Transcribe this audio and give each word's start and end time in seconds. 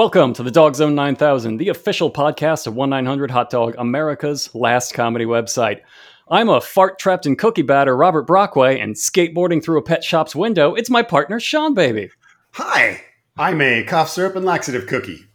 Welcome 0.00 0.32
to 0.32 0.42
the 0.42 0.50
Dogg 0.50 0.72
Zzone 0.72 0.94
9000, 0.94 1.58
the 1.58 1.68
official 1.68 2.10
podcast 2.10 2.66
of 2.66 2.74
1 2.74 2.88
900 2.88 3.30
Hot 3.32 3.50
Dog, 3.50 3.74
America's 3.76 4.48
last 4.54 4.94
comedy 4.94 5.26
website. 5.26 5.82
I'm 6.30 6.48
a 6.48 6.62
fart 6.62 6.98
trapped 6.98 7.26
in 7.26 7.36
cookie 7.36 7.60
batter, 7.60 7.94
Robert 7.94 8.26
Brockway, 8.26 8.80
and 8.80 8.94
skateboarding 8.94 9.62
through 9.62 9.78
a 9.78 9.82
pet 9.82 10.02
shop's 10.02 10.34
window, 10.34 10.74
it's 10.74 10.88
my 10.88 11.02
partner, 11.02 11.38
Seanbaby. 11.38 12.08
Hi, 12.52 13.02
I'm 13.36 13.60
a 13.60 13.84
cough 13.84 14.08
syrup 14.08 14.36
and 14.36 14.46
laxative 14.46 14.86
cookie. 14.86 15.26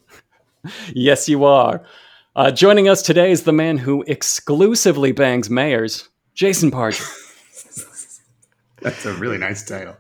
Yes, 0.95 1.29
you 1.29 1.45
are. 1.45 1.83
Uh, 2.35 2.49
joining 2.49 2.89
us 2.89 3.03
today 3.03 3.29
is 3.29 3.43
the 3.43 3.53
man 3.53 3.77
who 3.77 4.03
exclusively 4.07 5.11
bangs 5.11 5.47
mayors, 5.47 6.09
Jason 6.33 6.71
Pargin. 6.71 7.05
That's 8.81 9.05
a 9.05 9.13
really 9.13 9.37
nice 9.37 9.63
title. 9.63 9.95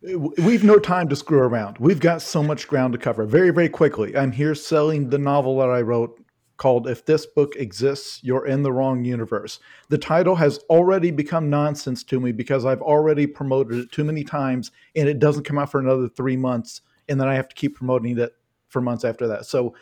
We've 0.00 0.62
no 0.62 0.78
time 0.78 1.08
to 1.08 1.16
screw 1.16 1.40
around. 1.40 1.78
We've 1.78 1.98
got 1.98 2.22
so 2.22 2.40
much 2.40 2.68
ground 2.68 2.92
to 2.92 2.98
cover. 2.98 3.24
Very, 3.24 3.50
very 3.50 3.68
quickly. 3.68 4.16
I'm 4.16 4.30
here 4.30 4.54
selling 4.54 5.10
the 5.10 5.18
novel 5.18 5.58
that 5.58 5.70
I 5.70 5.80
wrote 5.80 6.22
called 6.56 6.88
If 6.88 7.04
This 7.04 7.26
Book 7.26 7.56
Exists, 7.56 8.20
You're 8.22 8.46
in 8.46 8.62
the 8.62 8.72
Wrong 8.72 9.04
Universe. 9.04 9.58
The 9.88 9.98
title 9.98 10.36
has 10.36 10.58
already 10.70 11.10
become 11.10 11.50
nonsense 11.50 12.04
to 12.04 12.20
me 12.20 12.30
because 12.30 12.64
I've 12.64 12.82
already 12.82 13.26
promoted 13.26 13.78
it 13.78 13.92
too 13.92 14.04
many 14.04 14.22
times 14.22 14.70
and 14.94 15.08
it 15.08 15.18
doesn't 15.18 15.44
come 15.44 15.58
out 15.58 15.70
for 15.70 15.80
another 15.80 16.08
three 16.08 16.36
months. 16.36 16.80
And 17.08 17.20
then 17.20 17.28
I 17.28 17.34
have 17.34 17.48
to 17.48 17.56
keep 17.56 17.76
promoting 17.76 18.18
it 18.18 18.32
for 18.68 18.80
months 18.80 19.04
after 19.04 19.26
that. 19.28 19.46
So 19.46 19.74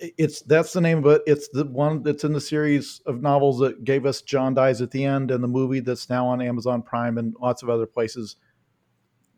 it's 0.00 0.40
that's 0.42 0.72
the 0.72 0.80
name 0.80 0.98
of 0.98 1.06
it. 1.06 1.22
It's 1.26 1.48
the 1.48 1.64
one 1.64 2.02
that's 2.02 2.24
in 2.24 2.32
the 2.32 2.40
series 2.40 3.00
of 3.06 3.22
novels 3.22 3.58
that 3.60 3.84
gave 3.84 4.04
us 4.04 4.22
John 4.22 4.54
Dies 4.54 4.82
at 4.82 4.90
the 4.90 5.04
End 5.04 5.30
and 5.30 5.42
the 5.42 5.48
movie 5.48 5.80
that's 5.80 6.10
now 6.10 6.26
on 6.26 6.42
Amazon 6.42 6.82
Prime 6.82 7.16
and 7.16 7.34
lots 7.40 7.62
of 7.62 7.70
other 7.70 7.86
places 7.86 8.36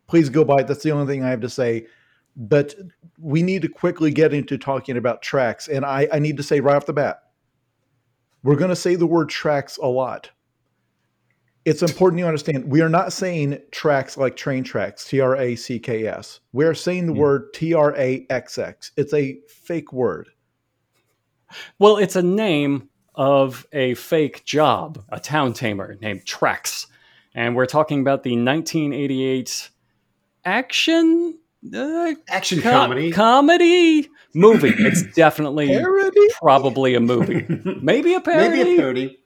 please 0.07 0.29
go 0.29 0.43
buy 0.43 0.61
it. 0.61 0.67
That's 0.67 0.83
the 0.83 0.91
only 0.91 1.11
thing 1.11 1.23
I 1.23 1.29
have 1.29 1.41
to 1.41 1.49
say. 1.49 1.87
But 2.35 2.75
we 3.19 3.41
need 3.41 3.61
to 3.63 3.67
quickly 3.67 4.11
get 4.11 4.33
into 4.33 4.57
talking 4.57 4.97
about 4.97 5.23
Traxx. 5.23 5.67
And 5.67 5.85
I, 5.85 6.07
I 6.11 6.19
need 6.19 6.37
to 6.37 6.43
say 6.43 6.59
right 6.59 6.75
off 6.75 6.85
the 6.85 6.93
bat, 6.93 7.23
we're 8.43 8.55
going 8.55 8.69
to 8.69 8.75
say 8.75 8.95
the 8.95 9.07
word 9.07 9.29
tracks 9.29 9.77
a 9.77 9.87
lot. 9.87 10.29
It's 11.65 11.81
important 11.81 12.19
you 12.19 12.25
understand 12.25 12.71
we 12.71 12.79
are 12.81 12.87
not 12.87 13.11
saying 13.11 13.59
tracks 13.71 14.15
like 14.15 14.37
train 14.37 14.63
tracks, 14.63 15.03
T 15.03 15.19
R 15.19 15.35
A 15.35 15.55
C 15.55 15.79
K 15.79 16.07
S. 16.07 16.39
We're 16.53 16.73
saying 16.73 17.07
the 17.07 17.13
hmm. 17.13 17.19
word 17.19 17.53
T 17.53 17.73
R 17.73 17.93
A 17.97 18.25
X 18.29 18.57
X. 18.57 18.91
It's 18.95 19.13
a 19.13 19.39
fake 19.49 19.91
word. 19.91 20.29
well, 21.79 21.97
it's 21.97 22.15
a 22.15 22.23
name 22.23 22.87
of 23.15 23.67
a 23.73 23.95
fake 23.95 24.45
job, 24.45 25.03
a 25.09 25.19
town 25.19 25.51
tamer 25.51 25.97
named 25.99 26.23
Traxx. 26.25 26.85
And 27.33 27.55
we're 27.55 27.65
talking 27.65 27.99
about 27.99 28.23
the 28.23 28.31
1988 28.31 29.69
action 30.47 31.37
uh, 31.75 32.13
Action 32.29 32.61
co- 32.61 32.71
comedy. 32.71 33.11
comedy 33.11 34.07
movie. 34.33 34.73
It's 34.77 35.03
definitely 35.15 35.67
Parody? 35.67 36.27
probably 36.39 36.95
a 36.95 36.99
movie, 36.99 37.45
maybe 37.81 38.13
a 38.13 38.21
parody. 38.21 38.49
Maybe 38.57 38.75
a 38.75 38.79
parody. 38.79 39.03
It 39.05 39.19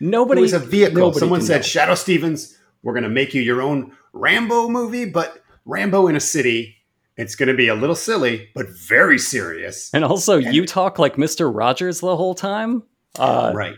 Nobody. 0.00 0.42
was 0.42 0.52
a 0.52 0.58
vehicle. 0.58 1.12
Someone 1.14 1.40
said, 1.40 1.58
know. 1.58 1.62
Shadoe 1.62 1.96
Stevens, 1.96 2.56
we're 2.82 2.92
going 2.92 3.04
to 3.04 3.08
make 3.08 3.32
you 3.34 3.40
your 3.42 3.62
own 3.62 3.92
Rambo 4.12 4.68
movie, 4.68 5.06
but 5.06 5.42
Rambo 5.64 6.06
in 6.08 6.16
a 6.16 6.20
city. 6.20 6.74
It's 7.16 7.34
going 7.34 7.48
to 7.48 7.54
be 7.54 7.66
a 7.66 7.74
little 7.74 7.96
silly, 7.96 8.48
but 8.54 8.68
very 8.68 9.18
serious. 9.18 9.90
and 9.92 10.04
also, 10.04 10.36
you 10.36 10.66
talk 10.66 10.98
like 11.00 11.18
Mister 11.18 11.50
Rogers 11.50 11.98
the 12.00 12.16
whole 12.16 12.34
time, 12.34 12.84
uh, 13.18 13.50
right. 13.54 13.74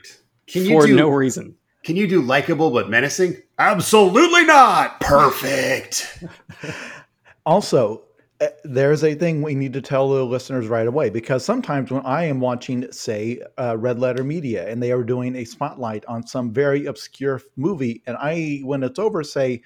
Can 0.47 0.65
you 0.65 0.79
for 0.81 0.87
do 0.87 0.95
no 0.97 1.09
reason. 1.09 1.57
Can 1.83 1.97
you 1.97 2.07
do 2.07 2.21
likable 2.21 2.71
but 2.71 2.91
menacing? 2.91 3.37
Absolutely 3.59 4.45
not. 4.45 5.01
Perfect. 5.01 6.25
Also, 7.47 8.05
uh, 8.41 8.49
there's 8.65 9.03
a 9.03 9.15
thing 9.15 9.41
we 9.43 9.55
need 9.55 9.73
to 9.73 9.81
tell 9.81 10.11
the 10.11 10.25
listeners 10.25 10.69
right 10.69 10.87
away 10.87 11.11
because 11.11 11.45
sometimes 11.45 11.91
when 11.91 12.05
I 12.05 12.25
am 12.25 12.39
watching, 12.39 12.91
say, 12.93 13.41
uh, 13.59 13.77
Red 13.79 13.99
Letter 13.99 14.23
Media 14.23 14.69
and 14.69 14.83
they 14.83 14.93
are 14.93 15.03
doing 15.03 15.35
a 15.35 15.45
spotlight 15.45 16.05
on 16.07 16.27
some 16.27 16.53
very 16.53 16.87
obscure 16.87 17.41
movie, 17.57 18.03
and 18.07 18.17
I, 18.21 18.61
when 18.63 18.83
it's 18.83 18.99
over, 18.99 19.23
say, 19.23 19.63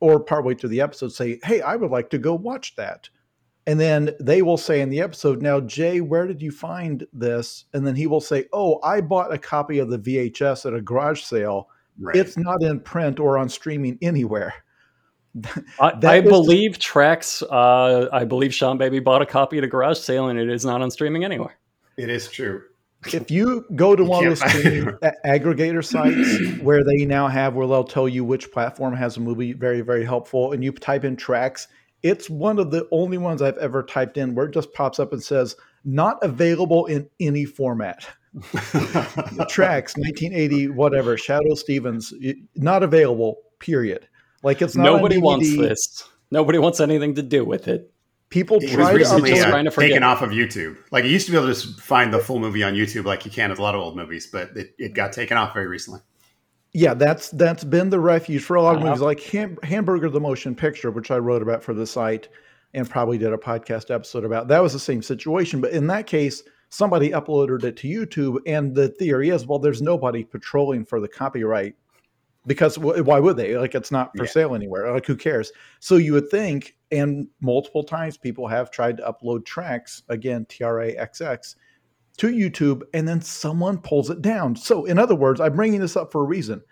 or 0.00 0.20
partway 0.20 0.54
through 0.54 0.68
the 0.68 0.82
episode, 0.82 1.12
say, 1.12 1.40
Hey, 1.42 1.62
I 1.62 1.76
would 1.76 1.90
like 1.90 2.10
to 2.10 2.18
go 2.18 2.34
watch 2.34 2.76
that. 2.76 3.08
And 3.68 3.80
then 3.80 4.10
they 4.20 4.42
will 4.42 4.56
say 4.56 4.80
in 4.80 4.90
the 4.90 5.00
episode, 5.00 5.42
Now, 5.42 5.60
Jay, 5.60 6.00
where 6.00 6.26
did 6.26 6.40
you 6.40 6.50
find 6.52 7.04
this? 7.12 7.64
And 7.74 7.86
then 7.86 7.96
he 7.96 8.06
will 8.06 8.20
say, 8.20 8.44
Oh, 8.52 8.78
I 8.82 9.00
bought 9.00 9.32
a 9.32 9.38
copy 9.38 9.78
of 9.80 9.90
the 9.90 9.98
VHS 9.98 10.66
at 10.66 10.74
a 10.74 10.80
garage 10.80 11.22
sale. 11.22 11.68
Right. 11.98 12.14
It's 12.14 12.36
not 12.36 12.62
in 12.62 12.78
print 12.80 13.18
or 13.18 13.38
on 13.38 13.48
streaming 13.48 13.98
anywhere. 14.02 14.54
I, 15.80 15.92
I 16.02 16.16
is- 16.18 16.24
believe 16.28 16.78
Traxx. 16.78 17.42
Uh, 17.50 18.08
I 18.12 18.24
believe 18.24 18.52
Seanbaby 18.52 19.02
bought 19.02 19.22
a 19.22 19.26
copy 19.26 19.58
at 19.58 19.64
a 19.64 19.68
garage 19.68 19.98
sale, 19.98 20.28
and 20.28 20.38
it 20.38 20.48
is 20.48 20.64
not 20.64 20.80
on 20.82 20.90
streaming 20.90 21.24
anywhere. 21.24 21.58
it 21.96 22.08
is 22.08 22.28
true. 22.30 22.62
if 23.12 23.30
you 23.30 23.64
go 23.74 23.94
to 23.94 24.02
You 24.02 24.08
one 24.08 24.26
of 24.26 24.38
can't 24.38 24.40
those 24.40 24.52
find 24.52 24.64
streaming 24.64 24.94
it. 25.02 25.14
a- 25.24 25.28
aggregator 25.28 25.84
sites 25.84 26.60
where 26.62 26.82
they 26.84 27.04
now 27.04 27.28
have 27.28 27.54
where 27.54 27.66
they'll 27.66 27.84
tell 27.84 28.08
you 28.08 28.24
which 28.24 28.50
platform 28.52 28.94
has 28.94 29.16
a 29.16 29.20
movie 29.20 29.52
very 29.52 29.80
very 29.82 30.04
helpful 30.04 30.52
and 30.52 30.64
you 30.64 30.72
type 30.72 31.04
in 31.04 31.16
Traxx 31.16 31.66
it's 32.02 32.30
one 32.30 32.58
of 32.58 32.70
the 32.70 32.86
only 32.90 33.18
ones 33.18 33.42
i've 33.42 33.58
ever 33.58 33.82
typed 33.82 34.16
in 34.16 34.34
where 34.34 34.46
it 34.46 34.52
just 34.52 34.72
pops 34.72 34.98
up 34.98 35.12
and 35.12 35.22
says 35.22 35.56
not 35.84 36.18
available 36.22 36.86
in 36.86 37.08
any 37.20 37.44
format 37.44 38.06
Traxx 38.36 39.96
1980 39.96 40.68
whatever 40.68 41.16
Shadoe 41.16 41.56
Stevens 41.56 42.12
not 42.54 42.82
available 42.82 43.38
period 43.60 44.08
like 44.46 44.62
it's 44.62 44.76
not 44.76 44.84
Nobody 44.84 45.18
wants 45.18 45.56
this. 45.56 46.08
Nobody 46.30 46.58
wants 46.58 46.78
anything 46.78 47.16
to 47.16 47.22
do 47.22 47.44
with 47.44 47.66
it. 47.66 47.90
people 48.30 48.58
It 48.58 48.76
was 48.76 48.88
to 48.88 48.94
recently 48.94 49.30
just 49.30 49.46
uh, 49.46 49.50
trying 49.50 49.64
to 49.64 49.72
forget. 49.72 49.90
taken 49.90 50.02
off 50.04 50.22
of 50.22 50.30
YouTube. 50.30 50.76
Like 50.92 51.04
you 51.04 51.10
used 51.10 51.26
to 51.26 51.32
be 51.32 51.38
able 51.38 51.48
to 51.48 51.54
just 51.54 51.80
find 51.80 52.14
the 52.14 52.20
full 52.20 52.38
movie 52.38 52.62
on 52.62 52.74
YouTube, 52.74 53.04
like 53.04 53.24
you 53.24 53.30
can 53.32 53.50
with 53.50 53.58
a 53.58 53.62
lot 53.62 53.74
of 53.74 53.80
old 53.80 53.96
movies, 53.96 54.28
but 54.30 54.56
it, 54.56 54.74
it 54.78 54.94
got 54.94 55.12
taken 55.12 55.36
off 55.36 55.52
very 55.52 55.66
recently. 55.66 56.00
Yeah, 56.78 56.92
that's 56.92 57.30
that's 57.30 57.64
been 57.64 57.88
the 57.88 57.98
refuge 57.98 58.42
for 58.42 58.56
a 58.56 58.62
lot 58.62 58.72
of 58.76 58.82
Uh-huh. 58.82 58.88
movies, 58.90 59.00
like 59.00 59.20
Ham- 59.22 59.56
Hamburger 59.62 60.10
the 60.10 60.20
Motion 60.20 60.54
Picture, 60.54 60.90
which 60.90 61.10
I 61.10 61.16
wrote 61.16 61.40
about 61.40 61.62
for 61.62 61.72
the 61.72 61.86
site 61.86 62.28
and 62.74 62.88
probably 62.88 63.16
did 63.16 63.32
a 63.32 63.38
podcast 63.38 63.90
episode 63.90 64.24
about. 64.26 64.48
That 64.48 64.62
was 64.62 64.74
the 64.74 64.78
same 64.78 65.00
situation, 65.00 65.62
but 65.62 65.70
in 65.72 65.86
that 65.86 66.06
case, 66.06 66.42
somebody 66.68 67.12
uploaded 67.12 67.64
it 67.64 67.78
to 67.78 67.88
YouTube, 67.88 68.40
and 68.46 68.74
the 68.74 68.88
theory 68.88 69.30
is, 69.30 69.46
well, 69.46 69.58
there's 69.58 69.80
nobody 69.80 70.22
patrolling 70.22 70.84
for 70.84 71.00
the 71.00 71.08
copyright 71.08 71.74
because 72.46 72.76
wh- 72.76 73.06
why 73.06 73.20
would 73.20 73.38
they? 73.38 73.56
Like, 73.56 73.74
it's 73.74 73.90
not 73.90 74.14
for 74.14 74.24
Yeah. 74.24 74.30
sale 74.30 74.54
anywhere. 74.54 74.92
Like, 74.92 75.06
who 75.06 75.16
cares? 75.16 75.52
So 75.80 75.96
you 75.96 76.12
would 76.12 76.28
think, 76.28 76.76
and 76.92 77.26
multiple 77.40 77.84
times 77.84 78.18
people 78.18 78.48
have 78.48 78.70
tried 78.70 78.98
to 78.98 79.02
upload 79.04 79.44
Traxx 79.44 80.02
again, 80.10 80.44
T 80.46 80.62
R 80.62 80.82
A 80.82 80.94
X 80.94 81.22
X 81.22 81.56
to 82.16 82.28
YouTube 82.28 82.82
and 82.94 83.06
then 83.06 83.20
someone 83.20 83.78
pulls 83.78 84.10
it 84.10 84.22
down. 84.22 84.56
So, 84.56 84.84
in 84.84 84.98
other 84.98 85.14
words, 85.14 85.40
I'm 85.40 85.54
bringing 85.56 85.80
this 85.80 85.96
up 85.96 86.12
for 86.12 86.22
a 86.22 86.26
reason. 86.26 86.62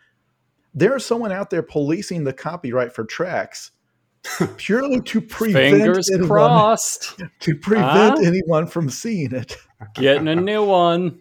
There's 0.75 1.05
someone 1.07 1.33
out 1.33 1.51
there 1.51 1.63
policing 1.63 2.25
the 2.25 2.33
copyright 2.33 2.93
for 2.93 3.05
Traxx 3.05 3.71
purely 4.57 5.01
to 5.03 5.21
prevent 5.21 5.77
Fingers 5.77 6.11
anyone, 6.11 6.29
crossed. 6.29 7.21
to 7.41 7.55
prevent 7.57 8.19
Huh? 8.19 8.25
anyone 8.25 8.67
from 8.67 8.89
seeing 8.91 9.33
it. 9.33 9.57
Getting 9.95 10.29
a 10.29 10.35
new 10.35 10.65
one. 10.65 11.21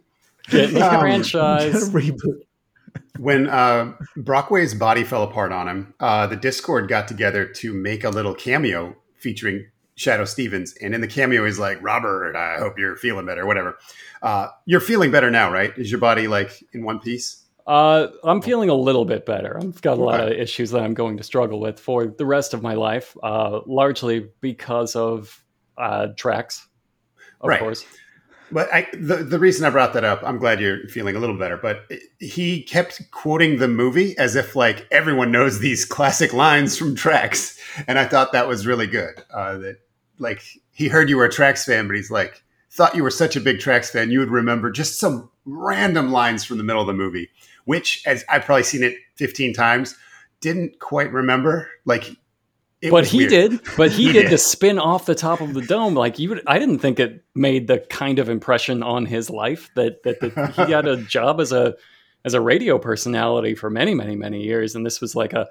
Getting 0.50 0.78
a 0.82 0.86
Um, 0.88 1.00
franchise. 1.02 1.90
Reboot. 1.90 2.40
When 3.20 3.48
uh, 3.48 3.94
Brockway's 4.18 4.74
body 4.74 5.04
fell 5.04 5.24
apart 5.24 5.52
on 5.52 5.68
him, 5.68 5.94
uh, 6.00 6.26
the 6.28 6.36
Discord 6.36 6.88
got 6.88 7.08
together 7.08 7.46
to 7.46 7.74
make 7.74 8.04
a 8.04 8.10
little 8.10 8.34
cameo 8.34 8.96
featuring 9.18 9.68
Shadoe 9.98 10.28
Stevens. 10.28 10.74
And 10.82 10.94
in 10.96 11.02
the 11.02 11.08
cameo, 11.08 11.46
he's 11.46 11.60
like, 11.60 11.78
Robert, 11.82 12.36
I 12.36 12.58
hope 12.58 12.78
you're 12.80 12.96
feeling 12.96 13.26
better, 13.26 13.46
whatever. 13.46 13.78
Uh, 14.22 14.48
you're 14.66 14.80
feeling 14.80 15.12
better 15.12 15.30
now, 15.30 15.52
right? 15.52 15.72
Is 15.78 15.92
your 15.92 16.00
body 16.00 16.28
like 16.28 16.64
in 16.74 16.84
one 16.84 17.00
piece? 17.00 17.40
Uh, 17.66 18.08
I'm 18.24 18.42
feeling 18.42 18.70
a 18.70 18.74
little 18.76 19.06
bit 19.06 19.26
better. 19.26 19.58
I've 19.58 19.82
got 19.82 19.98
a 19.98 20.04
lot 20.04 20.20
of 20.20 20.32
issues 20.32 20.72
that 20.72 20.82
I'm 20.82 20.94
going 20.94 21.16
to 21.18 21.24
struggle 21.24 21.60
with 21.62 21.80
for 21.80 22.08
the 22.08 22.26
rest 22.26 22.54
of 22.54 22.62
my 22.62 22.74
life, 22.74 23.16
uh, 23.24 23.62
largely 23.66 24.30
because 24.42 24.96
of 24.98 25.42
uh, 25.78 26.08
Traxx, 26.18 26.66
of 27.40 27.48
Right. 27.50 27.60
course. 27.62 27.86
But 28.54 28.74
I, 28.74 28.88
the 28.94 29.18
the 29.18 29.40
reason 29.40 29.66
I 29.66 29.70
brought 29.70 29.94
that 29.94 30.04
up, 30.04 30.22
I'm 30.24 30.38
glad 30.38 30.60
you're 30.60 30.88
feeling 30.88 31.16
a 31.16 31.20
little 31.20 31.38
better. 31.38 31.58
But 31.58 31.92
he 32.20 32.62
kept 32.64 33.10
quoting 33.12 33.58
the 33.58 33.68
movie 33.68 34.18
as 34.18 34.36
if 34.36 34.56
like 34.56 34.88
everyone 34.92 35.32
knows 35.32 35.60
these 35.60 35.86
classic 35.96 36.34
lines 36.34 36.78
from 36.78 36.96
Traxx, 36.96 37.58
and 37.88 37.98
I 37.98 38.06
thought 38.06 38.32
that 38.32 38.48
was 38.48 38.68
really 38.68 38.88
good. 38.88 39.24
Uh, 39.34 39.58
that 39.58 39.78
like 40.20 40.44
he 40.72 40.88
heard 40.88 41.10
you 41.10 41.18
were 41.18 41.26
a 41.26 41.30
Traxx 41.30 41.66
fan, 41.66 41.88
but 41.88 41.96
he's 41.96 42.12
like 42.12 42.44
thought 42.74 42.96
you 42.96 43.04
were 43.04 43.12
such 43.12 43.36
a 43.36 43.40
big 43.42 43.60
Traxx 43.60 43.92
fan, 43.92 44.10
you 44.10 44.20
would 44.20 44.32
remember 44.32 44.72
just 44.72 45.00
some 45.00 45.30
random 45.46 46.12
lines 46.12 46.44
from 46.44 46.58
the 46.58 46.64
middle 46.64 46.82
of 46.82 46.88
the 46.88 46.94
movie, 46.94 47.30
which, 47.66 48.02
as 48.08 48.26
I've 48.28 48.46
probably 48.46 48.64
seen 48.64 48.82
it 48.82 48.96
15 49.16 49.54
times, 49.54 49.96
didn't 50.42 50.80
quite 50.80 51.12
remember. 51.12 51.70
Like, 51.86 52.16
it 52.84 52.92
but 52.92 53.06
he 53.06 53.20
weird. 53.20 53.30
did. 53.30 53.62
But 53.78 53.92
he, 53.92 54.08
He 54.08 54.14
did 54.14 54.22
did. 54.24 54.32
the 54.32 54.38
spin 54.38 54.78
off 54.80 55.06
the 55.06 55.16
top 55.16 55.42
of 55.42 55.54
the 55.54 55.62
dome. 55.62 55.94
Like 55.96 56.20
you, 56.20 56.30
would, 56.30 56.42
I 56.48 56.60
didn't 56.60 56.80
think 56.80 57.00
it 57.00 57.24
made 57.36 57.68
the 57.68 57.80
kind 57.90 58.20
of 58.20 58.30
impression 58.30 58.84
on 58.84 59.06
his 59.06 59.30
life 59.30 59.70
that 59.76 60.04
that, 60.04 60.20
that 60.20 60.52
he 60.56 60.66
got 60.72 60.88
a 60.88 60.98
job 60.98 61.40
as 61.40 61.52
a 61.52 61.76
as 62.26 62.34
a 62.34 62.42
radio 62.42 62.78
personality 62.78 63.56
for 63.56 63.70
many, 63.70 63.94
many, 63.94 64.16
many 64.16 64.42
years, 64.44 64.76
and 64.76 64.86
this 64.86 65.02
was 65.02 65.16
like 65.16 65.34
a. 65.34 65.48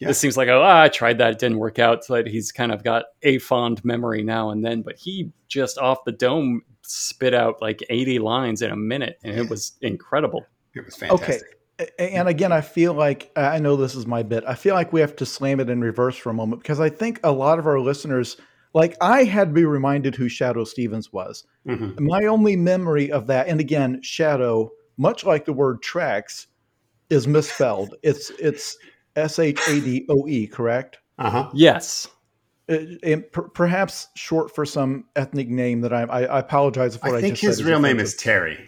Yeah. 0.00 0.08
This 0.08 0.18
seems 0.18 0.36
like 0.36 0.48
oh, 0.48 0.60
ah, 0.60 0.82
I 0.82 0.88
tried 0.88 1.18
that, 1.18 1.32
it 1.34 1.38
didn't 1.38 1.58
work 1.58 1.78
out. 1.78 2.04
So 2.04 2.14
that 2.14 2.26
he's 2.26 2.50
kind 2.50 2.72
of 2.72 2.82
got 2.82 3.04
a 3.22 3.38
fond 3.38 3.82
memory 3.84 4.24
now 4.24 4.50
and 4.50 4.64
then. 4.64 4.82
But 4.82 4.96
he 4.96 5.30
just 5.46 5.78
off 5.78 6.04
the 6.04 6.10
dome 6.10 6.62
spit 6.82 7.32
out 7.32 7.62
like 7.62 7.80
eighty 7.90 8.18
lines 8.18 8.60
in 8.60 8.72
a 8.72 8.76
minute, 8.76 9.18
and 9.22 9.38
it 9.38 9.48
was 9.48 9.72
incredible. 9.82 10.44
It 10.74 10.84
was 10.84 10.96
fantastic. 10.96 11.42
A- 11.42 11.54
And 11.98 12.28
again, 12.28 12.52
I 12.52 12.60
feel 12.60 12.94
like 12.94 13.32
I 13.36 13.58
know 13.58 13.74
this 13.76 13.94
is 13.94 14.06
my 14.06 14.22
bit. 14.22 14.44
I 14.46 14.54
feel 14.54 14.74
like 14.74 14.92
we 14.92 15.00
have 15.00 15.16
to 15.16 15.26
slam 15.26 15.58
it 15.60 15.68
in 15.68 15.80
reverse 15.80 16.16
for 16.16 16.30
a 16.30 16.34
moment 16.34 16.62
because 16.62 16.78
I 16.80 16.88
think 16.88 17.18
a 17.24 17.32
lot 17.32 17.58
of 17.58 17.66
our 17.66 17.80
listeners, 17.80 18.36
like 18.74 18.96
I 19.00 19.24
had 19.24 19.48
to 19.48 19.54
be 19.54 19.64
reminded 19.64 20.14
who 20.14 20.26
Shadoe 20.26 20.66
Stevens 20.66 21.12
was. 21.12 21.44
Mhm. 21.66 21.98
My 21.98 22.26
only 22.26 22.54
memory 22.54 23.10
of 23.10 23.26
that, 23.26 23.48
and 23.48 23.58
again, 23.58 24.00
Shadoe, 24.02 24.68
much 24.98 25.24
like 25.24 25.46
the 25.46 25.52
word 25.52 25.82
tracks, 25.82 26.46
is 27.10 27.26
misspelled. 27.26 27.94
It's 28.04 28.30
it's 28.38 28.76
S 29.16 29.38
H 29.40 29.58
A 29.68 29.80
D 29.80 30.06
O 30.08 30.28
E, 30.28 30.46
correct? 30.46 30.98
Uh 31.18 31.30
huh. 31.30 31.50
Yes, 31.54 32.08
Uh, 32.68 32.78
and 33.02 33.30
per- 33.32 33.48
perhaps 33.48 34.08
short 34.14 34.54
for 34.54 34.64
some 34.64 35.04
ethnic 35.16 35.48
name 35.48 35.80
that 35.80 35.92
I 35.92 36.02
I, 36.02 36.22
I 36.22 36.38
apologize 36.38 36.96
for. 36.96 37.08
I 37.08 37.12
what 37.12 37.20
think 37.20 37.34
just 37.34 37.42
his 37.42 37.56
said 37.58 37.66
real 37.66 37.80
name 37.80 37.98
is. 37.98 38.14
Terry. 38.14 38.58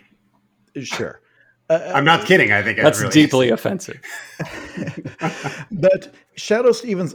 sure. 0.82 1.20
Uh, 1.68 1.92
I'm 1.94 2.04
not 2.04 2.26
kidding. 2.26 2.52
I 2.52 2.62
think 2.62 2.78
it 2.78 2.82
that's 2.82 2.98
really 3.00 3.08
is. 3.08 3.14
deeply 3.14 3.50
offensive. 3.50 4.00
but 5.70 6.12
Shadoe 6.36 6.74
Stevens, 6.74 7.14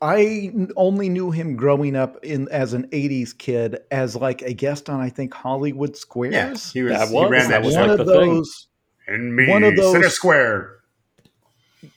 I 0.00 0.52
only 0.76 1.08
knew 1.08 1.30
him 1.30 1.56
growing 1.56 1.96
up 1.96 2.22
in 2.24 2.48
as 2.50 2.72
an 2.74 2.86
'80s 2.88 3.36
kid 3.36 3.78
as 3.90 4.14
like 4.16 4.42
a 4.42 4.52
guest 4.52 4.88
on 4.88 5.00
I 5.00 5.08
think 5.10 5.34
Hollywood 5.34 5.96
Squares. 5.96 6.32
Yeah, 6.34 6.48
he 6.72 6.82
was. 6.82 6.92
That 6.92 7.08
he 7.08 7.24
ran 7.26 7.50
that 7.50 7.62
that 7.62 7.62
was 7.64 7.74
one 7.74 7.88
like 7.90 7.98
of 8.00 8.06
the 8.06 8.12
thing. 8.20 8.34
those. 8.34 8.66
and 9.06 9.34
me, 9.34 9.48
one 9.48 9.64
of 9.64 9.74
those- 9.76 9.92
Center 9.92 10.10
Square. 10.10 10.74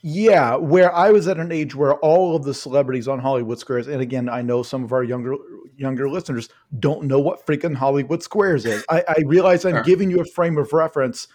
Yeah, 0.03 0.55
where 0.55 0.93
I 0.93 1.11
was 1.11 1.27
at 1.27 1.37
an 1.37 1.51
age 1.51 1.75
where 1.75 1.93
all 1.95 2.35
of 2.35 2.43
the 2.43 2.53
celebrities 2.53 3.07
on 3.07 3.19
Hollywood 3.19 3.59
Squares, 3.59 3.87
and 3.87 4.01
again, 4.01 4.29
I 4.29 4.41
know 4.41 4.63
some 4.63 4.83
of 4.83 4.91
our 4.93 5.03
younger 5.03 5.35
younger 5.75 6.09
listeners 6.09 6.49
don't 6.79 7.03
know 7.05 7.19
what 7.19 7.45
freaking 7.45 7.75
Hollywood 7.75 8.21
Squares 8.21 8.65
is. 8.65 8.83
I, 8.89 9.03
I 9.07 9.15
realize 9.25 9.65
I'm 9.65 9.75
Sure. 9.75 9.83
giving 9.83 10.11
you 10.11 10.19
a 10.21 10.25
frame 10.25 10.57
of 10.59 10.71
reference 10.73 11.27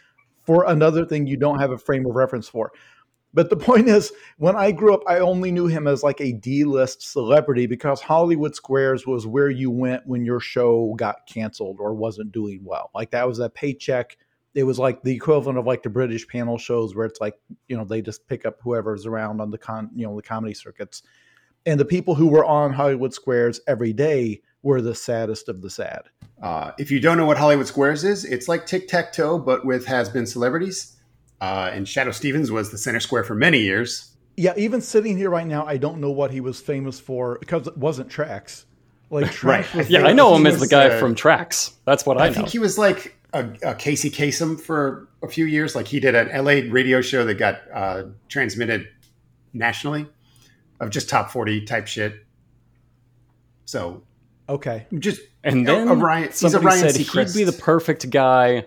for 0.47 0.65
another 0.67 1.05
thing 1.05 1.27
you 1.27 1.37
don't 1.37 1.59
have 1.59 1.73
a 1.73 1.79
frame 1.79 2.07
of 2.07 2.15
reference 2.15 2.49
for. 2.49 2.73
But 3.35 3.51
the 3.51 3.57
point 3.69 3.89
is, 3.89 4.13
when 4.39 4.57
I 4.57 4.73
grew 4.73 4.95
up, 4.95 5.03
I 5.07 5.19
only 5.19 5.53
knew 5.53 5.67
him 5.67 5.87
as 5.87 6.03
like 6.03 6.21
a 6.21 6.33
D 6.33 6.65
list 6.65 7.03
celebrity 7.03 7.67
because 7.67 8.01
Hollywood 8.01 8.55
Squares 8.55 9.07
was 9.07 9.27
where 9.27 9.51
you 9.51 9.71
went 9.71 10.07
when 10.07 10.25
your 10.25 10.41
show 10.41 10.95
got 10.97 11.27
canceled 11.27 11.79
or 11.81 11.95
wasn't 11.95 12.33
doing 12.33 12.61
well. 12.65 12.91
Like 12.95 13.11
that 13.11 13.27
was 13.29 13.39
a 13.39 13.51
paycheck. 13.51 14.17
It 14.55 14.63
was 14.63 14.79
like 14.79 15.03
the 15.03 15.15
equivalent 15.15 15.59
of 15.59 15.67
like 15.67 15.83
the 15.83 15.91
British 15.91 16.27
panel 16.27 16.57
shows 16.57 16.95
where 16.95 17.05
it's 17.05 17.21
like, 17.21 17.35
you 17.69 17.77
know, 17.77 17.85
they 17.85 18.01
just 18.01 18.27
pick 18.27 18.47
up 18.47 18.57
whoever's 18.63 19.05
around 19.05 19.43
on 19.43 19.51
the 19.51 19.59
con, 19.59 19.91
you 19.95 20.07
know, 20.07 20.17
the 20.17 20.23
comedy 20.23 20.55
circuits. 20.55 21.03
And 21.67 21.79
the 21.79 21.85
people 21.85 22.15
who 22.15 22.29
were 22.29 22.45
on 22.45 22.73
Hollywood 22.73 23.13
Squares 23.13 23.61
every 23.67 23.93
day 23.93 24.41
were 24.67 24.83
the 24.83 24.97
saddest 24.97 25.49
of 25.49 25.63
the 25.63 25.71
sad. 25.71 26.03
Uh, 26.43 26.73
if 26.77 26.91
you 26.91 26.99
don't 26.99 27.17
know 27.17 27.25
what 27.25 27.39
Hollywood 27.39 27.69
Squares 27.69 28.03
is, 28.03 28.25
it's 28.25 28.49
like 28.49 28.67
tic 28.67 28.89
tac 28.89 29.13
toe, 29.13 29.39
but 29.39 29.65
with 29.65 29.87
has 29.87 30.09
been 30.09 30.27
celebrities. 30.27 30.97
Uh, 31.41 31.71
and 31.73 31.87
Shadoe 31.87 32.13
Stevens 32.13 32.51
was 32.51 32.73
the 32.73 32.79
center 32.79 32.99
square 32.99 33.23
for 33.23 33.37
many 33.37 33.61
years. 33.61 34.11
Yeah, 34.37 34.55
even 34.57 34.81
sitting 34.81 35.17
here 35.17 35.31
right 35.31 35.47
now, 35.47 35.65
I 35.65 35.77
don't 35.77 36.01
know 36.01 36.11
what 36.11 36.33
he 36.33 36.41
was 36.41 36.61
famous 36.61 36.99
for 36.99 37.39
because 37.39 37.69
it 37.69 37.79
wasn't 37.79 38.11
Traxx. 38.11 38.65
Like 39.09 39.27
Traxx 39.31 39.45
Right. 39.45 39.75
was 39.75 39.89
Yeah, 39.89 40.05
I 40.05 40.13
know 40.13 40.35
him 40.35 40.43
he 40.43 40.49
as 40.49 40.59
the 40.59 40.67
guy 40.67 40.89
uh, 40.89 40.99
from 40.99 41.15
Traxx. 41.15 41.73
That's 41.85 42.05
what 42.05 42.21
I, 42.21 42.25
I, 42.25 42.29
know. 42.31 42.35
think 42.35 42.49
he 42.49 42.59
was 42.59 42.77
like 42.77 43.17
a, 43.33 43.49
a 43.63 43.75
Casey 43.77 44.11
Kasem 44.11 44.61
for 44.61 45.07
a 45.23 45.29
few 45.29 45.45
years. 45.45 45.77
Like 45.77 45.87
he 45.87 46.01
did 46.01 46.17
an 46.17 46.45
LA 46.45 46.73
radio 46.73 47.01
show 47.03 47.25
that 47.25 47.35
got 47.35 47.61
uh, 47.73 48.03
transmitted 48.29 48.89
nationally 49.53 50.09
of 50.81 50.91
just 50.91 51.09
top 51.09 51.31
40 51.31 51.67
type 51.67 51.87
shit. 51.87 52.27
So 53.65 54.03
Okay. 54.49 54.87
just 54.99 55.21
and 55.45 55.69
a- 55.69 55.73
then 55.73 55.89
a 55.89 55.95
Ryan- 55.95 56.29
he's 56.29 56.43
a 56.45 56.51
somebody 56.51 56.67
Ryan 56.67 56.91
said 56.91 57.01
Seacrest. 57.07 57.33
he'd 57.35 57.39
be 57.41 57.45
the 57.45 57.53
perfect 57.61 58.11
guy 58.11 58.67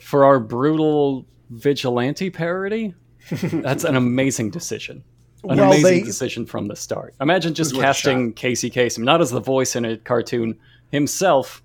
for 0.00 0.24
our 0.24 0.40
brutal 0.40 1.26
vigilante 1.50 2.30
parody. 2.30 2.94
That's 3.30 3.84
an 3.84 3.96
amazing 3.96 4.50
decision. 4.50 5.04
An 5.44 5.58
Well, 5.58 5.68
amazing 5.72 5.82
they- 5.84 6.00
decision 6.02 6.46
from 6.46 6.66
the 6.68 6.76
start. 6.76 7.14
Imagine 7.20 7.54
just 7.54 7.70
This 7.70 7.76
was 7.76 7.82
a 7.82 7.86
casting 7.86 8.32
Casey 8.32 8.70
Kasem, 8.70 9.04
not 9.04 9.20
as 9.20 9.30
the 9.30 9.40
voice 9.40 9.76
in 9.76 9.84
a 9.84 9.96
cartoon, 9.96 10.58
himself, 10.90 11.62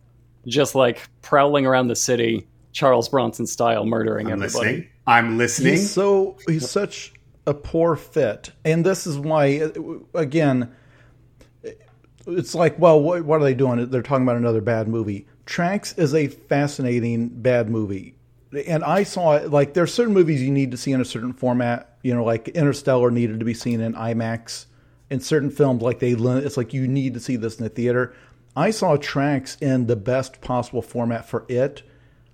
just 0.47 0.75
like 0.75 1.01
prowling 1.21 1.65
around 1.65 1.87
the 1.87 1.95
city, 1.95 2.47
Charles 2.71 3.09
Bronson 3.09 3.47
style, 3.47 3.85
murdering 3.85 4.27
I'm 4.27 4.43
everybody. 4.43 4.65
listening. 4.67 4.87
I'm 5.07 5.37
listening. 5.37 5.73
He's 5.73 5.89
so 5.91 6.37
he's 6.47 6.69
such 6.69 7.13
a 7.47 7.53
poor 7.53 7.95
fit, 7.95 8.51
and 8.63 8.85
this 8.85 9.07
is 9.07 9.17
why 9.17 9.59
uh, 9.61 9.71
again, 10.13 10.71
it's 12.37 12.55
like, 12.55 12.77
well, 12.79 13.01
what, 13.01 13.23
what 13.23 13.41
are 13.41 13.43
they 13.43 13.53
doing? 13.53 13.89
They're 13.89 14.01
talking 14.01 14.23
about 14.23 14.37
another 14.37 14.61
bad 14.61 14.87
movie. 14.87 15.27
Traxx 15.45 15.97
is 15.97 16.13
a 16.13 16.27
fascinating 16.27 17.29
bad 17.29 17.69
movie, 17.69 18.15
and 18.67 18.83
I 18.83 19.03
saw 19.03 19.35
it. 19.35 19.49
Like, 19.49 19.73
there 19.73 19.83
are 19.83 19.87
certain 19.87 20.13
movies 20.13 20.41
you 20.41 20.51
need 20.51 20.71
to 20.71 20.77
see 20.77 20.91
in 20.91 21.01
a 21.01 21.05
certain 21.05 21.33
format. 21.33 21.97
You 22.01 22.15
know, 22.15 22.23
like 22.23 22.47
Interstellar 22.49 23.11
needed 23.11 23.39
to 23.39 23.45
be 23.45 23.53
seen 23.53 23.81
in 23.81 23.93
IMAX. 23.93 24.65
In 25.09 25.19
certain 25.19 25.49
films, 25.49 25.81
like 25.81 25.97
they, 25.97 26.11
it's 26.11 26.55
like 26.55 26.71
you 26.71 26.87
need 26.87 27.15
to 27.15 27.19
see 27.19 27.35
this 27.35 27.57
in 27.57 27.63
the 27.63 27.69
theater. 27.69 28.13
I 28.55 28.69
saw 28.69 28.95
Traxx 28.95 29.59
in 29.61 29.87
the 29.87 29.95
best 29.95 30.39
possible 30.41 30.83
format 30.83 31.27
for 31.27 31.45
it, 31.49 31.81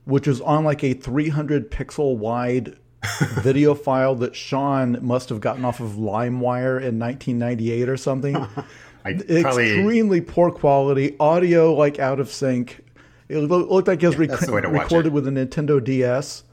which 0.04 0.28
was 0.28 0.42
on 0.42 0.66
like 0.66 0.84
a 0.84 0.94
300 0.94 1.72
pixel 1.72 2.18
wide 2.18 2.78
video 3.40 3.76
file 3.76 4.16
that 4.16 4.36
Sean 4.36 4.98
must 5.06 5.30
have 5.30 5.40
gotten 5.40 5.66
off 5.66 5.80
of 5.80 5.92
LimeWire 5.92 6.82
in 6.82 7.00
1998 7.00 7.90
or 7.90 7.98
something. 7.98 8.48
I 9.06 9.14
probably 9.14 9.72
Extremely 9.80 10.22
poor 10.22 10.52
quality, 10.52 11.16
audio 11.20 11.74
like 11.74 12.00
out 12.00 12.20
of 12.20 12.30
sync. 12.30 12.84
It 13.30 13.38
looked 13.38 13.88
like 13.88 14.04
it 14.04 14.08
was 14.08 14.18
rec- 14.18 14.30
that's 14.30 14.46
the 14.46 14.52
way 14.52 14.62
to 14.62 14.70
watch 14.70 14.84
recorded 14.84 15.10
it. 15.10 15.14
with 15.14 15.28
a 15.28 15.32
Nintendo 15.32 15.84
DS. 15.84 16.44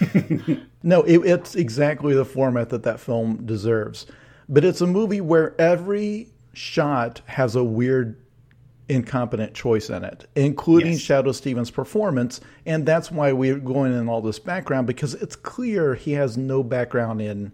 no, 0.82 1.02
it, 1.02 1.18
it's 1.18 1.54
exactly 1.54 2.14
the 2.14 2.24
format 2.24 2.68
that 2.70 2.82
that 2.82 3.00
film 3.00 3.44
deserves. 3.46 4.06
But 4.48 4.64
it's 4.64 4.80
a 4.80 4.86
movie 4.86 5.20
where 5.20 5.58
every 5.60 6.28
shot 6.52 7.20
has 7.26 7.54
a 7.56 7.64
weird 7.64 8.16
incompetent 8.88 9.54
choice 9.54 9.88
in 9.88 10.02
it, 10.04 10.26
including 10.34 10.92
Yes. 10.92 11.00
Shadoe 11.02 11.34
Stevens' 11.34 11.70
performance. 11.70 12.40
And 12.66 12.84
that's 12.84 13.10
why 13.10 13.32
we're 13.32 13.58
going 13.58 13.92
in 13.92 14.08
all 14.08 14.20
this 14.20 14.38
background 14.40 14.86
because 14.88 15.14
it's 15.14 15.36
clear 15.36 15.94
he 15.94 16.12
has 16.12 16.36
no 16.36 16.62
background 16.64 17.22
in 17.22 17.52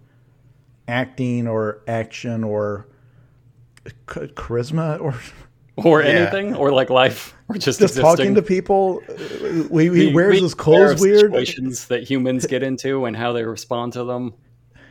acting 0.89 1.47
or 1.47 1.83
action 1.87 2.43
or 2.43 2.89
charisma 4.07 5.01
or 5.01 5.15
Or 5.79 6.01
Yeah. 6.03 6.09
anything, 6.09 6.55
or 6.55 6.73
like 6.73 6.89
life, 6.89 7.35
or 7.49 7.55
just, 7.57 7.67
just 7.79 7.81
existing. 7.83 8.03
talking 8.03 8.35
to 8.37 8.41
people. 8.43 9.03
We, 9.69 9.85
he 9.85 10.07
Be- 10.09 10.13
wears 10.15 10.33
being 10.33 10.45
his 10.45 10.55
clothes 10.55 10.93
of 10.93 11.01
weird. 11.01 11.21
Situations 11.33 11.89
that 11.89 12.03
humans 12.09 12.47
get 12.47 12.63
into 12.63 13.05
and 13.05 13.15
how 13.15 13.35
they 13.35 13.45
respond 13.45 13.93
to 13.93 14.05
them. 14.05 14.33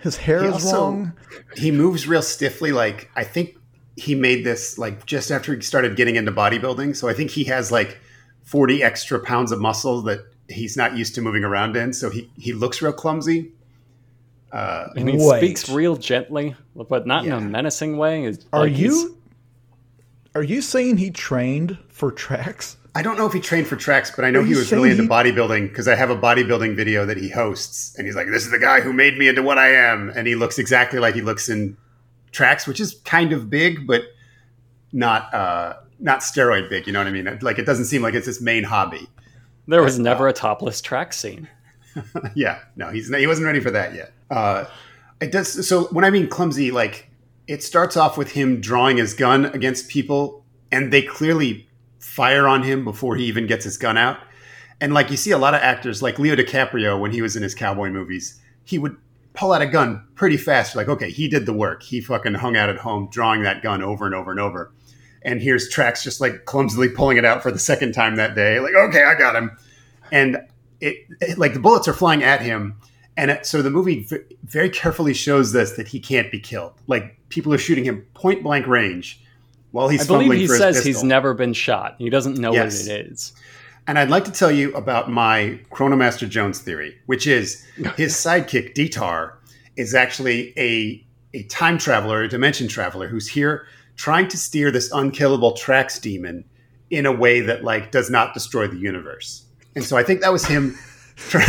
His 0.04 0.16
hair 0.18 0.44
He 0.44 0.50
is 0.50 0.54
also- 0.54 0.78
wrong. 0.82 1.14
he 1.56 1.72
moves 1.72 2.08
real 2.08 2.22
stiffly. 2.22 2.72
Like 2.72 3.10
I 3.16 3.24
think 3.24 3.58
he 3.96 4.14
made 4.14 4.44
this 4.44 4.78
like 4.78 5.08
just 5.08 5.32
after 5.32 5.56
he 5.56 5.62
started 5.62 5.96
getting 5.96 6.18
into 6.18 6.32
bodybuilding. 6.32 6.96
So 6.96 7.08
I 7.08 7.14
think 7.14 7.32
he 7.32 7.46
has 7.46 7.72
like 7.72 7.98
40 8.44 8.84
extra 8.84 9.20
pounds 9.20 9.52
of 9.52 9.60
muscle 9.60 10.04
that 10.04 10.20
he's 10.50 10.78
not 10.78 10.96
used 10.96 11.16
to 11.16 11.22
moving 11.22 11.44
around 11.44 11.75
in. 11.75 11.94
So 11.94 12.12
he 12.12 12.30
he 12.38 12.54
looks 12.54 12.80
real 12.84 12.94
clumsy. 12.94 13.52
Uh, 14.52 14.88
And 14.96 15.10
he 15.10 15.18
Wait. 15.18 15.40
speaks 15.40 15.70
real 15.70 15.96
gently, 15.98 16.56
but 16.75 17.06
not 17.06 17.25
in 17.25 17.32
a 17.32 17.42
menacing 17.42 17.98
way. 17.98 18.25
It's 18.25 18.46
Are 18.54 18.62
like 18.62 18.78
you 18.78 19.18
are 20.34 20.44
you 20.44 20.62
saying 20.62 20.98
he 20.98 21.12
trained 21.12 21.78
for 21.90 22.12
Traxx? 22.12 22.75
I 22.94 23.02
don't 23.02 23.18
know 23.18 23.25
if 23.25 23.34
he 23.34 23.40
trained 23.42 23.68
for 23.68 23.75
Traxx, 23.75 24.16
but 24.16 24.24
I 24.24 24.32
know 24.32 24.40
Are 24.40 24.46
he 24.46 24.56
was 24.56 24.72
really 24.72 24.92
into 24.92 25.04
he- 25.04 25.10
bodybuilding 25.10 25.70
because 25.70 25.88
I 25.88 25.96
have 25.96 26.10
a 26.10 26.16
bodybuilding 26.16 26.75
video 26.75 27.06
that 27.06 27.18
he 27.18 27.30
hosts, 27.30 27.94
and 27.98 28.06
he's 28.08 28.16
like, 28.16 28.28
"This 28.28 28.46
is 28.46 28.52
the 28.52 28.60
guy 28.60 28.80
who 28.82 28.94
made 28.94 29.18
me 29.18 29.28
into 29.28 29.42
what 29.44 29.58
I 29.58 29.72
am," 29.74 30.10
and 30.16 30.28
he 30.28 30.36
looks 30.36 30.58
exactly 30.58 31.00
like 31.00 31.16
he 31.16 31.22
looks 31.22 31.50
in 31.50 31.75
Traxx, 32.32 32.68
which 32.68 32.80
is 32.80 32.96
kind 33.04 33.34
of 33.34 33.50
big, 33.50 33.86
but 33.88 34.04
not 34.94 35.34
uh, 35.34 35.74
not 36.00 36.20
steroid 36.22 36.70
big. 36.70 36.88
You 36.88 36.94
know 36.94 37.00
what 37.00 37.08
I 37.08 37.12
mean? 37.12 37.38
Like 37.42 37.60
it 37.60 37.66
doesn't 37.66 37.86
seem 37.86 38.02
like 38.02 38.14
it's 38.14 38.28
his 38.28 38.40
main 38.40 38.64
hobby. 38.64 39.10
There 39.68 39.82
was 39.84 40.00
never 40.00 40.28
a 40.30 40.34
topless 40.34 40.80
track 40.80 41.12
scene. 41.12 41.50
yeah, 42.36 42.60
no, 42.78 42.90
he's 42.92 43.14
he 43.14 43.28
wasn't 43.28 43.46
ready 43.48 43.60
for 43.60 43.72
that 43.72 43.94
yet. 43.94 44.14
Uh, 44.29 44.65
it 45.22 45.32
does. 45.32 45.67
So 45.67 45.86
when 45.86 46.05
I 46.05 46.10
mean 46.10 46.27
clumsy, 46.27 46.72
like 46.72 47.10
it 47.48 47.63
starts 47.63 47.96
off 47.96 48.17
with 48.17 48.32
him 48.32 48.62
drawing 48.62 48.98
his 48.98 49.13
gun 49.13 49.46
against 49.46 49.88
people, 49.88 50.44
and 50.72 50.91
they 50.91 51.01
clearly 51.01 51.67
fire 52.00 52.48
on 52.48 52.63
him 52.63 52.84
before 52.84 53.15
he 53.15 53.25
even 53.25 53.48
gets 53.48 53.63
his 53.63 53.77
gun 53.77 53.98
out. 53.98 54.20
And 54.82 54.94
like 54.94 55.10
you 55.10 55.17
see 55.17 55.32
a 55.32 55.38
lot 55.38 55.53
of 55.53 55.62
actors, 55.62 56.01
like 56.01 56.20
Leo 56.20 56.36
DiCaprio, 56.36 57.00
when 57.00 57.12
he 57.12 57.22
was 57.22 57.36
in 57.36 57.44
his 57.44 57.55
cowboy 57.55 57.89
movies, 57.89 58.41
he 58.63 58.77
would 58.77 58.98
pull 59.34 59.53
out 59.53 59.62
a 59.62 59.67
gun 59.67 60.05
pretty 60.15 60.38
fast. 60.38 60.75
Like, 60.75 60.88
okay, 60.88 61.10
he 61.10 61.27
did 61.27 61.46
the 61.46 61.53
work. 61.53 61.84
He 61.84 62.01
fucking 62.01 62.36
hung 62.36 62.55
out 62.55 62.70
at 62.70 62.77
home 62.77 63.10
drawing 63.12 63.44
that 63.44 63.62
gun 63.62 63.82
over 63.82 64.05
and 64.05 64.15
over 64.15 64.32
and 64.32 64.39
over. 64.39 64.72
And 65.24 65.41
here's 65.41 65.74
Traxx 65.74 66.03
just 66.03 66.22
like 66.22 66.46
clumsily 66.46 66.89
pulling 66.89 67.17
it 67.17 67.25
out 67.25 67.41
for 67.41 67.51
the 67.51 67.60
second 67.60 67.94
time 67.94 68.15
that 68.15 68.36
day. 68.36 68.60
Like, 68.60 68.75
okay, 68.75 69.03
I 69.03 69.15
got 69.15 69.36
him. 69.36 69.58
And 70.12 70.38
it, 70.82 70.98
it 71.22 71.38
like 71.38 71.53
the 71.53 71.60
bullets 71.60 71.88
are 71.88 71.94
flying 71.94 72.24
at 72.24 72.41
him. 72.41 72.79
And 73.18 73.32
it, 73.32 73.46
so 73.46 73.62
the 73.62 73.70
movie 73.70 74.08
very 74.44 74.70
carefully 74.70 75.14
shows 75.14 75.52
this 75.54 75.72
that 75.74 75.88
he 75.88 76.00
can't 76.00 76.32
be 76.32 76.40
killed. 76.40 76.74
Like 76.88 77.18
people 77.30 77.54
are 77.54 77.58
shooting 77.58 77.86
him 77.86 78.06
point 78.14 78.44
blank 78.44 78.68
range 78.68 79.22
while 79.72 79.88
he's 79.88 80.04
I 80.04 80.08
believe 80.08 80.34
he 80.34 80.48
says 80.48 80.84
he's 80.84 81.04
never 81.04 81.34
been 81.34 81.54
shot. 81.54 81.96
He 81.98 82.10
doesn't 82.10 82.38
know 82.38 82.54
Yes. 82.54 82.88
what 82.88 82.92
it 82.98 83.08
is. 83.08 83.34
And 83.88 84.00
I'd 84.00 84.10
like 84.10 84.26
to 84.26 84.32
tell 84.32 84.52
you 84.52 84.74
about 84.74 85.12
my 85.12 85.60
Chronomaster 85.72 86.28
Jones 86.28 86.60
theory, 86.60 86.98
which 87.06 87.28
is 87.28 87.64
his 87.96 88.14
sidekick, 88.16 88.74
Detar, 88.74 89.34
is 89.78 89.94
actually 89.94 90.54
a, 90.58 91.04
a 91.34 91.44
time 91.44 91.78
traveler, 91.78 92.24
a 92.24 92.28
dimension 92.28 92.68
traveler, 92.68 93.08
who's 93.08 93.28
here 93.28 93.68
trying 93.96 94.28
to 94.30 94.38
steer 94.38 94.72
this 94.72 94.92
unkillable 94.92 95.54
Traxx 95.54 96.02
demon 96.02 96.44
in 96.90 97.06
a 97.06 97.12
way 97.12 97.42
that 97.42 97.64
like 97.64 97.92
does 97.92 98.10
not 98.10 98.34
destroy 98.34 98.68
the 98.68 98.78
universe. 98.78 99.46
And 99.76 99.84
so 99.84 99.98
I 99.98 100.04
think 100.04 100.22
that 100.22 100.32
was 100.32 100.46
him. 100.46 100.78
Try, 101.16 101.46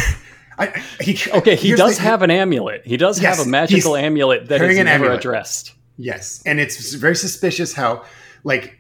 I, 0.59 0.83
he, 1.01 1.19
Okay, 1.33 1.55
he 1.57 1.75
does 1.75 1.97
the- 1.97 2.03
have 2.03 2.23
an 2.23 2.31
amulet. 2.31 2.83
He 2.85 2.97
does 2.97 3.21
Yes, 3.21 3.37
have 3.39 3.47
a 3.47 3.51
magical 3.51 3.95
amulet 3.97 4.49
that 4.49 4.63
is 4.63 4.77
never 4.77 4.89
amulet. 4.89 5.19
addressed. 5.19 5.75
Yes, 5.99 6.43
and 6.47 6.59
it's 6.61 6.95
very 6.95 7.17
suspicious 7.17 7.73
how, 7.75 8.05
like, 8.45 8.79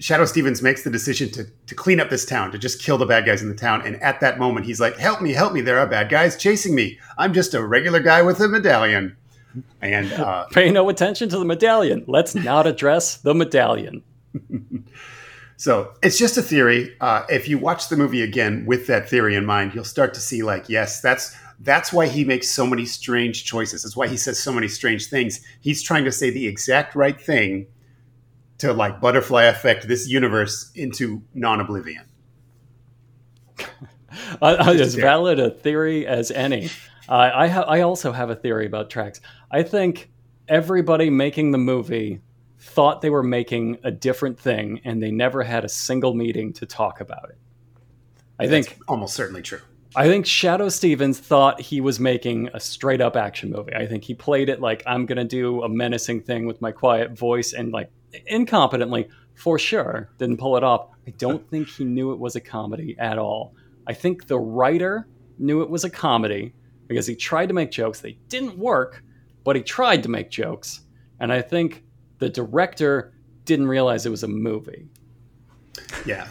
Shadoe 0.00 0.26
Stevens 0.28 0.60
makes 0.62 0.82
the 0.84 0.90
decision 0.90 1.30
to 1.30 1.46
to 1.66 1.74
clean 1.74 2.00
up 2.00 2.10
this 2.10 2.24
town, 2.26 2.52
to 2.52 2.58
just 2.58 2.82
kill 2.82 2.98
the 2.98 3.06
bad 3.06 3.24
guys 3.24 3.40
in 3.42 3.48
the 3.48 3.54
town. 3.54 3.80
And 3.86 4.00
at 4.02 4.20
that 4.20 4.38
moment, 4.38 4.66
he's 4.66 4.78
like, 4.78 4.96
"Help 4.98 5.22
me, 5.22 5.32
help 5.32 5.52
me! 5.54 5.60
There 5.62 5.78
are 5.78 5.86
bad 5.86 6.08
guys 6.10 6.36
chasing 6.36 6.74
me. 6.74 6.98
I'm 7.16 7.32
just 7.32 7.54
a 7.54 7.64
regular 7.64 8.00
guy 8.00 8.20
with 8.22 8.38
a 8.40 8.46
medallion." 8.48 9.16
And 9.80 10.12
uh, 10.12 10.44
Pay 10.52 10.70
no 10.70 10.88
attention 10.90 11.28
to 11.30 11.38
the 11.38 11.44
medallion. 11.46 12.04
Let's 12.06 12.34
not 12.34 12.66
address 12.66 13.16
the 13.16 13.34
medallion. 13.34 14.02
so 15.56 15.94
it's 16.02 16.18
just 16.18 16.36
a 16.36 16.42
theory. 16.42 16.94
Uh, 17.00 17.24
if 17.28 17.48
you 17.48 17.58
watch 17.58 17.88
the 17.88 17.96
movie 17.96 18.22
again 18.22 18.66
with 18.66 18.86
that 18.88 19.08
theory 19.08 19.34
in 19.34 19.46
mind, 19.46 19.74
you'll 19.74 19.84
start 19.84 20.12
to 20.14 20.20
see, 20.20 20.42
like, 20.42 20.68
yes, 20.68 21.00
that's 21.00 21.36
that's 21.60 21.92
why 21.92 22.06
he 22.06 22.24
makes 22.24 22.50
so 22.50 22.66
many 22.66 22.84
strange 22.84 23.44
choices. 23.44 23.82
That's 23.82 23.96
why 23.96 24.08
he 24.08 24.16
says 24.16 24.38
so 24.38 24.52
many 24.52 24.68
strange 24.68 25.06
things. 25.06 25.40
He's 25.60 25.82
trying 25.82 26.04
to 26.04 26.12
say 26.12 26.30
the 26.30 26.46
exact 26.46 26.94
right 26.94 27.18
thing 27.18 27.66
to 28.58 28.72
like 28.72 29.00
butterfly 29.00 29.44
affect 29.44 29.88
this 29.88 30.08
universe 30.08 30.70
into 30.74 31.22
non-oblivion. 31.34 32.04
As 34.42 34.94
valid 34.94 35.38
a 35.38 35.50
theory 35.50 36.06
as 36.06 36.30
any. 36.30 36.70
Uh, 37.08 37.30
I 37.34 37.48
ha- 37.48 37.66
I 37.68 37.80
also 37.80 38.12
have 38.12 38.30
a 38.30 38.34
theory 38.34 38.66
about 38.66 38.88
Traxx. 38.88 39.20
I 39.50 39.62
think 39.62 40.10
everybody 40.48 41.10
making 41.10 41.50
the 41.50 41.58
movie 41.58 42.20
thought 42.66 43.00
they 43.00 43.10
were 43.10 43.22
making 43.22 43.78
a 43.84 43.90
different 43.90 44.38
thing, 44.38 44.80
and 44.84 45.02
they 45.02 45.10
never 45.10 45.42
had 45.42 45.64
a 45.64 45.68
single 45.68 46.14
meeting 46.14 46.52
to 46.54 46.66
talk 46.66 47.00
about 47.00 47.30
it. 47.30 47.38
I 48.38 48.48
think 48.48 48.78
Almost 48.88 49.14
certainly 49.14 49.42
true. 49.42 49.60
I 49.94 50.08
think 50.08 50.26
Shadoe 50.26 50.70
Stevens 50.70 51.18
thought 51.18 51.58
he 51.58 51.80
was 51.80 51.98
making 51.98 52.50
a 52.52 52.60
straight 52.60 53.00
up 53.00 53.16
action 53.16 53.50
movie. 53.50 53.74
I 53.74 53.86
think 53.86 54.04
he 54.04 54.14
played 54.14 54.50
it 54.50 54.60
like 54.60 54.82
I'm 54.84 55.06
going 55.06 55.16
to 55.16 55.24
do 55.24 55.62
a 55.62 55.70
menacing 55.70 56.20
thing 56.20 56.44
with 56.44 56.60
my 56.60 56.70
quiet 56.70 57.16
voice 57.16 57.54
and 57.54 57.72
like 57.72 57.90
incompetently 58.30 59.08
for 59.34 59.58
sure 59.58 60.10
didn't 60.18 60.36
pull 60.36 60.58
it 60.58 60.64
off. 60.64 60.90
I 61.06 61.12
don't 61.12 61.48
think 61.50 61.68
he 61.68 61.84
knew 61.84 62.12
it 62.12 62.18
was 62.18 62.36
a 62.36 62.40
comedy 62.42 62.94
at 62.98 63.16
all. 63.16 63.54
I 63.86 63.94
think 63.94 64.26
the 64.26 64.38
writer 64.38 65.08
knew 65.38 65.62
it 65.62 65.70
was 65.70 65.84
a 65.84 65.90
comedy 65.90 66.52
because 66.88 67.06
he 67.06 67.16
tried 67.16 67.46
to 67.46 67.54
make 67.54 67.70
jokes. 67.70 68.00
They 68.00 68.18
didn't 68.28 68.58
work, 68.58 69.02
but 69.44 69.56
he 69.56 69.62
tried 69.62 70.02
to 70.02 70.10
make 70.10 70.30
jokes. 70.30 70.82
And 71.20 71.32
I 71.32 71.40
think 71.40 71.85
the 72.18 72.28
director 72.28 73.12
didn't 73.44 73.68
realize 73.68 74.06
it 74.06 74.10
was 74.10 74.22
a 74.22 74.28
movie. 74.28 74.88
Yeah. 76.04 76.26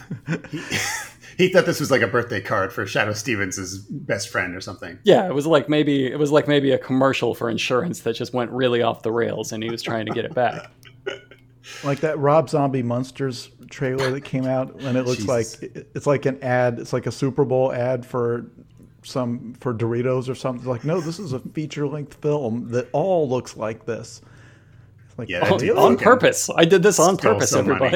he, 0.50 0.60
he 1.36 1.48
thought 1.48 1.66
this 1.66 1.80
was 1.80 1.90
like 1.90 2.02
a 2.02 2.06
birthday 2.06 2.40
card 2.40 2.72
for 2.72 2.84
Shadoe 2.84 3.16
Stevens' 3.16 3.78
best 3.78 4.28
friend 4.28 4.54
or 4.54 4.60
something. 4.60 4.98
Yeah, 5.04 5.26
it 5.26 5.34
was 5.34 5.46
like 5.46 5.68
maybe 5.68 6.06
it 6.06 6.18
was 6.18 6.32
like 6.32 6.48
maybe 6.48 6.72
a 6.72 6.78
commercial 6.78 7.34
for 7.34 7.50
insurance 7.50 8.00
that 8.00 8.14
just 8.14 8.32
went 8.32 8.50
really 8.50 8.82
off 8.82 9.02
the 9.02 9.12
rails 9.12 9.52
and 9.52 9.62
he 9.62 9.70
was 9.70 9.82
trying 9.82 10.06
to 10.06 10.12
get 10.12 10.24
it 10.24 10.34
back. 10.34 10.70
like 11.84 12.00
that 12.00 12.18
Rob 12.18 12.48
Zombie 12.48 12.82
Munsters 12.82 13.50
trailer 13.70 14.10
that 14.12 14.22
came 14.22 14.46
out, 14.46 14.80
and 14.80 14.96
it 14.96 15.04
looks 15.04 15.24
Jesus. 15.24 15.62
like 15.62 15.86
it's 15.94 16.06
like 16.06 16.26
an 16.26 16.42
ad. 16.42 16.78
It's 16.78 16.92
like 16.92 17.06
a 17.06 17.12
Super 17.12 17.44
Bowl 17.44 17.72
ad 17.72 18.04
for 18.04 18.46
some 19.02 19.54
for 19.60 19.74
Doritos 19.74 20.28
or 20.28 20.34
something. 20.34 20.66
Like, 20.66 20.84
no, 20.84 21.00
this 21.00 21.18
is 21.18 21.32
a 21.32 21.40
feature 21.40 21.86
length 21.86 22.14
film 22.14 22.68
that 22.70 22.88
all 22.92 23.28
looks 23.28 23.56
like 23.56 23.86
this. 23.86 24.20
Like, 25.16 25.28
Yeah, 25.28 25.48
oh, 25.48 25.54
on 25.54 25.94
fucking 25.94 25.98
purpose. 25.98 26.50
I 26.54 26.64
did 26.64 26.82
this 26.82 26.98
on 26.98 27.16
purpose, 27.16 27.50
some 27.50 27.66
money. 27.68 27.86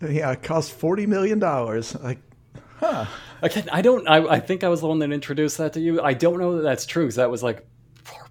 everybody. 0.00 0.14
yeah, 0.14 0.32
it 0.32 0.42
cost 0.42 0.72
forty 0.72 1.06
million 1.06 1.38
dollars. 1.38 1.94
Like, 1.94 2.18
Again, 3.40 3.68
I 3.70 3.82
don't. 3.82 4.06
I, 4.08 4.26
I 4.26 4.40
think 4.40 4.64
I 4.64 4.68
was 4.68 4.80
the 4.80 4.88
one 4.88 4.98
that 4.98 5.12
introduced 5.12 5.58
that 5.58 5.72
to 5.74 5.80
you. 5.80 6.00
I 6.02 6.12
don't 6.12 6.38
know 6.38 6.56
that 6.56 6.62
that's 6.62 6.86
true 6.86 7.04
because 7.04 7.16
that 7.16 7.30
was 7.30 7.42
like 7.42 7.66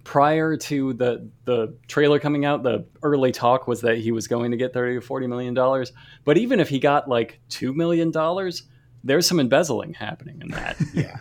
prior 0.04 0.56
to 0.56 0.92
the 0.94 1.28
the 1.44 1.74
trailer 1.86 2.18
coming 2.18 2.44
out. 2.44 2.62
The 2.62 2.84
early 3.02 3.32
talk 3.32 3.66
was 3.66 3.80
that 3.82 3.98
he 3.98 4.12
was 4.12 4.28
going 4.28 4.50
to 4.50 4.56
get 4.56 4.72
thirty 4.74 4.96
to 4.96 5.00
forty 5.00 5.26
million 5.26 5.54
dollars. 5.54 5.92
But 6.24 6.36
even 6.36 6.60
if 6.60 6.68
he 6.68 6.78
got 6.78 7.08
like 7.08 7.40
two 7.48 7.72
million 7.72 8.10
dollars, 8.10 8.64
there's 9.02 9.26
some 9.26 9.40
embezzling 9.40 9.94
happening 9.94 10.40
in 10.42 10.48
that. 10.48 10.76
Yeah. 10.94 11.18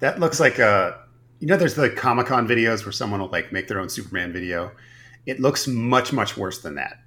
That 0.00 0.18
looks 0.18 0.40
like 0.40 0.58
a 0.58 0.98
you 1.38 1.46
know 1.46 1.56
there's 1.56 1.74
the 1.74 1.88
Comic 1.88 2.26
Con 2.26 2.46
videos 2.46 2.84
where 2.84 2.92
someone 2.92 3.20
will 3.20 3.28
like 3.28 3.52
make 3.52 3.68
their 3.68 3.80
own 3.80 3.88
Superman 3.88 4.32
video. 4.32 4.72
It 5.26 5.40
looks 5.40 5.66
much, 5.66 6.12
much 6.12 6.36
worse 6.36 6.60
than 6.60 6.74
that. 6.76 6.98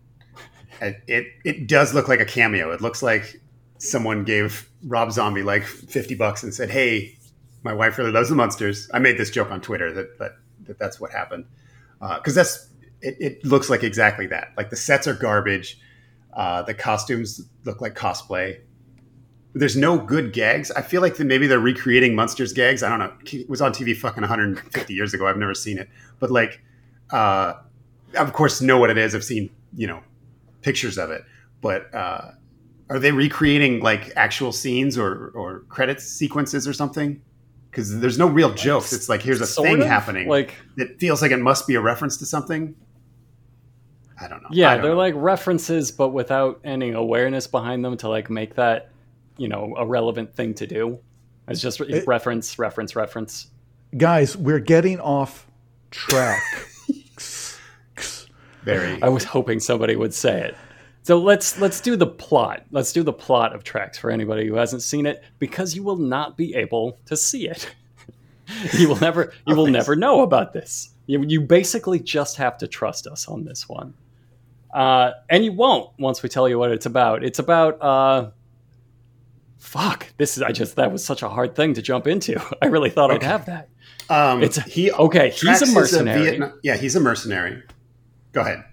It 0.81 1.03
it, 1.07 1.27
it 1.43 1.67
does 1.67 1.93
look 1.93 2.07
like 2.07 2.19
a 2.19 2.25
cameo. 2.25 2.71
It 2.71 2.81
looks 2.81 3.01
like 3.01 3.41
someone 3.77 4.23
gave 4.23 4.69
Rob 4.83 5.11
Zombie 5.11 5.43
like 5.43 5.63
fifty 5.63 6.15
bucks 6.15 6.43
and 6.43 6.53
said, 6.53 6.69
Hey, 6.69 7.17
my 7.63 7.73
wife 7.73 7.97
really 7.97 8.11
loves 8.11 8.29
the 8.29 8.35
Munsters. 8.35 8.89
I 8.93 8.99
made 8.99 9.17
this 9.17 9.29
joke 9.29 9.51
on 9.51 9.61
Twitter 9.61 9.91
that 9.93 10.19
that, 10.19 10.31
that 10.65 10.79
that's 10.79 10.99
what 10.99 11.11
happened. 11.11 11.45
because 11.99 12.35
that's 12.35 12.69
it, 13.01 13.17
it 13.19 13.45
looks 13.45 13.69
like 13.69 13.83
exactly 13.83 14.27
that. 14.27 14.53
Like 14.57 14.69
the 14.69 14.75
sets 14.75 15.07
are 15.07 15.13
garbage. 15.13 15.79
Uh, 16.33 16.61
the 16.63 16.73
costumes 16.73 17.41
look 17.63 17.81
like 17.81 17.95
cosplay. 17.95 18.59
There's 19.53 19.77
no 19.77 19.97
good 19.97 20.33
gags. 20.33 20.69
I 20.71 20.81
feel 20.81 21.01
like 21.01 21.15
that 21.15 21.25
maybe 21.25 21.47
they're 21.47 21.59
recreating 21.59 22.13
Munsters 22.13 22.51
gags. 22.51 22.83
I 22.83 22.89
don't 22.89 22.99
know. 22.99 23.13
It 23.31 23.49
was 23.49 23.61
on 23.61 23.71
TV 23.71 23.95
fucking 23.95 24.21
150 24.21 24.93
years 24.93 25.13
ago. 25.13 25.27
I've 25.27 25.37
never 25.37 25.53
seen 25.53 25.77
it, 25.77 25.89
but 26.19 26.29
like, 26.29 26.61
uh, 27.11 27.53
of 28.15 28.33
course, 28.33 28.61
know 28.61 28.77
what 28.77 28.89
it 28.89 28.97
is. 28.97 29.13
I've 29.15 29.23
seen 29.23 29.49
you 29.75 29.87
know 29.87 30.01
pictures 30.61 30.97
of 30.97 31.11
it, 31.11 31.23
but 31.61 31.93
uh, 31.93 32.31
are 32.89 32.99
they 32.99 33.11
recreating 33.11 33.79
like 33.81 34.11
actual 34.15 34.51
scenes 34.51 34.97
or 34.97 35.29
or 35.35 35.59
credits 35.69 36.05
sequences 36.05 36.67
or 36.67 36.73
something? 36.73 37.21
Because 37.69 37.99
there's 37.99 38.17
no 38.17 38.27
real 38.27 38.53
jokes. 38.53 38.93
It's 38.93 39.09
like 39.09 39.21
here's 39.21 39.41
a 39.41 39.45
Sort 39.45 39.67
thing 39.67 39.81
of, 39.81 39.87
happening 39.87 40.29
Like 40.29 40.53
that 40.77 40.97
feels 40.99 41.21
like 41.21 41.31
it 41.31 41.39
must 41.39 41.67
be 41.67 41.75
a 41.75 41.81
reference 41.81 42.15
to 42.17 42.25
something. 42.25 42.73
I 44.19 44.29
don't 44.29 44.41
know. 44.43 44.47
Yeah, 44.51 44.75
don't 44.75 44.83
they're 44.83 44.91
know. 44.91 44.97
like 44.97 45.13
references, 45.17 45.91
but 45.91 46.09
without 46.09 46.61
any 46.63 46.91
awareness 46.91 47.47
behind 47.47 47.83
them 47.83 47.97
to 47.97 48.07
like 48.09 48.29
make 48.29 48.55
that 48.55 48.91
you 49.37 49.49
know 49.49 49.73
a 49.77 49.85
relevant 49.85 50.33
thing 50.35 50.53
to 50.55 50.67
do. 50.67 50.99
It's 51.47 51.61
just 51.61 51.81
It- 51.81 52.07
reference, 52.07 52.57
reference, 52.57 52.95
reference. 52.95 53.47
guys, 53.97 54.35
we're 54.37 54.59
getting 54.59 54.99
off 54.99 55.45
track. 55.91 56.41
very. 58.65 59.01
I 59.01 59.09
was 59.09 59.23
hoping 59.23 59.59
somebody 59.59 59.95
would 59.95 60.13
say 60.13 60.41
it. 60.41 60.55
So 61.03 61.19
let's 61.19 61.59
let's 61.59 61.79
do 61.79 61.95
the 61.95 62.07
plot. 62.07 62.63
Let's 62.71 62.91
do 62.91 63.03
the 63.03 63.13
plot 63.13 63.53
of 63.55 63.63
Traxx 63.63 63.97
for 63.97 64.09
anybody 64.09 64.47
who 64.47 64.55
hasn't 64.55 64.81
seen 64.81 65.05
it, 65.05 65.23
because 65.39 65.75
you 65.75 65.83
will 65.83 65.97
not 65.97 66.35
be 66.35 66.55
able 66.55 66.97
to 67.05 67.15
see 67.15 67.47
it. 67.47 67.73
you 68.73 68.89
will 68.89 68.99
never 68.99 69.31
you 69.47 69.55
will 69.55 69.67
never 69.67 69.95
know 69.95 70.21
about 70.23 70.51
this. 70.51 70.89
You, 71.07 71.23
you 71.27 71.41
basically 71.41 71.99
just 71.99 72.37
have 72.37 72.57
to 72.57 72.67
trust 72.67 73.05
us 73.05 73.27
on 73.27 73.45
this 73.45 73.69
one, 73.69 73.93
uh, 74.73 75.11
and 75.29 75.45
you 75.45 75.53
won't 75.53 75.91
once 75.99 76.23
we 76.23 76.29
tell 76.29 76.49
you 76.49 76.57
what 76.57 76.71
it's 76.71 76.87
about. 76.87 77.23
It's 77.23 77.37
about 77.37 77.79
uh, 77.81 78.31
fuck. 79.59 80.07
This 80.17 80.37
is 80.37 80.43
I 80.43 80.51
just 80.51 80.75
that 80.77 80.91
was 80.91 81.03
such 81.05 81.21
a 81.21 81.29
hard 81.29 81.55
thing 81.55 81.75
to 81.75 81.81
jump 81.81 82.07
into. 82.07 82.41
I 82.61 82.65
really 82.67 82.89
thought 82.89 83.11
I'd 83.11 83.23
have 83.23 83.45
that. 83.45 83.69
Um, 84.09 84.41
It's- 84.43 84.63
he 84.71 84.91
okay, 84.91 85.29
he's 85.29 85.61
a 85.61 85.67
mercenary. 85.73 86.21
Vietnam- 86.23 86.59
yeah, 86.63 86.77
he's 86.77 86.95
a 86.95 86.99
mercenary. 86.99 87.61
Go 88.35 88.41
ahead. 88.41 88.63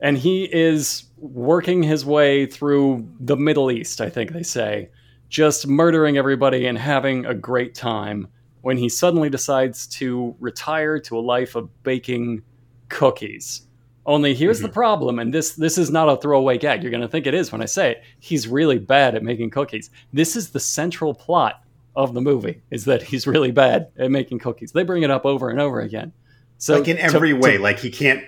and 0.00 0.16
he 0.16 0.44
is 0.44 1.04
working 1.18 1.82
his 1.82 2.04
way 2.04 2.46
through 2.46 3.08
the 3.20 3.36
Middle 3.36 3.70
East, 3.70 4.00
I 4.00 4.08
think 4.08 4.32
they 4.32 4.42
say, 4.42 4.88
just 5.28 5.66
murdering 5.66 6.16
everybody 6.16 6.66
and 6.66 6.78
having 6.78 7.26
a 7.26 7.34
great 7.34 7.74
time 7.74 8.28
when 8.60 8.76
he 8.76 8.88
suddenly 8.88 9.28
decides 9.28 9.86
to 9.88 10.34
retire 10.40 10.98
to 11.00 11.18
a 11.18 11.20
life 11.20 11.54
of 11.56 11.68
baking 11.82 12.42
cookies. 12.88 13.62
Only 14.06 14.34
here's 14.34 14.60
the 14.60 14.66
mm-hmm. 14.66 14.74
problem, 14.74 15.18
and 15.18 15.32
this 15.32 15.54
this 15.54 15.78
is 15.78 15.90
not 15.90 16.08
a 16.08 16.16
throwaway 16.16 16.58
gag. 16.58 16.82
You're 16.82 16.90
going 16.90 17.02
to 17.02 17.08
think 17.08 17.26
it 17.26 17.34
is 17.34 17.52
when 17.52 17.62
I 17.62 17.66
say 17.66 17.92
it. 17.92 18.02
He's 18.18 18.48
really 18.48 18.78
bad 18.78 19.14
at 19.14 19.22
making 19.22 19.50
cookies. 19.50 19.90
This 20.12 20.34
is 20.34 20.50
the 20.50 20.60
central 20.60 21.14
plot 21.14 21.62
of 21.94 22.12
the 22.14 22.20
movie: 22.20 22.62
is 22.72 22.84
that 22.86 23.02
he's 23.02 23.26
really 23.28 23.52
bad 23.52 23.88
at 23.96 24.10
making 24.10 24.40
cookies. 24.40 24.72
They 24.72 24.82
bring 24.82 25.04
it 25.04 25.10
up 25.10 25.24
over 25.24 25.50
and 25.50 25.60
over 25.60 25.80
again. 25.80 26.12
So 26.58 26.78
like 26.78 26.88
in 26.88 26.98
every 26.98 27.30
to- 27.30 27.38
way, 27.38 27.58
like 27.58 27.78
he 27.78 27.90
can't 27.90 28.24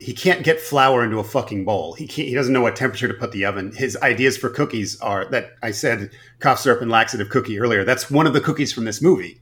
he 0.00 0.12
can't 0.12 0.44
get 0.44 0.60
flour 0.60 1.04
into 1.04 1.18
a 1.18 1.24
fucking 1.24 1.64
bowl. 1.64 1.94
He 1.94 2.06
can't. 2.06 2.28
He 2.28 2.34
doesn't 2.34 2.52
know 2.52 2.60
what 2.60 2.76
temperature 2.76 3.08
to 3.08 3.14
put 3.14 3.32
the 3.32 3.44
oven. 3.44 3.72
His 3.72 3.96
ideas 3.98 4.36
for 4.36 4.50
cookies 4.50 5.00
are 5.00 5.24
that 5.30 5.52
I 5.62 5.70
said 5.70 6.10
cough 6.40 6.60
syrup 6.60 6.82
and 6.82 6.90
laxative 6.90 7.28
cookie 7.30 7.58
earlier. 7.58 7.84
That's 7.84 8.10
one 8.10 8.26
of 8.26 8.32
the 8.34 8.40
cookies 8.40 8.72
from 8.72 8.84
this 8.84 9.00
movie. 9.00 9.40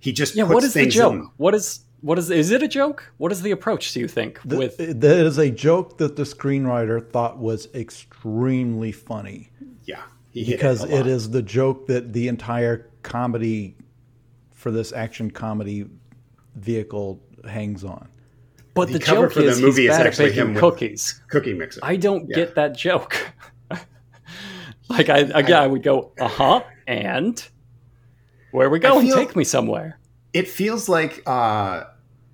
He 0.00 0.12
just 0.12 0.34
yeah. 0.34 0.44
puts 0.44 0.54
What 0.54 0.64
is 0.64 0.74
the 0.74 0.86
joke? 0.86 1.12
in. 1.14 1.30
What 1.38 1.54
is 1.54 1.80
what 2.02 2.18
is 2.18 2.30
is 2.30 2.50
it 2.50 2.62
a 2.62 2.68
joke? 2.68 3.10
What 3.16 3.32
is 3.32 3.40
the 3.42 3.50
approach? 3.50 3.92
Do 3.94 4.00
you 4.00 4.08
think 4.08 4.40
Th- 4.42 4.58
with 4.58 4.76
that 5.00 5.26
is 5.26 5.38
a 5.38 5.50
joke 5.50 5.96
that 5.98 6.16
the 6.16 6.24
screenwriter 6.24 7.04
thought 7.10 7.38
was 7.38 7.68
extremely 7.74 8.92
funny 8.92 9.50
Yeah, 9.86 10.02
because 10.34 10.84
it, 10.84 10.90
a 10.90 10.94
it 10.94 10.98
lot. 10.98 11.06
is 11.06 11.30
the 11.30 11.42
joke 11.42 11.86
that 11.86 12.12
the 12.12 12.28
entire 12.28 12.90
comedy 13.02 13.76
for 14.52 14.70
this 14.70 14.92
action 14.92 15.30
comedy 15.30 15.86
vehicle 16.56 17.22
hangs 17.48 17.84
on. 17.84 18.08
But 18.74 18.88
The 18.88 18.94
the, 18.94 18.98
cover 18.98 19.22
joke 19.22 19.32
for 19.32 19.42
the 19.42 19.48
is 19.48 19.60
movie 19.60 19.82
he's 19.82 19.92
is 19.92 19.98
actually 19.98 20.32
him 20.32 20.54
with- 20.54 20.60
cookies. 20.60 21.20
cookie 21.28 21.54
mixer. 21.54 21.80
I 21.82 21.96
don't 21.96 22.28
Yeah. 22.28 22.34
get 22.36 22.54
that 22.56 22.76
joke. 22.76 23.16
like 24.88 25.08
I 25.08 25.18
again, 25.18 25.62
I, 25.62 25.66
would 25.66 25.82
go, 25.82 26.12
uh 26.20 26.28
huh, 26.28 26.62
and 26.86 27.46
where 28.50 28.66
are 28.66 28.70
we 28.70 28.78
going? 28.78 29.06
feel- 29.06 29.16
Take 29.16 29.36
me 29.36 29.44
somewhere. 29.44 29.98
it 30.32 30.48
feels 30.48 30.88
like 30.88 31.22
uh 31.26 31.84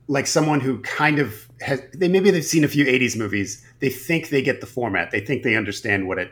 like 0.09 0.27
someone 0.27 0.61
who 0.61 0.79
kind 0.81 1.19
of 1.19 1.47
has 1.61 1.81
they 1.95 2.09
maybe 2.09 2.31
they've 2.31 2.45
seen 2.45 2.65
a 2.65 2.69
few 2.69 2.85
80s 2.85 3.17
movies 3.17 3.65
they 3.81 3.91
think 3.91 4.31
they 4.31 4.43
get 4.43 4.61
the 4.61 4.67
format 4.67 5.11
they 5.13 5.21
think 5.21 5.43
they 5.45 5.55
understand 5.55 6.09
what 6.09 6.19
it 6.19 6.31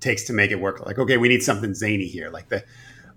takes 0.00 0.22
to 0.24 0.32
make 0.32 0.50
it 0.52 0.60
work 0.60 0.84
like 0.86 0.98
okay 0.98 1.16
we 1.16 1.28
need 1.28 1.42
something 1.42 1.74
zany 1.74 2.06
here 2.06 2.28
like 2.30 2.48
the 2.50 2.62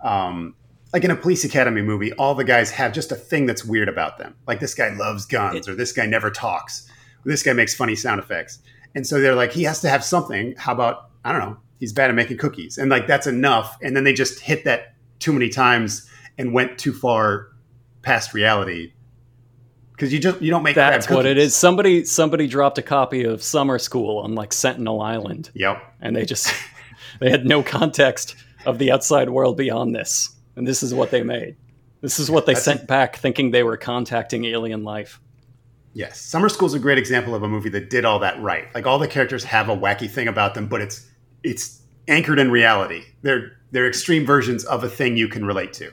um 0.02 0.56
like 0.94 1.04
in 1.04 1.12
a 1.12 1.16
police 1.16 1.44
academy 1.44 1.82
movie 1.82 2.12
all 2.14 2.36
the 2.36 2.44
guys 2.44 2.72
have 2.72 2.94
just 2.94 3.12
a 3.12 3.16
thing 3.16 3.46
that's 3.46 3.64
weird 3.64 3.90
about 3.90 4.18
them. 4.18 4.36
Like 4.48 4.60
this 4.60 4.74
guy 4.74 4.90
loves 4.96 5.26
guns 5.26 5.68
or 5.68 5.76
this 5.76 5.92
guy 5.92 6.06
never 6.06 6.32
talks. 6.32 6.88
Or 7.26 7.30
this 7.30 7.44
guy 7.44 7.54
makes 7.54 7.76
funny 7.76 7.96
sound 7.96 8.20
effects. 8.20 8.60
And 8.96 9.06
so 9.06 9.20
they're 9.22 9.36
like 9.36 9.52
he 9.52 9.64
has 9.64 9.82
to 9.82 9.90
have 9.90 10.04
something. 10.04 10.56
How 10.58 10.74
about 10.74 11.10
i 11.26 11.32
don't 11.32 11.42
know 11.42 11.58
he's 11.80 11.94
bad 11.94 12.10
at 12.10 12.16
making 12.16 12.38
cookies. 12.38 12.78
And 12.78 12.90
like 12.90 13.08
that's 13.08 13.28
enough. 13.28 13.78
And 13.82 13.96
then 13.96 14.04
they 14.04 14.14
just 14.14 14.40
hit 14.40 14.66
that 14.66 14.94
too 15.20 15.34
many 15.34 15.50
times 15.50 16.08
and 16.38 16.54
went 16.54 16.78
too 16.78 16.94
far 16.94 17.48
past 18.02 18.34
reality. 18.34 18.94
Because 19.92 20.14
you 20.14 20.20
just 20.20 20.42
you 20.42 20.50
don't 20.50 20.64
make 20.64 20.76
That's 20.76 21.10
what 21.10 21.26
it 21.26 21.38
is. 21.38 21.56
Somebody 21.56 22.06
somebody 22.06 22.48
dropped 22.48 22.78
a 22.78 22.82
copy 22.82 23.24
of 23.24 23.44
Summer 23.44 23.78
School 23.80 24.20
on 24.20 24.34
like 24.34 24.54
Sentinel 24.54 25.02
Island, 25.02 25.52
Yep. 25.56 25.82
and 26.00 26.16
they 26.16 26.24
just 26.26 26.54
they 27.20 27.30
had 27.30 27.46
no 27.46 27.64
context 27.64 28.36
of 28.66 28.78
the 28.78 28.92
outside 28.92 29.30
world 29.30 29.58
beyond 29.58 29.94
this, 29.94 30.30
and 30.60 30.68
this 30.68 30.84
is 30.84 30.94
what 30.94 31.10
they 31.10 31.24
made. 31.24 31.56
This 32.02 32.20
is 32.20 32.30
what 32.30 32.46
they 32.46 32.54
That's 32.54 32.66
sent 32.66 32.86
back, 32.86 33.16
thinking 33.16 33.52
they 33.52 33.64
were 33.64 33.78
contacting 33.78 34.44
alien 34.46 34.84
life. 34.84 35.20
Yes. 35.94 36.20
Summer 36.22 36.50
School's 36.50 36.74
a 36.74 36.80
great 36.80 36.98
example 36.98 37.34
of 37.34 37.44
a 37.44 37.48
movie 37.48 37.70
that 37.70 37.90
did 37.90 38.04
all 38.06 38.20
that 38.20 38.40
right. 38.42 38.66
Like 38.76 38.86
all 38.86 39.00
the 39.00 39.08
characters 39.08 39.44
have 39.46 39.70
a 39.70 39.76
wacky 39.76 40.10
thing 40.10 40.28
about 40.28 40.54
them, 40.54 40.68
but 40.68 40.82
it's 40.82 41.08
it's 41.44 41.82
anchored 42.10 42.40
in 42.40 42.52
reality. 42.52 43.04
They're 43.22 43.54
they're 43.72 43.88
extreme 43.88 44.26
versions 44.26 44.66
of 44.66 44.84
a 44.84 44.90
thing 44.90 45.16
you 45.18 45.28
can 45.30 45.46
relate 45.46 45.72
to. 45.74 45.92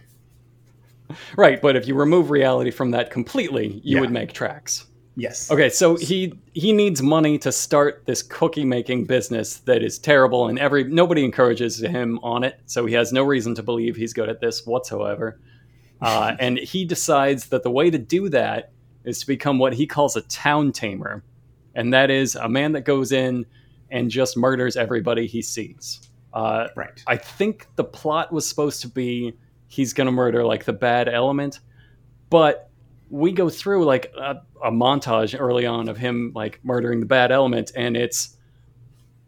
Right, 1.36 1.62
but 1.62 1.76
if 1.76 1.86
you 1.86 1.94
remove 1.94 2.30
reality 2.30 2.72
from 2.72 2.90
that 2.90 3.10
completely, 3.12 3.80
you 3.84 3.96
Yeah. 3.96 4.00
would 4.00 4.10
make 4.10 4.32
Traxx. 4.32 4.84
Yes. 5.16 5.50
Okay, 5.50 5.70
so 5.70 5.96
he 5.96 6.34
he 6.52 6.72
needs 6.72 7.02
money 7.02 7.38
to 7.38 7.50
start 7.50 8.04
this 8.04 8.22
cookie 8.22 8.66
making 8.66 9.06
business 9.06 9.58
that 9.60 9.82
is 9.82 9.98
terrible, 9.98 10.48
and 10.48 10.58
every 10.58 10.84
nobody 10.84 11.24
encourages 11.24 11.82
him 11.82 12.18
on 12.22 12.44
it. 12.44 12.60
So 12.66 12.84
he 12.84 12.94
has 12.94 13.12
no 13.12 13.22
reason 13.22 13.54
to 13.54 13.62
believe 13.62 13.96
he's 13.96 14.12
good 14.12 14.28
at 14.28 14.40
this 14.40 14.66
whatsoever. 14.66 15.40
Uh, 16.02 16.36
and 16.40 16.58
he 16.58 16.84
decides 16.84 17.46
that 17.46 17.62
the 17.62 17.70
way 17.70 17.90
to 17.90 17.98
do 17.98 18.28
that 18.28 18.72
is 19.04 19.20
to 19.20 19.26
become 19.26 19.58
what 19.58 19.72
he 19.72 19.86
calls 19.86 20.16
a 20.16 20.20
town 20.22 20.70
tamer, 20.70 21.24
and 21.74 21.94
that 21.94 22.10
is 22.10 22.34
a 22.34 22.48
man 22.48 22.72
that 22.72 22.82
goes 22.82 23.10
in 23.10 23.46
and 23.90 24.10
just 24.10 24.36
murders 24.36 24.76
everybody 24.76 25.26
he 25.26 25.40
sees. 25.40 26.00
Uh, 26.34 26.68
Right. 26.76 27.02
I 27.06 27.16
think 27.16 27.68
the 27.76 27.84
plot 27.84 28.32
was 28.32 28.46
supposed 28.46 28.82
to 28.82 28.88
be 28.88 29.32
he's 29.68 29.94
going 29.94 30.06
to 30.06 30.12
murder 30.12 30.44
like 30.44 30.64
the 30.64 30.74
bad 30.74 31.08
element, 31.08 31.60
but 32.28 32.65
we 33.10 33.32
go 33.32 33.48
through 33.48 33.84
like 33.84 34.12
a, 34.18 34.42
a 34.64 34.70
montage 34.70 35.38
early 35.38 35.66
on 35.66 35.88
of 35.88 35.96
him 35.96 36.32
like 36.34 36.60
murdering 36.64 37.00
the 37.00 37.06
bad 37.06 37.30
element, 37.32 37.72
and 37.76 37.96
it's 37.96 38.36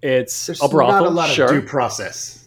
it's 0.03 0.47
There's 0.47 0.63
a 0.63 0.69
brothel, 0.69 1.03
not 1.05 1.07
a 1.07 1.15
lot 1.15 1.29
of 1.31 1.35
sure. 1.35 1.49
due 1.49 1.63
process. 1.63 2.47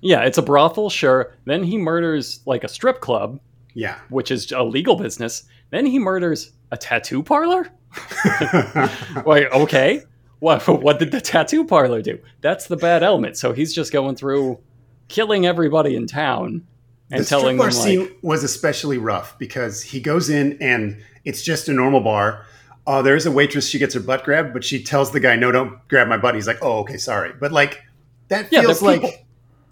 yeah, 0.00 0.20
it's 0.22 0.38
a 0.38 0.42
brothel, 0.42 0.90
sure. 0.90 1.34
Then 1.44 1.62
he 1.64 1.76
murders 1.78 2.40
like 2.46 2.62
a 2.64 2.68
strip 2.68 3.00
club, 3.00 3.40
Yeah. 3.74 3.98
which 4.10 4.30
is 4.30 4.52
a 4.52 4.62
legal 4.62 4.96
business. 4.96 5.44
Then 5.70 5.86
he 5.86 5.98
murders 5.98 6.52
a 6.70 6.76
tattoo 6.76 7.22
parlor. 7.22 7.68
Wait, 9.26 9.48
okay. 9.52 10.02
What 10.40 10.66
what 10.82 10.98
did 10.98 11.10
the 11.10 11.20
tattoo 11.20 11.64
parlor 11.66 12.00
do? 12.02 12.18
That's 12.40 12.66
the 12.66 12.76
bad 12.76 13.02
element. 13.02 13.36
So 13.36 13.52
he's 13.52 13.74
just 13.74 13.92
going 13.92 14.16
through 14.16 14.58
killing 15.08 15.44
everybody 15.46 15.94
in 15.96 16.06
town 16.06 16.66
and 17.10 17.20
the 17.20 17.24
strip 17.24 17.40
telling 17.40 17.56
bar 17.56 17.70
them 17.70 17.78
like, 17.78 17.86
scene 17.86 18.16
was 18.22 18.44
especially 18.44 18.98
rough 18.98 19.38
because 19.38 19.82
he 19.82 20.00
goes 20.00 20.30
in 20.30 20.56
and 20.60 21.02
it's 21.24 21.42
just 21.42 21.68
a 21.68 21.72
normal 21.72 22.00
bar. 22.00 22.44
Uh, 22.86 23.02
there 23.02 23.16
is 23.16 23.26
a 23.26 23.30
waitress. 23.30 23.68
She 23.68 23.78
gets 23.78 23.94
her 23.94 24.00
butt 24.00 24.24
grabbed, 24.24 24.52
but 24.52 24.64
she 24.64 24.82
tells 24.82 25.12
the 25.12 25.20
guy, 25.20 25.36
"No, 25.36 25.52
don't 25.52 25.86
grab 25.88 26.08
my 26.08 26.16
butt." 26.16 26.34
He's 26.34 26.46
like, 26.46 26.58
"Oh, 26.62 26.78
okay, 26.80 26.96
sorry." 26.96 27.32
But 27.38 27.52
like 27.52 27.82
that 28.28 28.50
Yeah, 28.50 28.62
feels 28.62 28.80
like, 28.82 29.02
people. 29.02 29.16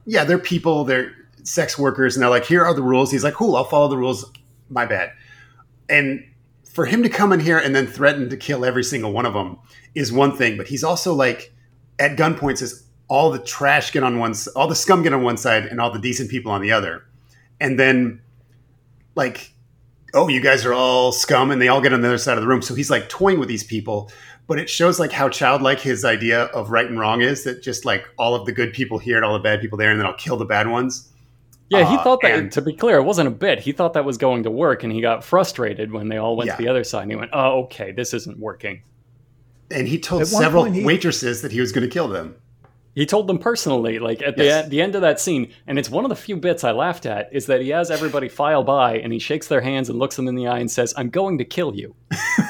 yeah, 0.07 0.25
they're 0.25 0.39
people. 0.39 0.85
They're 0.85 1.13
sex 1.43 1.79
workers, 1.79 2.17
and 2.17 2.23
they're 2.23 2.31
like, 2.31 2.45
"Here 2.45 2.65
are 2.65 2.75
the 2.75 2.83
rules." 2.83 3.11
He's 3.11 3.25
like, 3.25 3.35
"Cool, 3.35 3.57
I'll 3.57 3.65
follow 3.65 3.89
the 3.89 3.97
rules." 3.97 4.31
My 4.69 4.85
bad. 4.85 5.13
And 5.89 6.23
for 6.71 6.85
him 6.85 7.03
to 7.03 7.09
come 7.09 7.33
in 7.33 7.41
here 7.41 7.59
and 7.59 7.75
then 7.75 7.87
threaten 7.87 8.29
to 8.29 8.37
kill 8.37 8.65
every 8.65 8.85
single 8.85 9.11
one 9.13 9.25
of 9.27 9.33
them 9.33 9.59
is 9.95 10.13
one 10.13 10.37
thing, 10.37 10.57
but 10.57 10.69
he's 10.69 10.85
also 10.85 11.15
like 11.15 11.53
at 11.99 12.17
gunpoint 12.17 12.59
says 12.59 12.85
all 13.09 13.31
the 13.31 13.39
trash 13.39 13.91
get 13.91 14.03
on 14.03 14.19
one, 14.19 14.35
all 14.55 14.69
the 14.69 14.75
scum 14.77 15.03
get 15.03 15.13
on 15.15 15.23
one 15.23 15.39
side, 15.39 15.65
and 15.65 15.81
all 15.81 15.91
the 15.91 15.99
decent 15.99 16.31
people 16.31 16.53
on 16.53 16.61
the 16.61 16.71
other, 16.71 17.05
and 17.61 17.79
then 17.79 18.21
like, 19.15 19.53
oh, 20.15 20.29
you 20.29 20.41
guys 20.41 20.65
are 20.65 20.73
all 20.73 21.13
scum, 21.13 21.51
and 21.51 21.61
they 21.61 21.69
all 21.69 21.81
get 21.81 21.93
on 21.93 22.01
the 22.01 22.09
other 22.09 22.19
side 22.19 22.39
of 22.39 22.43
the 22.43 22.49
room. 22.49 22.63
So 22.63 22.75
he's 22.75 22.91
like 22.91 23.09
toying 23.09 23.39
with 23.41 23.49
these 23.49 23.65
people, 23.65 24.11
but 24.47 24.59
it 24.59 24.71
shows 24.71 24.99
like 24.99 25.13
how 25.13 25.29
childlike 25.29 25.81
his 25.81 26.05
idea 26.05 26.45
of 26.45 26.71
right 26.71 26.87
and 26.87 26.99
wrong 26.99 27.21
is. 27.21 27.45
That 27.45 27.63
just 27.63 27.85
like 27.85 28.07
all 28.19 28.35
of 28.35 28.47
the 28.47 28.53
good 28.53 28.73
people 28.73 28.99
here 28.99 29.17
and 29.17 29.25
all 29.25 29.33
the 29.35 29.39
bad 29.41 29.61
people 29.61 29.77
there, 29.79 29.91
and 29.91 29.99
then 30.01 30.07
I'll 30.07 30.15
kill 30.15 30.37
the 30.37 30.45
bad 30.45 30.69
ones. 30.69 31.09
Yeah, 31.71 31.87
he 31.91 31.97
Uh, 31.97 32.03
thought 32.03 32.21
that. 32.23 32.39
and- 32.39 32.53
to 32.53 32.63
be 32.63 32.73
clear, 32.73 32.97
it 32.97 33.03
wasn't 33.03 33.29
a 33.29 33.33
bit. 33.33 33.61
He 33.61 33.73
thought 33.73 33.93
that 33.93 34.07
was 34.07 34.17
going 34.17 34.45
to 34.45 34.51
work, 34.51 34.83
and 34.85 34.91
he 34.93 35.03
got 35.03 35.23
frustrated 35.23 35.93
when 35.93 36.09
they 36.09 36.17
all 36.17 36.35
went 36.35 36.47
Yeah. 36.49 36.57
to 36.57 36.63
the 36.63 36.69
other 36.69 36.83
side. 36.85 37.03
And 37.03 37.11
he 37.11 37.17
went, 37.17 37.31
"Oh, 37.35 37.65
okay, 37.65 37.93
this 37.93 38.15
isn't 38.15 38.39
working." 38.39 38.81
And 39.71 39.87
he 39.87 39.99
told 39.99 40.27
several 40.27 40.65
he- 40.65 40.83
waitresses 40.83 41.43
that 41.43 41.53
he 41.53 41.61
was 41.61 41.73
going 41.73 41.87
to 41.87 41.93
kill 41.93 42.09
them. 42.09 42.37
He 42.99 43.07
told 43.07 43.29
them 43.29 43.39
personally, 43.39 43.99
like 44.01 44.23
at 44.23 44.37
the 44.37 44.45
Yes. 44.45 44.69
the 44.69 44.83
end 44.83 44.95
of 44.97 45.03
that 45.03 45.21
scene, 45.21 45.53
and 45.69 45.79
it's 45.79 45.89
one 45.89 46.05
of 46.05 46.09
the 46.09 46.17
few 46.17 46.37
bits 46.37 46.65
I 46.65 46.73
laughed 46.73 47.07
at 47.07 47.29
is 47.33 47.47
that 47.47 47.61
he 47.61 47.69
has 47.69 47.93
everybody 47.93 48.29
file 48.29 48.65
by, 48.65 48.99
and 48.99 49.13
he 49.13 49.21
shakes 49.21 49.47
their 49.47 49.61
hands 49.61 49.89
and 49.89 49.99
looks 50.01 50.17
them 50.17 50.27
in 50.27 50.35
the 50.35 50.49
eye 50.49 50.59
and 50.59 50.69
says, 50.69 50.93
"I'm 50.97 51.09
going 51.09 51.39
to 51.39 51.45
kill 51.45 51.77
you. 51.77 51.95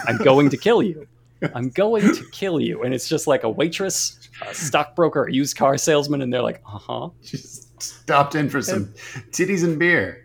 I'm 0.07 0.17
going 0.19 0.49
to 0.49 0.57
kill 0.57 0.83
you. 0.83 1.07
I'm 1.55 1.69
going 1.69 2.03
to 2.15 2.25
kill 2.33 2.59
you." 2.61 2.83
And 2.83 2.95
it's 2.95 3.09
just 3.09 3.27
like 3.27 3.43
a 3.45 3.51
waitress, 3.51 4.19
a 4.49 4.55
stockbroker, 4.55 5.25
a 5.25 5.33
used 5.33 5.57
car 5.57 5.77
salesman, 5.77 6.23
and 6.23 6.33
they're 6.33 6.41
like, 6.43 6.63
"Uh 6.67 6.79
huh." 6.79 7.09
Just 7.23 7.83
stopped 7.83 8.35
in 8.35 8.49
for 8.49 8.63
some 8.63 8.87
titties 9.31 9.65
and 9.65 9.79
beer. 9.79 10.25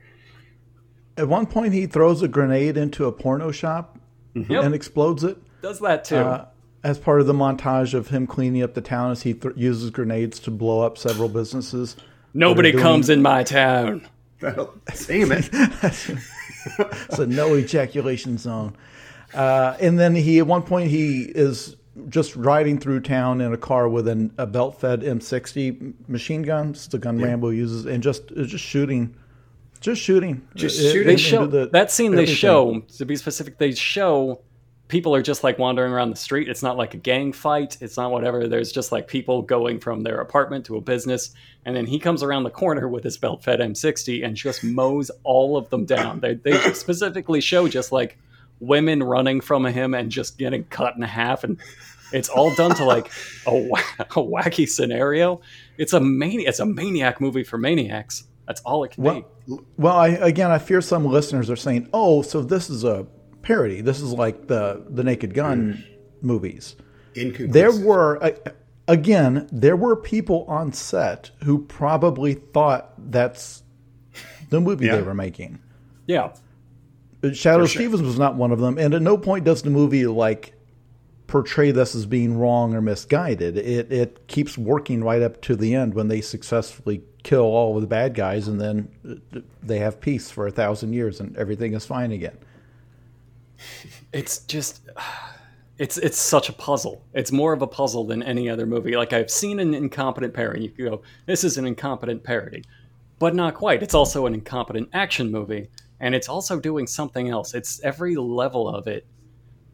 At 1.18 1.28
one 1.28 1.46
point, 1.48 1.74
he 1.74 1.86
throws 1.86 2.22
a 2.22 2.28
grenade 2.30 2.78
into 2.78 3.06
a 3.08 3.12
porno 3.12 3.52
shop 3.52 4.00
Yep, 4.36 4.64
and 4.64 4.74
explodes 4.74 5.24
it. 5.26 5.38
does 5.62 5.80
that 5.82 6.06
too. 6.06 6.16
Uh, 6.16 6.46
as 6.84 7.00
part 7.00 7.22
of 7.22 7.28
the 7.28 7.34
montage 7.34 7.94
of 7.94 8.10
him 8.10 8.28
cleaning 8.28 8.62
up 8.64 8.74
the 8.74 8.82
town, 8.82 9.12
as 9.12 9.22
he 9.24 9.34
th- 9.34 9.56
uses 9.56 9.90
grenades 9.90 10.40
to 10.40 10.52
blow 10.52 10.82
up 10.82 10.98
several 10.98 11.30
businesses. 11.30 11.96
Nobody 12.34 12.72
doing- 12.72 12.82
comes 12.84 13.10
in 13.10 13.22
my 13.22 13.44
town. 13.44 14.08
That'll- 14.40 14.74
Damn 15.08 15.32
it. 15.32 15.50
It's 17.10 17.20
a 17.20 17.28
no 17.28 17.56
ejaculation 17.58 18.38
zone. 18.38 18.76
Uh, 19.34 19.76
and 19.82 20.00
then 20.00 20.16
he, 20.16 20.40
at 20.40 20.48
one 20.48 20.62
point, 20.62 20.90
he 20.90 21.24
is 21.24 21.76
just 22.08 22.36
riding 22.38 22.78
through 22.80 23.02
town 23.02 23.42
in 23.42 23.52
a 23.54 23.58
car 23.58 23.90
with 23.90 24.08
an, 24.08 24.32
a 24.38 24.48
belt-fed 24.48 25.02
M60 25.02 25.94
machine 26.08 26.42
gun. 26.44 26.70
It's 26.70 26.88
the 26.88 27.00
gun 27.00 27.20
Rambo 27.22 27.50
uses, 27.50 27.86
and 27.86 28.02
just 28.02 28.32
is 28.32 28.48
just 28.50 28.64
shooting, 28.64 29.14
just 29.82 30.02
shooting, 30.02 30.42
Just 30.56 30.80
Uh, 30.80 30.92
shooting. 30.92 31.08
They 31.08 31.18
show 31.18 31.46
the- 31.46 31.68
that 31.70 31.92
scene. 31.92 32.16
They 32.16 32.26
show 32.26 32.80
to 32.98 33.06
be 33.06 33.16
specific. 33.18 33.58
They 33.58 33.74
show 33.74 34.40
people 34.88 35.16
are 35.16 35.22
just 35.22 35.44
like 35.44 35.58
wandering 35.58 35.92
around 35.92 36.10
the 36.12 36.16
street. 36.16 36.50
It's 36.50 36.62
not 36.64 36.78
like 36.78 36.94
a 36.94 36.98
gang 36.98 37.34
fight. 37.34 37.78
It's 37.82 37.98
not 37.98 38.12
whatever. 38.12 38.48
There's 38.48 38.72
just 38.72 38.92
like 38.92 39.08
people 39.08 39.42
going 39.42 39.80
from 39.80 40.04
their 40.04 40.20
apartment 40.20 40.66
to 40.68 40.78
a 40.78 40.82
business, 40.82 41.32
and 41.66 41.76
then 41.76 41.86
he 41.86 42.00
comes 42.00 42.22
around 42.24 42.44
the 42.44 42.50
corner 42.52 42.88
with 42.88 43.04
his 43.04 43.18
belt-fed 43.18 43.60
M60 43.60 44.26
and 44.26 44.36
just 44.36 44.64
mows 44.64 45.10
all 45.24 45.58
of 45.58 45.70
them 45.70 45.86
down. 45.86 46.20
They 46.20 46.36
they 46.36 46.58
specifically 46.74 47.42
show 47.42 47.68
just 47.68 47.92
like 47.92 48.18
women 48.60 49.02
running 49.04 49.42
from 49.42 49.66
him 49.66 49.94
and 49.94 50.12
just 50.12 50.38
getting 50.38 50.64
cut 50.66 50.96
in 50.96 51.02
half 51.02 51.44
and 51.44 51.58
It's 52.14 52.30
all 52.30 52.54
done 52.54 52.76
to 52.76 52.86
like 52.86 53.08
a, 53.48 53.52
a 53.52 54.06
wacky 54.06 54.70
scenario. 54.70 55.42
It's 55.80 55.94
a 55.94 56.00
mani- 56.00 56.46
It's 56.46 56.60
a 56.60 56.66
maniac 56.66 57.20
movie 57.20 57.44
for 57.44 57.58
maniacs. 57.58 58.26
That's 58.46 58.62
all 58.62 58.84
it 58.84 58.92
can 58.92 59.04
Well, 59.04 59.22
be. 59.48 59.58
well, 59.78 59.96
I 59.98 60.10
again, 60.10 60.52
I 60.52 60.60
fear 60.60 60.80
some 60.82 61.06
listeners 61.06 61.50
are 61.50 61.56
saying, 61.56 61.90
"Oh, 61.92 62.22
so 62.22 62.42
this 62.44 62.70
is 62.70 62.84
a 62.84 63.08
parody. 63.44 63.82
This 63.82 64.02
is 64.02 64.12
like 64.12 64.48
the 64.48 64.84
the 64.90 65.04
Naked 65.04 65.34
Gun 65.34 65.84
movies." 66.22 66.76
Inconclusive. 67.16 67.54
There 67.54 67.72
were 67.72 68.24
uh, 68.24 68.32
again, 68.88 69.48
there 69.52 69.76
were 69.76 69.96
people 69.96 70.46
on 70.48 70.74
set 70.74 71.30
who 71.44 71.60
probably 71.60 72.34
thought 72.34 72.94
that's 73.12 73.62
the 74.50 74.60
movie 74.60 74.88
Yeah. 74.88 74.96
they 74.96 75.02
were 75.04 75.14
making. 75.14 75.60
Yeah. 76.08 76.34
Shadoe 77.22 77.36
sure. 77.60 77.68
Stevens 77.68 78.02
was 78.02 78.20
not 78.20 78.36
one 78.36 78.52
of 78.52 78.60
them, 78.60 78.78
and 78.78 78.94
at 78.94 79.02
no 79.02 79.18
point 79.18 79.46
does 79.46 79.62
the 79.62 79.70
movie 79.70 80.06
like 80.08 80.54
portray 81.28 81.72
this 81.72 81.96
as 81.96 82.06
being 82.06 82.38
wrong 82.38 82.74
or 82.74 82.82
misguided. 82.82 83.58
It 83.58 83.92
it 83.92 84.28
keeps 84.28 84.58
working 84.58 85.04
right 85.04 85.22
up 85.22 85.42
to 85.44 85.56
the 85.56 85.74
end 85.74 85.94
when 85.94 86.08
they 86.10 86.20
successfully 86.20 87.02
kill 87.24 87.44
all 87.46 87.76
of 87.76 87.82
the 87.82 87.88
bad 87.88 88.14
guys, 88.16 88.48
and 88.50 88.60
then 88.60 88.90
uh, 89.36 89.40
they 89.62 89.80
have 89.80 90.02
peace 90.02 90.30
for 90.30 90.48
a 90.48 90.52
thousand 90.52 90.92
years, 90.94 91.22
and 91.22 91.38
everything 91.38 91.74
is 91.74 91.86
fine 91.86 92.12
again. 92.12 92.38
It's 94.12 94.40
just 94.40 94.82
it's 95.78 95.98
it's 95.98 96.18
such 96.18 96.50
a 96.50 96.54
puzzle. 96.54 97.04
It's 97.14 97.32
more 97.32 97.54
of 97.54 97.62
a 97.62 97.68
puzzle 97.68 98.06
than 98.06 98.24
any 98.24 98.50
other 98.50 98.66
movie. 98.66 98.96
Like 98.96 99.14
I've 99.14 99.32
seen 99.32 99.60
an 99.60 99.74
incompetent 99.74 100.34
parody. 100.34 100.74
You 100.78 100.90
go, 100.90 101.02
this 101.26 101.44
is 101.44 101.58
an 101.58 101.66
incompetent 101.66 102.24
parody. 102.24 102.64
But 103.20 103.36
not 103.36 103.56
quite. 103.56 103.82
It's 103.82 103.94
also 103.94 104.26
an 104.26 104.34
incompetent 104.34 104.90
action 104.94 105.32
movie. 105.32 105.70
And 106.00 106.14
it's 106.14 106.28
also 106.28 106.60
doing 106.60 106.88
something 106.88 107.30
else. 107.30 107.54
It's 107.54 107.80
every 107.82 108.16
level 108.16 108.68
of 108.68 108.88
it 108.88 109.06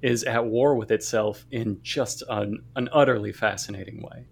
is 0.01 0.23
at 0.23 0.45
war 0.45 0.75
with 0.75 0.91
itself 0.91 1.45
in 1.51 1.79
just 1.81 2.23
an, 2.29 2.63
an 2.75 2.89
utterly 2.91 3.33
fascinating 3.33 4.01
way. 4.01 4.25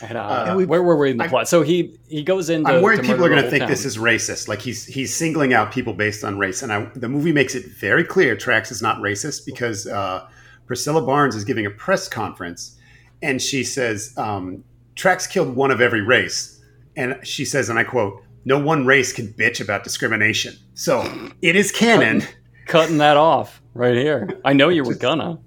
And, 0.00 0.16
uh, 0.18 0.20
Uh, 0.56 0.64
where 0.64 0.82
were 0.82 0.96
we 0.96 1.10
in 1.10 1.16
the 1.16 1.24
I'm- 1.24 1.30
plot? 1.30 1.48
So 1.48 1.62
he 1.62 1.96
he 2.08 2.22
goes 2.22 2.50
in. 2.50 2.66
I'm 2.66 2.82
worried 2.82 2.96
to 2.96 3.02
people 3.02 3.24
are 3.24 3.28
going 3.28 3.42
to 3.42 3.50
think 3.50 3.62
town. 3.62 3.70
this 3.70 3.84
is 3.84 3.96
racist. 3.98 4.48
Like 4.48 4.60
he's 4.60 4.84
he's 4.86 5.14
singling 5.14 5.52
out 5.54 5.72
people 5.72 5.92
based 5.92 6.24
on 6.24 6.38
race, 6.38 6.62
and 6.62 6.72
I, 6.72 6.86
the 6.94 7.08
movie 7.08 7.32
makes 7.32 7.54
it 7.54 7.66
very 7.66 8.04
clear 8.04 8.36
Traxx 8.36 8.70
is 8.72 8.82
not 8.82 8.98
racist 8.98 9.44
because 9.46 9.86
uh, 9.86 10.26
Priscilla 10.66 11.02
Barnes 11.04 11.34
is 11.34 11.44
giving 11.44 11.66
a 11.66 11.70
press 11.70 12.08
conference, 12.08 12.76
and 13.22 13.40
she 13.40 13.64
says 13.64 14.12
um, 14.16 14.64
Traxx 14.96 15.28
killed 15.28 15.54
one 15.56 15.70
of 15.70 15.80
every 15.80 16.00
race, 16.02 16.60
and 16.96 17.16
she 17.22 17.44
says, 17.44 17.68
and 17.68 17.78
I 17.78 17.84
quote, 17.84 18.22
"No 18.44 18.58
one 18.58 18.86
race 18.86 19.12
can 19.12 19.28
bitch 19.28 19.60
about 19.60 19.84
discrimination." 19.84 20.54
So 20.74 21.06
it 21.42 21.56
is 21.56 21.70
canon. 21.72 22.22
cutting 22.66 22.98
that 22.98 23.16
off 23.16 23.60
right 23.74 23.96
here. 23.96 24.28
I 24.44 24.52
know 24.52 24.68
you 24.68 24.84
were 24.84 24.94
gonna. 24.94 25.38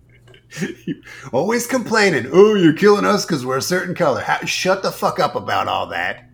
Always 1.33 1.67
complaining. 1.67 2.27
Oh, 2.31 2.53
you're 2.55 2.73
killing 2.73 3.05
us 3.05 3.25
because 3.25 3.45
we're 3.45 3.57
a 3.57 3.61
certain 3.61 3.95
color. 3.95 4.21
How, 4.21 4.39
shut 4.45 4.83
the 4.83 4.91
fuck 4.91 5.19
up 5.19 5.35
about 5.35 5.67
all 5.67 5.87
that. 5.87 6.29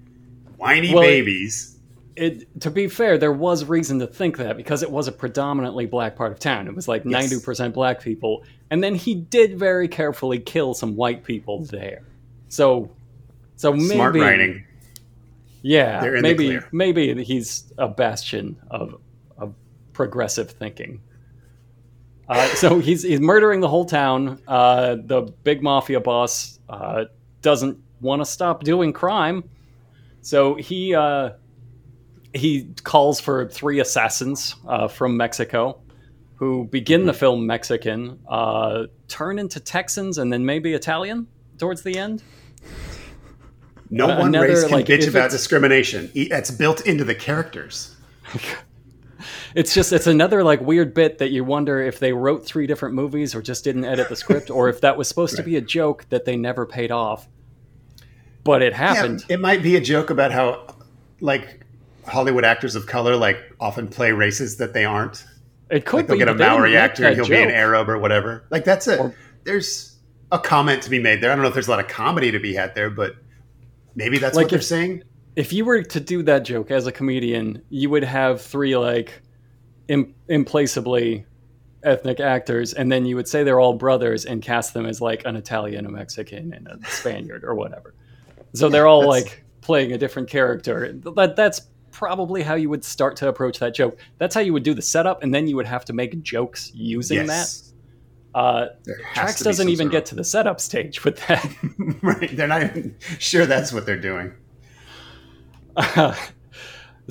Whiny 0.57 0.93
Well, 0.93 1.03
babies. 1.03 1.79
it 2.15 2.61
to 2.61 2.69
be 2.69 2.87
fair, 2.87 3.17
there 3.17 3.31
was 3.31 3.65
reason 3.65 3.99
to 3.99 4.07
think 4.07 4.37
that 4.37 4.57
because 4.57 4.83
it 4.83 4.91
was 4.91 5.07
a 5.07 5.11
predominantly 5.11 5.85
black 5.85 6.15
part 6.15 6.31
of 6.31 6.39
town. 6.39 6.67
It 6.67 6.75
was 6.75 6.87
like 6.87 7.03
Yes. 7.05 7.11
ninety 7.11 7.39
percent 7.43 7.73
black 7.73 8.01
people, 8.01 8.43
and 8.69 8.83
then 8.83 8.93
he 8.95 9.15
did 9.15 9.57
very 9.57 9.87
carefully 9.87 10.37
kill 10.39 10.73
some 10.73 10.95
white 10.95 11.23
people 11.23 11.65
there. 11.65 12.03
So, 12.49 12.91
so 13.55 13.71
maybe 13.73 13.85
Smart 13.95 14.15
writing. 14.15 14.65
yeah, 15.63 16.01
They're 16.01 16.15
in 16.17 16.21
the 16.23 16.27
maybe 16.29 16.59
maybe 16.71 17.23
he's 17.23 17.71
a 17.77 17.87
bastion 17.87 18.57
of 18.69 18.99
of 19.37 19.55
progressive 19.93 20.51
thinking. 20.51 21.01
Uh, 22.31 22.47
so 22.55 22.79
he's 22.79 23.03
he's 23.03 23.19
murdering 23.19 23.59
the 23.59 23.67
whole 23.67 23.83
town. 23.83 24.39
Uh, 24.47 24.95
the 25.03 25.23
big 25.43 25.61
mafia 25.61 25.99
boss 25.99 26.59
uh, 26.69 27.03
doesn't 27.41 27.77
want 27.99 28.21
to 28.21 28.25
stop 28.25 28.63
doing 28.63 28.93
crime, 28.93 29.43
so 30.21 30.55
he 30.55 30.95
uh, 30.95 31.31
he 32.33 32.69
calls 32.83 33.19
for 33.19 33.49
three 33.49 33.81
assassins 33.81 34.55
uh, 34.65 34.87
from 34.87 35.17
Mexico, 35.17 35.81
who 36.35 36.63
begin 36.71 37.05
the 37.05 37.13
film 37.13 37.45
Mexican, 37.45 38.17
uh, 38.29 38.83
turn 39.09 39.37
into 39.37 39.59
Texans, 39.59 40.17
and 40.17 40.31
then 40.31 40.45
maybe 40.45 40.73
Italian 40.73 41.27
towards 41.57 41.81
the 41.81 41.97
end. 41.97 42.23
No 43.89 44.07
one 44.07 44.27
another, 44.27 44.47
race 44.47 44.63
can 44.63 44.71
like, 44.71 44.85
bitch 44.85 45.05
about 45.05 45.31
discrimination. 45.31 46.09
That's 46.29 46.49
built 46.49 46.85
into 46.85 47.03
the 47.03 47.13
characters. 47.13 47.97
It's 49.55 49.73
just 49.73 49.91
it's 49.93 50.07
another 50.07 50.43
like 50.43 50.61
weird 50.61 50.93
bit 50.93 51.17
that 51.17 51.31
you 51.31 51.43
wonder 51.43 51.81
if 51.81 51.99
they 51.99 52.13
wrote 52.13 52.45
three 52.45 52.67
different 52.67 52.95
movies 52.95 53.35
or 53.35 53.41
just 53.41 53.63
didn't 53.63 53.85
edit 53.85 54.09
the 54.09 54.15
script, 54.15 54.49
or 54.49 54.69
if 54.69 54.81
that 54.81 54.97
was 54.97 55.07
supposed 55.07 55.35
to 55.35 55.43
be 55.43 55.55
a 55.57 55.61
joke 55.61 56.05
that 56.09 56.25
they 56.25 56.35
never 56.37 56.65
paid 56.65 56.91
off. 56.91 57.27
But 58.43 58.61
it 58.61 58.73
happened. 58.73 59.23
Yeah, 59.27 59.35
it 59.35 59.39
might 59.39 59.61
be 59.61 59.75
a 59.75 59.81
joke 59.81 60.09
about 60.09 60.31
how, 60.31 60.75
like, 61.19 61.63
Hollywood 62.07 62.43
actors 62.43 62.75
of 62.75 62.87
color 62.87 63.15
like 63.15 63.37
often 63.59 63.87
play 63.87 64.11
races 64.11 64.57
that 64.57 64.73
they 64.73 64.85
aren't. 64.85 65.23
It 65.69 65.85
could 65.85 65.97
Like 65.97 66.07
they'll 66.07 66.15
be 66.15 66.19
get 66.25 66.27
a 66.29 66.33
Maori 66.33 66.75
actor 66.75 67.13
he'll 67.13 67.27
be 67.27 67.35
an. 67.41 67.51
Arab 67.51 67.87
or 67.89 67.97
whatever. 67.99 68.43
Like 68.49 68.65
that's 68.65 68.87
a 68.87 68.97
Or- 68.97 69.15
there's 69.43 69.95
a 70.31 70.39
comment 70.39 70.81
to 70.83 70.89
be 70.89 70.99
made 70.99 71.21
there. 71.21 71.31
I 71.31 71.35
don't 71.35 71.43
know 71.43 71.47
if 71.49 71.53
there's 71.53 71.67
a 71.67 71.71
lot 71.71 71.79
of 71.79 71.87
comedy 71.87 72.31
to 72.31 72.39
be 72.39 72.53
had 72.55 72.73
there, 72.75 72.89
but 72.89 73.15
maybe 73.95 74.17
that's 74.17 74.35
Like 74.35 74.45
what 74.45 74.49
they're 74.51 74.61
saying. 74.61 75.03
if 75.35 75.53
you 75.53 75.63
were 75.63 75.83
to 75.83 75.99
do 75.99 76.23
that 76.23 76.43
joke 76.43 76.71
as 76.71 76.87
a 76.87 76.91
comedian, 76.91 77.61
you 77.69 77.89
would 77.91 78.03
have 78.03 78.41
three 78.41 78.75
like 78.75 79.21
Im- 79.87 80.13
implaceably 80.29 81.25
ethnic 81.83 82.19
actors, 82.19 82.73
and 82.73 82.91
then 82.91 83.05
you 83.05 83.15
would 83.15 83.27
say 83.27 83.43
they're 83.43 83.59
all 83.59 83.73
brothers 83.73 84.25
and 84.25 84.41
cast 84.41 84.73
them 84.73 84.85
as 84.85 85.01
like 85.01 85.23
an 85.25 85.35
Italian, 85.35 85.85
a 85.85 85.89
Mexican, 85.89 86.53
and 86.53 86.67
a 86.67 86.77
Spaniard 86.89 87.43
or 87.43 87.55
whatever. 87.55 87.93
So 88.53 88.69
they're 88.69 88.87
all 88.87 89.01
that's- 89.11 89.23
like 89.25 89.43
playing 89.61 89.91
a 89.93 89.97
different 89.97 90.29
character. 90.29 90.93
That 90.93 91.35
that's 91.35 91.61
probably 91.91 92.41
how 92.41 92.55
you 92.55 92.69
would 92.69 92.85
start 92.85 93.15
to 93.17 93.27
approach 93.27 93.59
that 93.59 93.73
joke. 93.75 93.97
That's 94.17 94.33
how 94.33 94.41
you 94.41 94.53
would 94.53 94.63
do 94.63 94.73
the 94.73 94.81
setup, 94.81 95.23
and 95.23 95.33
then 95.33 95.47
you 95.47 95.55
would 95.57 95.65
have 95.65 95.83
to 95.85 95.93
make 95.93 96.21
jokes 96.21 96.71
using 96.73 97.25
Yes. 97.25 97.59
that. 97.59 97.67
Uh, 98.33 98.67
Traxx 99.13 99.43
doesn't 99.43 99.67
even 99.67 99.89
get 99.89 100.05
to 100.05 100.15
the 100.15 100.23
setup 100.23 100.61
stage 100.61 101.03
with 101.03 101.17
that. 101.27 101.45
right. 102.01 102.33
They're 102.35 102.47
not 102.47 102.63
even 102.63 102.95
sure 103.19 103.45
that's 103.45 103.73
what 103.73 103.85
they're 103.85 103.99
doing. 103.99 104.33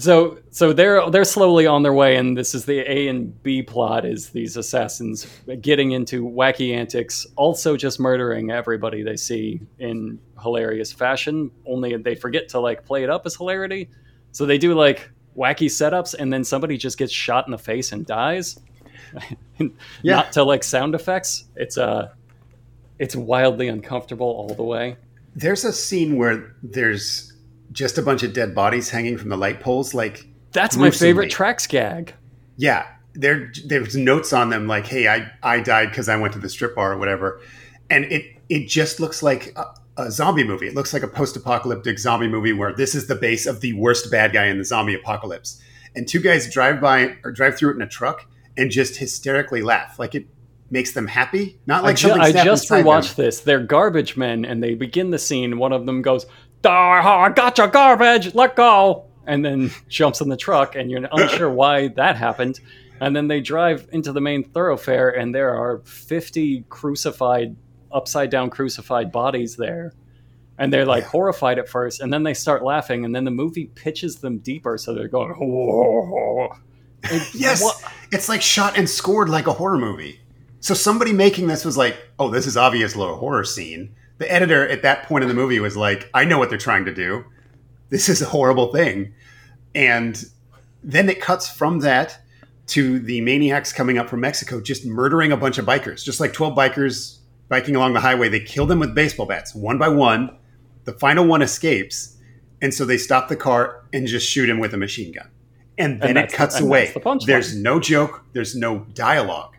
so 0.00 0.38
so 0.50 0.72
they're 0.72 1.08
they're 1.10 1.24
slowly 1.24 1.66
on 1.66 1.82
their 1.82 1.92
way 1.92 2.16
and 2.16 2.36
this 2.36 2.54
is 2.54 2.64
the 2.64 2.78
a 2.90 3.08
and 3.08 3.42
b 3.42 3.62
plot 3.62 4.04
is 4.04 4.30
these 4.30 4.56
assassins 4.56 5.26
getting 5.60 5.92
into 5.92 6.24
wacky 6.24 6.74
antics 6.74 7.26
also 7.36 7.76
just 7.76 8.00
murdering 8.00 8.50
everybody 8.50 9.02
they 9.02 9.16
see 9.16 9.60
in 9.78 10.18
hilarious 10.42 10.92
fashion 10.92 11.50
only 11.66 11.96
they 11.96 12.14
forget 12.14 12.48
to 12.48 12.60
like 12.60 12.84
play 12.84 13.02
it 13.04 13.10
up 13.10 13.26
as 13.26 13.36
hilarity. 13.36 13.88
So 14.32 14.46
they 14.46 14.58
do 14.58 14.74
like 14.74 15.10
wacky 15.36 15.66
setups 15.66 16.14
and 16.14 16.32
then 16.32 16.44
somebody 16.44 16.76
just 16.76 16.98
gets 16.98 17.12
shot 17.12 17.46
in 17.46 17.52
the 17.52 17.58
face 17.58 17.92
and 17.92 18.04
dies. 18.06 18.58
Yeah. 20.02 20.16
not 20.16 20.32
to 20.32 20.44
like 20.44 20.62
sound 20.64 20.94
effects. 20.94 21.44
It's 21.56 21.76
uh 21.76 22.10
it's 22.98 23.14
wildly 23.14 23.68
uncomfortable 23.68 24.26
all 24.26 24.54
the 24.54 24.62
way. 24.62 24.96
There's 25.34 25.64
a 25.64 25.72
scene 25.72 26.16
where 26.16 26.54
there's 26.62 27.29
just 27.72 27.98
a 27.98 28.02
bunch 28.02 28.22
of 28.22 28.32
dead 28.32 28.54
bodies 28.54 28.90
hanging 28.90 29.18
from 29.18 29.28
the 29.28 29.36
light 29.36 29.60
poles. 29.60 29.94
Like, 29.94 30.26
that's 30.52 30.76
my 30.76 30.90
favorite 30.90 31.30
Gruesomely. 31.30 31.54
Traxx 31.54 31.68
gag 31.68 32.14
yeah, 32.60 32.86
there 33.14 33.50
there's 33.64 33.96
notes 33.96 34.34
on 34.34 34.50
them 34.50 34.66
like, 34.66 34.86
"Hey, 34.86 35.08
I 35.08 35.30
I 35.42 35.60
died 35.60 35.88
because 35.88 36.10
I 36.10 36.16
went 36.16 36.34
to 36.34 36.38
the 36.38 36.50
strip 36.50 36.74
bar 36.74 36.92
or 36.92 36.98
whatever," 36.98 37.40
and 37.88 38.04
it 38.04 38.36
it 38.50 38.68
just 38.68 39.00
looks 39.00 39.22
like 39.22 39.56
a, 39.56 39.64
a 39.96 40.10
zombie 40.10 40.44
movie. 40.44 40.66
It 40.66 40.74
looks 40.74 40.92
like 40.92 41.02
a 41.02 41.08
post-apocalyptic 41.08 41.98
zombie 41.98 42.28
movie 42.28 42.52
where 42.52 42.74
this 42.74 42.94
is 42.94 43.06
the 43.06 43.14
base 43.14 43.46
of 43.46 43.62
the 43.62 43.72
worst 43.72 44.10
bad 44.10 44.34
guy 44.34 44.44
in 44.46 44.58
the 44.58 44.64
zombie 44.64 44.94
apocalypse, 44.94 45.58
and 45.96 46.06
two 46.06 46.20
guys 46.20 46.52
drive 46.52 46.82
by 46.82 47.16
or 47.24 47.32
drive 47.32 47.56
through 47.56 47.70
it 47.70 47.76
in 47.76 47.82
a 47.82 47.88
truck 47.88 48.26
and 48.58 48.70
just 48.70 48.96
hysterically 48.96 49.62
laugh. 49.62 49.98
Like 49.98 50.14
it 50.14 50.26
makes 50.70 50.92
them 50.92 51.06
happy, 51.06 51.58
not 51.64 51.82
like 51.82 51.92
I, 51.92 51.96
ju- 51.96 52.12
I 52.12 52.32
just 52.44 52.68
rewatched 52.68 53.14
them. 53.16 53.24
this. 53.24 53.40
They're 53.40 53.58
garbage 53.58 54.18
men, 54.18 54.44
and 54.44 54.62
they 54.62 54.74
begin 54.74 55.12
the 55.12 55.18
scene. 55.18 55.56
One 55.56 55.72
of 55.72 55.86
them 55.86 56.02
goes, 56.02 56.26
"Ah, 56.26 56.30
"I 56.68 57.30
got 57.34 57.58
your 57.58 57.68
garbage. 57.68 58.34
Let 58.34 58.56
go," 58.56 59.04
and 59.26 59.44
then 59.44 59.70
jumps 59.88 60.20
in 60.20 60.28
the 60.28 60.36
truck, 60.36 60.76
and 60.76 60.90
you're 60.90 61.08
unsure 61.12 61.50
why 61.50 61.88
that 61.88 62.16
happened. 62.16 62.60
And 63.00 63.16
then 63.16 63.28
they 63.28 63.40
drive 63.40 63.88
into 63.92 64.12
the 64.12 64.20
main 64.20 64.44
thoroughfare, 64.44 65.08
and 65.08 65.34
there 65.34 65.54
are 65.56 65.78
50 65.84 66.64
crucified, 66.68 67.56
upside 67.90 68.28
down 68.30 68.50
crucified 68.50 69.10
bodies 69.10 69.56
there. 69.56 69.94
And 70.58 70.70
they're 70.70 70.84
like 70.84 71.04
horrified 71.04 71.58
at 71.58 71.70
first, 71.70 72.02
and 72.02 72.12
then 72.12 72.22
they 72.24 72.34
start 72.34 72.62
laughing, 72.62 73.06
and 73.06 73.14
then 73.16 73.24
the 73.24 73.30
movie 73.30 73.70
pitches 73.74 74.16
them 74.16 74.38
deeper, 74.38 74.76
so 74.76 74.94
they're 74.94 75.08
going, 75.08 75.32
"Whoa." 75.32 76.54
Yes, 77.34 77.62
what- 77.62 77.82
it's 78.12 78.28
like 78.28 78.42
shot 78.42 78.76
and 78.76 78.88
scored 78.88 79.30
like 79.30 79.46
a 79.46 79.54
horror 79.54 79.78
movie. 79.78 80.20
So 80.60 80.74
somebody 80.74 81.14
making 81.14 81.46
this 81.46 81.64
was 81.64 81.78
like, 81.78 81.96
"Oh, 82.18 82.28
this 82.28 82.46
is 82.46 82.58
obviously 82.58 83.04
a 83.04 83.14
horror 83.14 83.44
scene." 83.44 83.94
The 84.20 84.30
editor 84.30 84.68
at 84.68 84.82
that 84.82 85.04
point 85.04 85.22
in 85.24 85.28
the 85.28 85.34
movie 85.34 85.60
was 85.60 85.76
like, 85.78 86.10
"I 86.12 86.24
know 86.26 86.38
what 86.38 86.50
they're 86.50 86.58
trying 86.58 86.84
to 86.84 86.92
do. 86.94 87.24
This 87.88 88.08
is 88.10 88.20
a 88.20 88.26
horrible 88.26 88.70
thing." 88.70 89.14
And 89.74 90.22
then 90.84 91.08
it 91.08 91.20
cuts 91.22 91.48
from 91.48 91.80
that 91.80 92.18
to 92.68 92.98
the 92.98 93.22
maniacs 93.22 93.72
coming 93.72 93.96
up 93.96 94.08
from 94.10 94.20
Mexico, 94.20 94.60
just 94.60 94.84
murdering 94.84 95.32
a 95.32 95.36
bunch 95.38 95.56
of 95.56 95.64
bikers, 95.64 96.04
just 96.04 96.20
like 96.20 96.34
twelve 96.34 96.54
bikers 96.54 97.16
biking 97.48 97.74
along 97.74 97.94
the 97.94 98.00
highway. 98.00 98.28
They 98.28 98.40
kill 98.40 98.66
them 98.66 98.78
with 98.78 98.94
baseball 98.94 99.24
bats, 99.26 99.54
one 99.54 99.78
by 99.78 99.88
one. 99.88 100.36
The 100.84 100.92
final 100.92 101.24
one 101.26 101.40
escapes, 101.40 102.16
and 102.60 102.74
so 102.74 102.84
they 102.84 102.98
stop 102.98 103.28
the 103.28 103.36
car 103.36 103.84
and 103.92 104.06
just 104.06 104.28
shoot 104.28 104.48
him 104.50 104.58
with 104.60 104.74
a 104.74 104.76
machine 104.76 105.12
gun. 105.12 105.28
And 105.78 106.00
then 106.00 106.10
And 106.10 106.18
it 106.18 106.20
that's 106.22 106.32
the- 106.32 106.36
cuts 106.36 106.60
away. 106.60 106.92
the. 106.92 107.20
There's 107.26 107.56
no 107.56 107.80
joke. 107.80 108.22
There's 108.34 108.54
no 108.54 108.80
dialogue. 108.94 109.56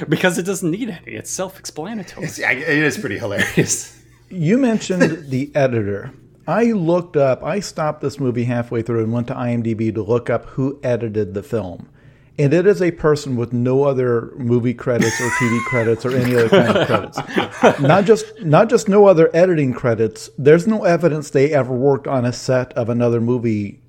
because 0.08 0.38
it 0.38 0.44
doesn't 0.44 0.70
need 0.70 0.90
any. 0.90 1.12
It's 1.12 1.30
self-explanatory. 1.30 2.26
It's, 2.26 2.38
it 2.38 2.68
is 2.68 2.98
pretty 2.98 3.18
hilarious. 3.18 3.92
You 4.30 4.58
mentioned 4.58 5.30
the 5.30 5.54
editor. 5.54 6.10
I 6.48 6.72
looked 6.72 7.16
up, 7.16 7.44
I 7.44 7.60
stopped 7.60 8.00
this 8.00 8.18
movie 8.18 8.44
halfway 8.44 8.82
through 8.82 9.04
and 9.04 9.12
went 9.12 9.28
to 9.28 9.34
IMDb 9.34 9.94
to 9.94 10.02
look 10.02 10.28
up 10.28 10.46
who 10.46 10.80
edited 10.82 11.34
the 11.34 11.42
film. 11.42 11.88
And 12.36 12.52
it 12.52 12.66
is 12.66 12.82
a 12.82 12.90
person 12.90 13.36
with 13.36 13.52
no 13.52 13.84
other 13.84 14.32
movie 14.36 14.74
credits 14.74 15.20
or 15.20 15.28
TV 15.30 15.64
credits 15.66 16.04
or 16.04 16.16
any 16.16 16.34
other 16.34 16.48
kind 16.48 16.76
of 16.76 16.86
credits. 16.86 17.80
Not 17.80 18.06
just 18.06 18.24
not 18.42 18.68
just 18.68 18.88
no 18.88 19.06
other 19.06 19.30
editing 19.34 19.72
credits. 19.72 20.30
There's 20.36 20.66
no 20.66 20.82
evidence 20.82 21.30
they 21.30 21.52
ever 21.52 21.72
worked 21.72 22.08
on 22.08 22.24
a 22.24 22.32
set 22.32 22.72
of 22.72 22.88
another 22.88 23.20
movie 23.20 23.80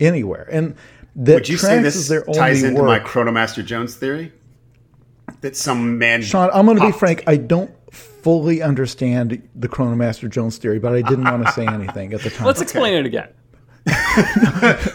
anywhere. 0.00 0.48
And 0.50 0.74
that 1.14 1.34
Would 1.34 1.48
you 1.48 1.58
say 1.58 1.78
Traxx 1.78 1.84
is 1.84 1.94
this 1.94 2.08
their 2.08 2.24
ties 2.24 2.64
only 2.64 2.68
into 2.70 2.82
my. 2.82 2.98
Chronomaster 2.98 3.64
Jones 3.64 3.94
theory? 3.94 4.32
That 5.42 5.56
some 5.56 5.98
man. 5.98 6.22
Sean, 6.22 6.50
I'm 6.52 6.66
going 6.66 6.78
to 6.78 6.86
be 6.86 6.92
frank. 6.92 7.24
I 7.26 7.36
don't 7.36 7.70
fully 7.92 8.62
understand 8.62 9.46
the 9.54 9.68
Chronomaster 9.68 10.30
Jones 10.30 10.56
theory, 10.58 10.78
but 10.78 10.92
I 10.94 11.02
didn't 11.02 11.24
want 11.24 11.44
to 11.46 11.52
say 11.52 11.66
anything 11.66 12.14
at 12.14 12.22
the 12.22 12.30
time. 12.30 12.46
Let's 12.46 12.60
explain 12.60 12.94
it 12.94 13.04
again. 13.06 13.28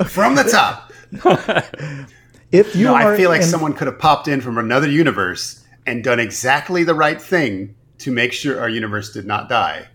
from 0.07 0.35
the 0.35 0.47
top. 0.49 0.91
if 2.51 2.75
you 2.75 2.85
No, 2.85 2.95
are 2.95 3.13
I 3.13 3.17
feel 3.17 3.29
like 3.29 3.41
in- 3.41 3.47
someone 3.47 3.73
could 3.73 3.87
have 3.87 3.99
popped 3.99 4.27
in 4.27 4.41
from 4.41 4.57
another 4.57 4.89
universe 4.89 5.63
and 5.85 6.03
done 6.03 6.19
exactly 6.19 6.83
the 6.83 6.93
right 6.95 7.21
thing 7.21 7.75
to 7.99 8.11
make 8.11 8.31
sure 8.33 8.59
our 8.59 8.69
universe 8.69 9.11
did 9.13 9.25
not 9.25 9.49
die. 9.49 9.87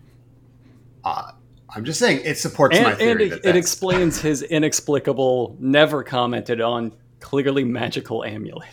Uh, 1.03 1.31
I'm 1.69 1.85
just 1.85 1.99
saying 1.99 2.21
it 2.23 2.37
supports 2.37 2.79
my 2.79 2.89
And, 2.91 2.97
theory. 2.99 3.23
and 3.23 3.31
that 3.33 3.45
it, 3.45 3.49
it 3.49 3.55
explains 3.55 4.21
his 4.21 4.43
inexplicable, 4.43 5.55
never 5.59 6.03
commented 6.03 6.61
on, 6.61 6.93
clearly 7.19 7.63
magical 7.63 8.23
amulet. 8.23 8.69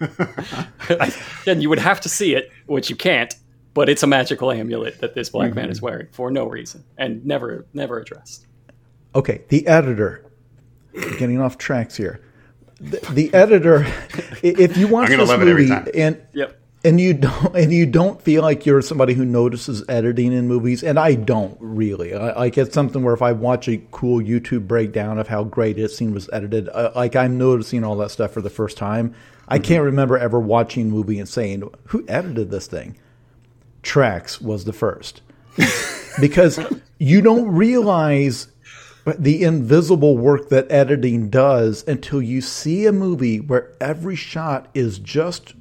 and 1.46 1.62
you 1.62 1.68
would 1.68 1.78
have 1.78 2.00
to 2.02 2.08
see 2.08 2.34
it, 2.34 2.50
which 2.66 2.90
you 2.90 2.96
can't, 2.96 3.34
but 3.74 3.88
it's 3.88 4.02
a 4.02 4.06
magical 4.06 4.50
amulet 4.52 5.00
that 5.00 5.14
this 5.14 5.30
black 5.30 5.54
man 5.54 5.64
Mm-hmm. 5.64 5.72
is 5.72 5.82
wearing 5.82 6.08
for 6.12 6.30
no 6.30 6.46
reason 6.46 6.84
and 6.98 7.24
never 7.24 7.66
never 7.74 7.98
addressed. 7.98 8.46
Okay, 9.14 9.42
the 9.48 9.66
editor. 9.66 10.24
Getting 11.18 11.40
off 11.40 11.56
tracks 11.58 11.96
here. 11.96 12.20
The, 12.80 12.98
the 13.12 13.34
editor. 13.34 13.86
If 14.42 14.76
you 14.76 14.88
watch 14.88 15.10
I'm 15.10 15.18
this 15.18 15.28
love 15.28 15.40
every 15.42 15.66
movie 15.66 15.68
time. 15.68 15.88
and 15.94 16.22
Yep. 16.32 16.58
and 16.84 17.00
you 17.00 17.14
don't 17.14 17.54
and 17.56 17.72
you 17.72 17.86
don't 17.86 18.20
feel 18.22 18.42
like 18.42 18.64
you're 18.66 18.82
somebody 18.82 19.14
who 19.14 19.24
notices 19.24 19.84
editing 19.88 20.32
in 20.32 20.48
movies, 20.48 20.82
and 20.82 20.98
I 20.98 21.14
don't 21.14 21.56
really. 21.60 22.14
I, 22.14 22.36
like 22.38 22.56
it's 22.58 22.74
something 22.74 23.02
where 23.04 23.14
if 23.14 23.22
I 23.22 23.32
watch 23.32 23.68
a 23.68 23.76
cool 23.90 24.20
YouTube 24.20 24.66
breakdown 24.66 25.18
of 25.18 25.28
how 25.28 25.44
great 25.44 25.78
a 25.78 25.88
scene 25.88 26.12
was 26.14 26.28
edited, 26.32 26.68
uh, 26.70 26.90
like 26.96 27.14
I'm 27.14 27.36
noticing 27.38 27.84
all 27.84 27.96
that 27.98 28.10
stuff 28.10 28.32
for 28.32 28.40
the 28.40 28.50
first 28.50 28.76
time. 28.76 29.14
I 29.50 29.58
Mm-hmm. 29.58 29.64
can't 29.64 29.84
remember 29.84 30.16
ever 30.16 30.38
watching 30.40 30.86
a 30.88 30.90
movie 30.90 31.18
and 31.18 31.28
saying, 31.28 31.68
"Who 31.86 32.04
edited 32.08 32.50
this 32.50 32.66
thing?" 32.66 32.96
Traxx 33.82 34.40
was 34.40 34.64
the 34.64 34.72
first 34.72 35.22
because 36.20 36.60
you 36.98 37.20
don't 37.20 37.48
realize 37.48 38.48
the 39.18 39.42
invisible 39.42 40.16
work 40.18 40.50
that 40.50 40.70
editing 40.70 41.30
does 41.30 41.82
until 41.88 42.20
you 42.20 42.40
see 42.42 42.84
a 42.86 42.92
movie 42.92 43.40
where 43.40 43.72
every 43.80 44.14
shot 44.16 44.68
is 44.74 44.98
just 44.98 45.54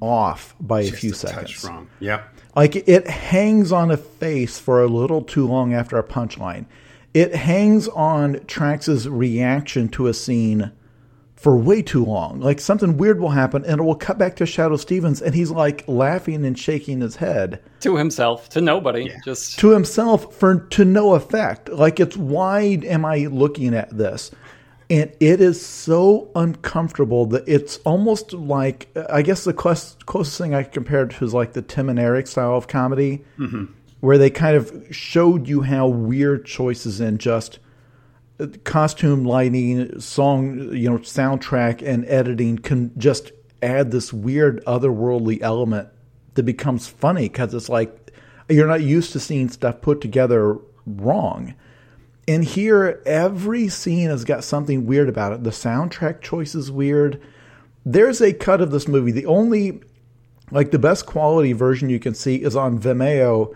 off 0.00 0.54
by 0.60 0.80
a 0.80 0.90
few 0.90 1.12
a 1.12 1.14
seconds. 1.14 1.64
wrong. 1.64 1.88
Yep. 2.00 2.26
Like 2.56 2.76
it 2.88 3.06
hangs 3.06 3.70
on 3.72 3.90
a 3.90 3.96
face 3.98 4.58
for 4.58 4.82
a 4.82 4.86
little 4.88 5.22
too 5.22 5.46
long 5.46 5.74
after 5.74 5.98
a 5.98 6.02
punchline. 6.02 6.64
It 7.12 7.34
hangs 7.34 7.88
on 7.88 8.36
Traxx's 8.40 9.08
reaction 9.08 9.88
to 9.90 10.06
a 10.06 10.14
scene 10.14 10.72
for 11.36 11.56
way 11.56 11.82
too 11.82 12.04
long. 12.04 12.40
Like 12.40 12.60
something 12.60 12.96
weird 12.96 13.20
will 13.20 13.30
happen 13.30 13.64
and 13.64 13.80
it 13.80 13.84
will 13.84 13.94
cut 13.94 14.18
back 14.18 14.36
to 14.36 14.44
Shadoe 14.44 14.80
Stevens 14.80 15.20
and 15.20 15.34
he's 15.34 15.50
like 15.50 15.84
laughing 15.86 16.44
and 16.44 16.58
shaking 16.58 17.02
his 17.02 17.16
head 17.16 17.60
To 17.80 17.96
himself, 17.96 18.48
to 18.50 18.60
nobody. 18.60 19.12
Just 19.24 19.58
to 19.60 19.70
himself 19.70 20.34
for 20.34 20.60
to 20.60 20.84
no 20.84 21.14
effect. 21.14 21.68
Like 21.68 22.00
it's 22.00 22.16
why 22.16 22.80
am 22.84 23.04
I 23.04 23.26
looking 23.26 23.74
at 23.74 23.96
this? 23.96 24.30
And 24.88 25.12
it 25.20 25.40
is 25.40 25.64
so 25.64 26.30
uncomfortable 26.34 27.26
that 27.26 27.46
it's 27.46 27.78
almost 27.78 28.32
like 28.32 28.88
I 29.10 29.22
guess 29.22 29.44
the 29.44 29.52
close, 29.52 29.96
closest 30.06 30.38
thing 30.38 30.54
I 30.54 30.62
compared 30.62 31.10
to 31.10 31.24
is 31.24 31.34
like 31.34 31.52
the 31.52 31.62
Tim 31.62 31.88
and 31.88 31.98
Eric 31.98 32.28
style 32.28 32.56
of 32.56 32.68
comedy, 32.68 33.24
mm-hmm. 33.36 33.64
where 34.00 34.16
they 34.16 34.30
kind 34.30 34.56
of 34.56 34.86
showed 34.90 35.48
you 35.48 35.62
how 35.62 35.88
weird 35.88 36.46
choices 36.46 37.00
and 37.00 37.18
just 37.18 37.58
costume 38.64 39.24
lighting, 39.24 40.00
song, 40.00 40.74
you 40.74 40.90
know, 40.90 40.98
soundtrack, 40.98 41.86
and 41.86 42.04
editing 42.06 42.58
can 42.58 42.92
just 42.98 43.32
add 43.62 43.90
this 43.90 44.12
weird 44.12 44.62
otherworldly 44.64 45.40
element 45.40 45.88
that 46.34 46.42
becomes 46.42 46.86
funny 46.86 47.28
because 47.28 47.54
it's 47.54 47.68
like 47.68 48.12
you're 48.48 48.66
not 48.66 48.82
used 48.82 49.12
to 49.12 49.20
seeing 49.20 49.48
stuff 49.48 49.80
put 49.80 50.00
together 50.00 50.58
wrong. 50.86 51.54
And 52.28 52.44
here, 52.44 53.02
every 53.06 53.68
scene 53.68 54.08
has 54.08 54.24
got 54.24 54.44
something 54.44 54.86
weird 54.86 55.08
about 55.08 55.32
it. 55.32 55.44
The 55.44 55.50
soundtrack 55.50 56.20
choice 56.20 56.54
is 56.54 56.70
weird. 56.70 57.20
There's 57.84 58.20
a 58.20 58.32
cut 58.32 58.60
of 58.60 58.72
this 58.72 58.88
movie. 58.88 59.12
The 59.12 59.26
only, 59.26 59.80
like, 60.50 60.72
the 60.72 60.78
best 60.78 61.06
quality 61.06 61.52
version 61.52 61.88
you 61.88 62.00
can 62.00 62.14
see 62.14 62.42
is 62.42 62.56
on 62.56 62.80
Vimeo. 62.80 63.54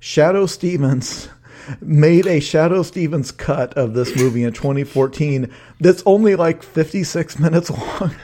Shadoe 0.00 0.48
Stevens 0.48 1.28
made 1.80 2.26
a 2.26 2.40
Shadoe 2.40 2.84
Stevens 2.84 3.30
cut 3.30 3.74
of 3.74 3.94
this 3.94 4.16
movie 4.16 4.44
in 4.44 4.52
2014 4.52 5.50
that's 5.80 6.02
only 6.06 6.36
like 6.36 6.62
56 6.62 7.38
minutes 7.40 7.70
long. 7.70 8.14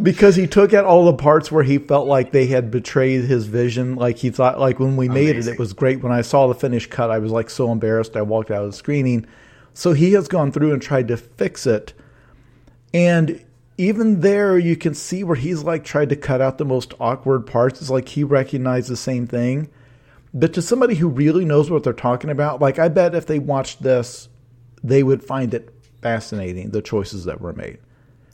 because 0.00 0.36
he 0.36 0.46
took 0.46 0.72
out 0.72 0.84
all 0.84 1.06
the 1.06 1.14
parts 1.14 1.50
where 1.50 1.64
he 1.64 1.78
felt 1.78 2.06
like 2.06 2.30
they 2.30 2.46
had 2.46 2.70
betrayed 2.70 3.24
his 3.24 3.46
vision. 3.46 3.96
Like 3.96 4.18
he 4.18 4.30
thought, 4.30 4.60
like 4.60 4.78
when 4.78 4.96
we 4.96 5.08
made 5.08 5.36
it, 5.36 5.48
it 5.48 5.58
was 5.58 5.72
great. 5.72 6.02
When 6.02 6.12
I 6.12 6.22
saw 6.22 6.46
the 6.46 6.54
finished 6.54 6.90
cut, 6.90 7.10
I 7.10 7.18
was 7.18 7.32
like 7.32 7.50
so 7.50 7.72
embarrassed. 7.72 8.16
I 8.16 8.22
walked 8.22 8.50
out 8.50 8.64
of 8.64 8.70
the 8.70 8.76
screening. 8.76 9.26
So 9.74 9.92
he 9.92 10.12
has 10.12 10.28
gone 10.28 10.52
through 10.52 10.72
and 10.72 10.80
tried 10.80 11.08
to 11.08 11.16
fix 11.16 11.66
it. 11.66 11.94
And 12.94 13.44
even 13.78 14.20
there, 14.20 14.58
you 14.58 14.76
can 14.76 14.94
see 14.94 15.24
where 15.24 15.36
he's 15.36 15.62
like 15.62 15.84
tried 15.84 16.10
to 16.10 16.16
cut 16.16 16.40
out 16.40 16.58
the 16.58 16.64
most 16.64 16.94
awkward 17.00 17.46
parts. 17.46 17.80
It's 17.80 17.90
like 17.90 18.08
he 18.08 18.22
recognized 18.22 18.88
the 18.88 18.96
same 18.96 19.26
thing. 19.26 19.68
But 20.34 20.54
to 20.54 20.62
somebody 20.62 20.94
who 20.94 21.08
really 21.08 21.44
knows 21.44 21.70
what 21.70 21.82
they're 21.82 21.92
talking 21.92 22.30
about, 22.30 22.60
like 22.60 22.78
I 22.78 22.88
bet 22.88 23.14
if 23.14 23.26
they 23.26 23.38
watched 23.38 23.82
this, 23.82 24.28
they 24.82 25.02
would 25.02 25.22
find 25.22 25.52
it 25.54 25.74
fascinating, 26.00 26.70
the 26.70 26.82
choices 26.82 27.24
that 27.24 27.40
were 27.40 27.52
made. 27.52 27.78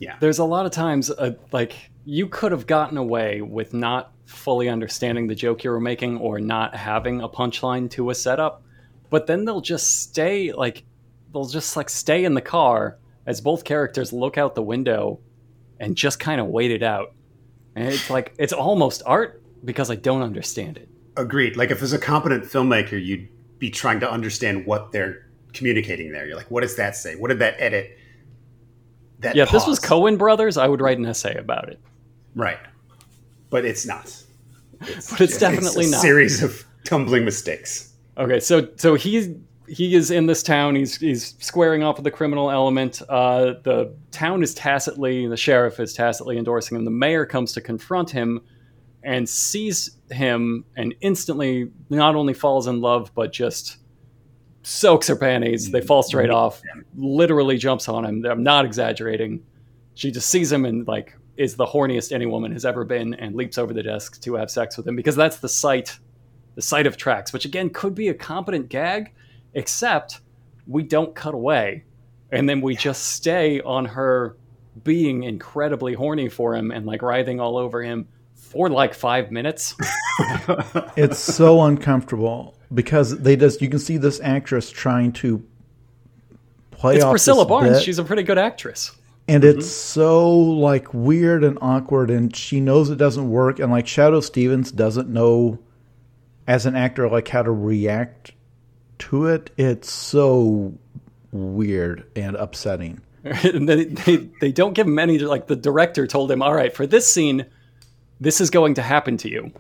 Yeah. 0.01 0.17
there's 0.21 0.39
a 0.39 0.45
lot 0.45 0.65
of 0.65 0.73
times 0.73 1.11
uh, 1.11 1.33
like 1.51 1.91
you 2.05 2.29
could 2.29 2.53
have 2.53 2.67
gotten 2.67 2.97
away 2.97 3.43
with 3.43 3.75
not 3.75 4.13
fully 4.27 4.69
understanding 4.69 5.27
the 5.27 5.35
joke 5.35 5.65
you 5.65 5.71
were 5.71 5.81
making 5.81 6.19
or 6.19 6.39
not 6.39 6.77
having 6.77 7.21
a 7.21 7.29
punchline 7.29 7.91
to 7.91 8.11
a 8.11 8.15
setup 8.15 8.63
but 9.11 9.27
then 9.27 9.45
they'll 9.45 9.61
just 9.61 10.03
stay 10.03 10.53
like 10.53 10.85
they'll 11.33 11.47
just 11.47 11.77
like 11.77 11.91
stay 11.91 12.25
in 12.25 12.35
the 12.35 12.41
car 12.41 12.99
as 13.27 13.41
both 13.41 13.65
characters 13.65 14.13
look 14.13 14.39
out 14.39 14.55
the 14.55 14.63
window 14.63 15.19
and 15.81 15.97
just 15.97 16.21
kind 16.21 16.41
of 16.41 16.47
wait 16.47 16.71
it 16.71 16.83
out 16.83 17.15
and 17.75 17.89
it's 17.89 18.11
like 18.11 18.35
it's 18.39 18.53
almost 18.53 19.03
art 19.05 19.43
because 19.65 19.91
i 19.91 19.97
don't 19.97 20.23
understand 20.23 20.77
it 20.77 20.89
Agreed. 21.19 21.57
Like 21.57 21.71
if 21.71 21.83
as 21.83 21.93
a 21.93 21.99
competent 21.99 22.45
filmmaker, 22.45 23.05
you'd 23.05 23.29
be 23.59 23.71
trying 23.71 24.01
to 24.01 24.11
understand 24.11 24.65
what 24.65 24.93
they're 24.93 25.27
communicating 25.53 26.13
there. 26.13 26.27
You're 26.27 26.37
like, 26.37 26.51
what 26.51 26.63
does 26.63 26.77
that 26.77 26.97
say? 26.97 27.17
What 27.17 27.29
did 27.29 27.41
that 27.41 27.57
edit? 27.59 27.99
That 29.21 29.35
yeah 29.35 29.43
if 29.43 29.51
this 29.51 29.67
was 29.67 29.81
pause? 29.81 29.91
Coen 29.91 30.17
brothers 30.17 30.57
i 30.57 30.69
would 30.69 30.81
write 30.81 30.97
an 30.97 31.05
essay 31.05 31.35
about 31.35 31.69
it 31.69 31.81
right, 32.37 32.59
but 33.51 33.65
it's 33.65 33.85
not. 33.85 34.17
but 34.79 35.21
it's 35.21 35.39
definitely 35.39 35.87
a 35.87 35.91
not 35.91 36.01
series 36.01 36.43
of 36.43 36.65
tumbling 36.85 37.25
mistakes. 37.25 37.93
Okay, 38.17 38.41
so 38.41 38.69
so 38.77 38.95
he's 38.95 39.29
he 39.67 39.95
is 39.95 40.11
in 40.11 40.27
this 40.27 40.43
town. 40.43 40.77
He's 40.77 40.97
he's 40.97 41.35
squaring 41.41 41.83
off 41.83 41.97
with 41.97 42.05
the 42.05 42.11
criminal 42.11 42.51
element. 42.51 43.03
Uh, 43.09 43.55
the 43.65 43.95
town 44.13 44.43
is 44.43 44.55
tacitly, 44.55 45.27
the 45.27 45.37
sheriff 45.37 45.81
is 45.81 45.93
tacitly 45.93 46.39
endorsing 46.39 46.77
him. 46.77 46.85
The 46.85 46.91
mayor 46.91 47.27
comes 47.27 47.53
to 47.53 47.61
confront 47.61 48.11
him 48.11 48.41
and 49.03 49.29
sees 49.29 49.97
him 50.11 50.65
and 50.77 50.95
instantly 51.01 51.71
not 51.91 52.15
only 52.15 52.35
falls 52.35 52.67
in 52.67 52.81
love 52.81 53.13
but 53.15 53.33
just 53.33 53.79
soaks 54.63 55.07
her 55.09 55.17
panties. 55.17 55.71
They 55.71 55.81
fall 55.81 56.03
straight 56.03 56.31
off. 56.31 56.61
Literally 56.97 57.57
jumps 57.57 57.89
on 57.89 58.05
him. 58.05 58.25
I'm 58.27 58.43
not 58.43 58.65
exaggerating. 58.65 59.43
She 59.95 60.11
just 60.11 60.29
sees 60.29 60.53
him 60.53 60.65
and 60.65 60.87
like 60.87 61.17
is 61.37 61.55
the 61.55 61.67
horniest 61.67 62.13
any 62.13 62.27
woman 62.27 62.51
has 62.53 62.65
ever 62.65 62.85
been 62.85 63.15
and 63.15 63.35
leaps 63.35 63.59
over 63.59 63.73
the 63.73 63.83
desk 63.83 64.21
to 64.23 64.35
have 64.35 64.51
sex 64.51 64.77
with 64.77 64.87
him 64.87 64.97
because 64.97 65.15
that's 65.17 65.39
the 65.39 65.49
sight 65.49 65.99
the 66.57 66.63
sight 66.63 66.89
of 66.89 66.97
Traxx, 66.97 67.33
which 67.33 67.45
again 67.45 67.71
could 67.71 67.95
be 67.95 68.09
a 68.09 68.15
competent 68.15 68.69
gag, 68.69 69.13
except 69.55 70.21
we 70.67 70.83
don't 70.83 71.15
cut 71.15 71.33
away. 71.33 71.85
And 72.33 72.49
then 72.49 72.61
we 72.61 72.75
just 72.75 73.13
stay 73.13 73.61
on 73.61 73.85
her 73.85 74.37
being 74.83 75.23
incredibly 75.23 75.95
horny 75.95 76.29
for 76.29 76.57
him 76.57 76.73
and 76.73 76.85
like 76.85 77.01
writhing 77.01 77.41
all 77.41 77.57
over 77.57 77.83
him 77.83 78.09
for 78.49 78.71
like 78.71 78.95
five 78.95 79.31
minutes. 79.31 79.75
it's 80.97 81.19
so 81.19 81.63
uncomfortable 81.63 82.57
because 82.73 83.19
they 83.19 83.37
just 83.37 83.61
you 83.61 83.69
can 83.69 83.79
see 83.79 83.97
this 83.97 84.21
actress 84.21 84.71
trying 84.71 85.13
to 85.13 85.45
play 86.71 86.97
it's 86.97 87.05
off 87.05 87.13
Priscilla 87.13 87.45
this 87.45 87.49
Barnes. 87.49 87.79
bit, 87.79 87.83
She's 87.83 87.99
a 87.99 88.05
pretty 88.05 88.23
good 88.23 88.39
actress. 88.39 88.93
and 89.27 89.45
it's 89.45 89.67
mm-hmm. 89.67 90.01
so 90.01 90.31
like 90.31 90.93
weird 90.95 91.45
and 91.45 91.59
awkward 91.61 92.11
and 92.11 92.35
she 92.35 92.61
knows 92.61 92.91
it 92.91 92.97
doesn't 92.97 93.29
work 93.29 93.59
and 93.59 93.71
like 93.71 93.87
Shadoe 93.87 94.23
Stevens 94.23 94.73
doesn't 94.73 95.09
know 95.09 95.59
as 96.47 96.65
an 96.65 96.75
actor 96.75 97.09
like 97.09 97.29
how 97.29 97.43
to 97.43 97.51
react 97.51 98.33
to 98.99 99.27
it. 99.27 99.51
It's 99.57 99.91
so 99.93 100.75
weird 101.33 102.11
and 102.17 102.35
upsetting. 102.37 103.03
and 103.25 103.69
then 103.69 103.95
they, 104.07 104.17
they 104.41 104.53
don't 104.53 104.73
give 104.73 104.87
him 104.87 104.99
any 104.99 105.19
like 105.19 105.49
the 105.49 105.57
director 105.57 106.07
told 106.07 106.31
him 106.31 106.41
all 106.41 106.55
right 106.55 106.75
for 106.75 106.87
this 106.87 107.07
scene 107.13 107.45
this 108.21 108.41
is 108.41 108.51
going 108.51 108.75
to 108.75 108.83
happen 108.83 109.17
to 109.17 109.31
you 109.31 109.53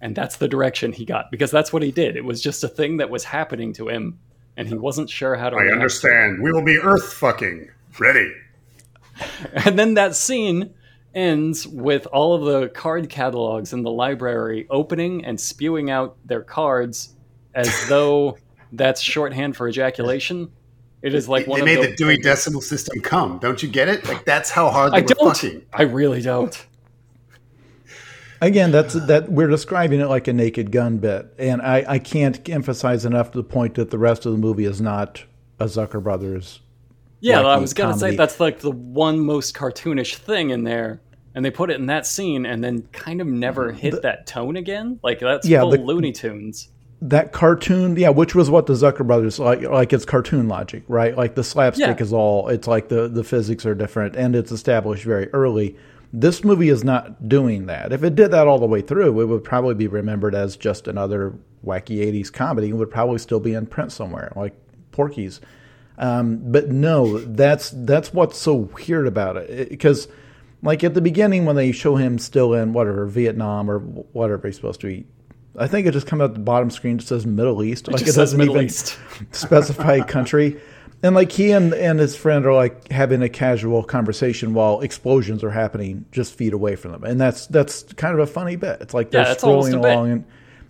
and 0.00 0.16
that's 0.16 0.36
the 0.36 0.48
direction 0.48 0.92
he 0.92 1.04
got 1.04 1.30
because 1.30 1.50
that's 1.50 1.72
what 1.72 1.82
he 1.82 1.90
did 1.90 2.16
it 2.16 2.24
was 2.24 2.40
just 2.40 2.64
a 2.64 2.68
thing 2.68 2.98
that 2.98 3.10
was 3.10 3.24
happening 3.24 3.72
to 3.72 3.88
him 3.88 4.18
and 4.56 4.68
he 4.68 4.74
wasn't 4.74 5.08
sure 5.08 5.36
how 5.36 5.48
to 5.48 5.56
I 5.56 5.72
understand. 5.72 6.42
We 6.42 6.52
will 6.52 6.64
be 6.64 6.78
Earth 6.78 7.14
fucking 7.14 7.70
ready. 7.98 8.30
and 9.64 9.78
then 9.78 9.94
that 9.94 10.14
scene 10.14 10.74
ends 11.14 11.66
with 11.66 12.06
all 12.06 12.34
of 12.34 12.44
the 12.44 12.68
card 12.68 13.08
catalogs 13.08 13.72
in 13.72 13.82
the 13.82 13.90
library 13.90 14.66
opening 14.68 15.24
and 15.24 15.40
spewing 15.40 15.90
out 15.90 16.16
their 16.26 16.42
cards 16.42 17.14
as 17.54 17.68
though 17.88 18.36
that's 18.72 19.00
shorthand 19.00 19.56
for 19.56 19.66
ejaculation 19.66 20.52
it 21.02 21.14
is 21.14 21.26
like 21.26 21.46
one 21.46 21.60
they 21.60 21.64
made 21.64 21.82
the, 21.82 21.88
the 21.88 21.96
Dewey 21.96 22.18
Decimal 22.18 22.60
System 22.60 23.00
come. 23.00 23.38
Don't 23.38 23.62
you 23.62 23.70
get 23.70 23.88
it? 23.88 24.06
Like 24.06 24.26
that's 24.26 24.50
how 24.50 24.68
hard 24.68 24.92
they 24.92 24.98
i 24.98 25.00
were 25.00 25.06
don't 25.06 25.34
fucking. 25.34 25.64
i 25.72 25.82
really 25.82 26.20
don't 26.20 26.66
Again, 28.42 28.70
that's 28.70 28.94
that 28.94 29.30
we're 29.30 29.48
describing 29.48 30.00
it 30.00 30.06
like 30.06 30.26
a 30.26 30.32
naked 30.32 30.72
gun 30.72 30.96
bit, 30.96 31.34
and 31.38 31.60
I, 31.60 31.84
I 31.86 31.98
can't 31.98 32.48
emphasize 32.48 33.04
enough 33.04 33.32
the 33.32 33.42
point 33.44 33.74
that 33.74 33.90
the 33.90 33.98
rest 33.98 34.24
of 34.24 34.32
the 34.32 34.38
movie 34.38 34.64
is 34.64 34.80
not 34.80 35.24
a 35.58 35.66
Zucker 35.66 36.02
Brothers. 36.02 36.60
Yeah, 37.20 37.40
I 37.42 37.56
was 37.58 37.74
gonna 37.74 37.98
say 37.98 38.16
that's 38.16 38.40
like 38.40 38.60
the 38.60 38.70
one 38.70 39.20
most 39.20 39.54
cartoonish 39.54 40.14
thing 40.16 40.50
in 40.50 40.64
there, 40.64 41.02
and 41.34 41.44
they 41.44 41.50
put 41.50 41.70
it 41.70 41.74
in 41.78 41.86
that 41.86 42.06
scene, 42.06 42.46
and 42.46 42.64
then 42.64 42.82
kind 42.92 43.20
of 43.20 43.26
never 43.26 43.72
hit 43.72 44.00
that 44.02 44.26
tone 44.26 44.56
again. 44.56 44.98
Like 45.02 45.20
that's 45.20 45.46
Yeah, 45.46 45.60
full 45.60 45.72
the- 45.72 45.78
Looney 45.78 46.12
Tunes. 46.12 46.68
That 47.02 47.32
cartoon, 47.32 47.96
yeah, 47.96 48.10
which 48.10 48.34
was 48.34 48.50
what 48.50 48.66
the 48.66 48.74
Zucker 48.74 49.06
Brothers 49.06 49.38
like. 49.38 49.62
Like 49.62 49.92
it's 49.92 50.04
cartoon 50.06 50.48
logic, 50.48 50.82
right? 50.88 51.14
Like 51.16 51.34
the 51.34 51.44
slapstick 51.44 51.98
Yeah. 51.98 52.02
is 52.02 52.12
all. 52.12 52.48
It's 52.48 52.66
like 52.66 52.88
the 52.88 53.06
the 53.08 53.24
physics 53.24 53.66
are 53.66 53.74
different, 53.74 54.16
and 54.16 54.34
it's 54.34 54.50
established 54.52 55.04
very 55.04 55.28
early. 55.34 55.76
This 56.12 56.42
movie 56.42 56.68
is 56.68 56.82
not 56.82 57.28
doing 57.28 57.66
that. 57.66 57.92
If 57.92 58.02
it 58.02 58.16
did 58.16 58.32
that 58.32 58.48
all 58.48 58.58
the 58.58 58.66
way 58.66 58.80
through, 58.80 59.20
it 59.20 59.26
would 59.26 59.44
probably 59.44 59.74
be 59.74 59.86
remembered 59.86 60.34
as 60.34 60.56
just 60.56 60.88
another 60.88 61.34
wacky 61.64 61.98
'80s 61.98 62.32
comedy, 62.32 62.70
and 62.70 62.78
would 62.78 62.90
probably 62.90 63.18
still 63.18 63.40
be 63.40 63.54
in 63.54 63.66
print 63.66 63.92
somewhere, 63.92 64.32
like 64.34 64.54
Porky's. 64.90 65.40
Um, 65.98 66.40
but 66.50 66.70
no, 66.70 67.18
that's 67.18 67.70
that's 67.70 68.12
what's 68.12 68.38
so 68.38 68.54
weird 68.54 69.06
about 69.06 69.36
it. 69.36 69.68
Because, 69.68 70.08
like 70.62 70.82
at 70.82 70.94
the 70.94 71.00
beginning, 71.00 71.44
when 71.44 71.56
they 71.56 71.70
show 71.72 71.94
him 71.96 72.18
still 72.18 72.54
in 72.54 72.72
whatever 72.72 73.06
Vietnam 73.06 73.70
or 73.70 73.78
whatever 73.78 74.48
he's 74.48 74.56
supposed 74.56 74.80
to 74.80 74.86
be, 74.88 75.06
I 75.56 75.68
think 75.68 75.86
it 75.86 75.92
just 75.92 76.06
comes 76.06 76.22
out 76.22 76.34
the 76.34 76.40
bottom 76.40 76.70
screen 76.70 76.98
just 76.98 77.08
says 77.08 77.26
Middle 77.26 77.62
East. 77.62 77.86
Like 77.88 77.98
just 77.98 78.16
it 78.16 78.20
doesn't 78.20 78.38
Middle 78.38 78.56
even 78.56 78.66
East. 78.66 78.98
specify 79.32 80.00
country. 80.00 80.60
And 81.02 81.14
like 81.14 81.32
he 81.32 81.50
and, 81.52 81.72
and 81.72 81.98
his 81.98 82.14
friend 82.14 82.44
are 82.44 82.52
like 82.52 82.90
having 82.92 83.22
a 83.22 83.28
casual 83.28 83.82
conversation 83.82 84.52
while 84.52 84.80
explosions 84.80 85.42
are 85.42 85.50
happening 85.50 86.04
just 86.12 86.34
feet 86.34 86.52
away 86.52 86.76
from 86.76 86.92
them, 86.92 87.04
and 87.04 87.18
that's 87.20 87.46
that's 87.46 87.84
kind 87.94 88.12
of 88.14 88.20
a 88.20 88.26
funny 88.26 88.56
bit. 88.56 88.82
It's 88.82 88.92
like 88.92 89.10
they're 89.10 89.22
Yeah, 89.22 89.34
scrolling 89.34 89.74
along 89.74 90.10
and 90.10 90.24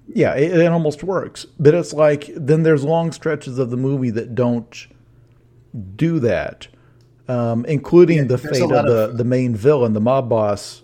yeah, 0.07 0.35
it, 0.35 0.53
it 0.57 0.67
almost 0.67 1.03
works. 1.03 1.47
But 1.59 1.75
it's 1.75 1.93
like 1.93 2.31
then 2.37 2.63
there's 2.63 2.85
long 2.85 3.13
stretches 3.13 3.59
of 3.59 3.71
the 3.71 3.77
movie 3.77 4.11
that 4.11 4.35
don't 4.37 4.87
do 5.97 6.21
that, 6.21 6.69
um, 7.29 7.65
including 7.67 8.27
the 8.29 8.39
fate 8.39 8.71
of 8.73 8.87
the, 8.87 9.09
of- 9.11 9.17
the 9.17 9.25
main 9.25 9.55
villain, 9.55 9.93
the 9.93 10.01
mob 10.01 10.29
boss, 10.29 10.83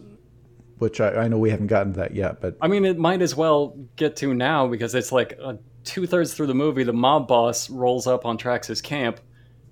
which 0.78 1.00
I, 1.00 1.24
I 1.24 1.28
know 1.28 1.38
we 1.38 1.50
haven't 1.50 1.68
gotten 1.68 1.92
to 1.94 2.00
that 2.00 2.14
yet. 2.14 2.40
But 2.40 2.56
I 2.60 2.68
mean, 2.68 2.84
it 2.84 2.98
might 2.98 3.22
as 3.22 3.34
well 3.36 3.76
get 3.96 4.16
to 4.16 4.34
now 4.34 4.66
because 4.66 4.94
it's 4.94 5.12
like 5.12 5.38
uh, 5.42 5.54
two 5.84 6.06
thirds 6.06 6.34
through 6.34 6.46
the 6.48 6.54
movie, 6.54 6.84
the 6.84 6.92
mob 6.92 7.28
boss 7.28 7.68
rolls 7.70 8.06
up 8.06 8.24
on 8.24 8.38
Traxx's 8.38 8.80
camp, 8.80 9.20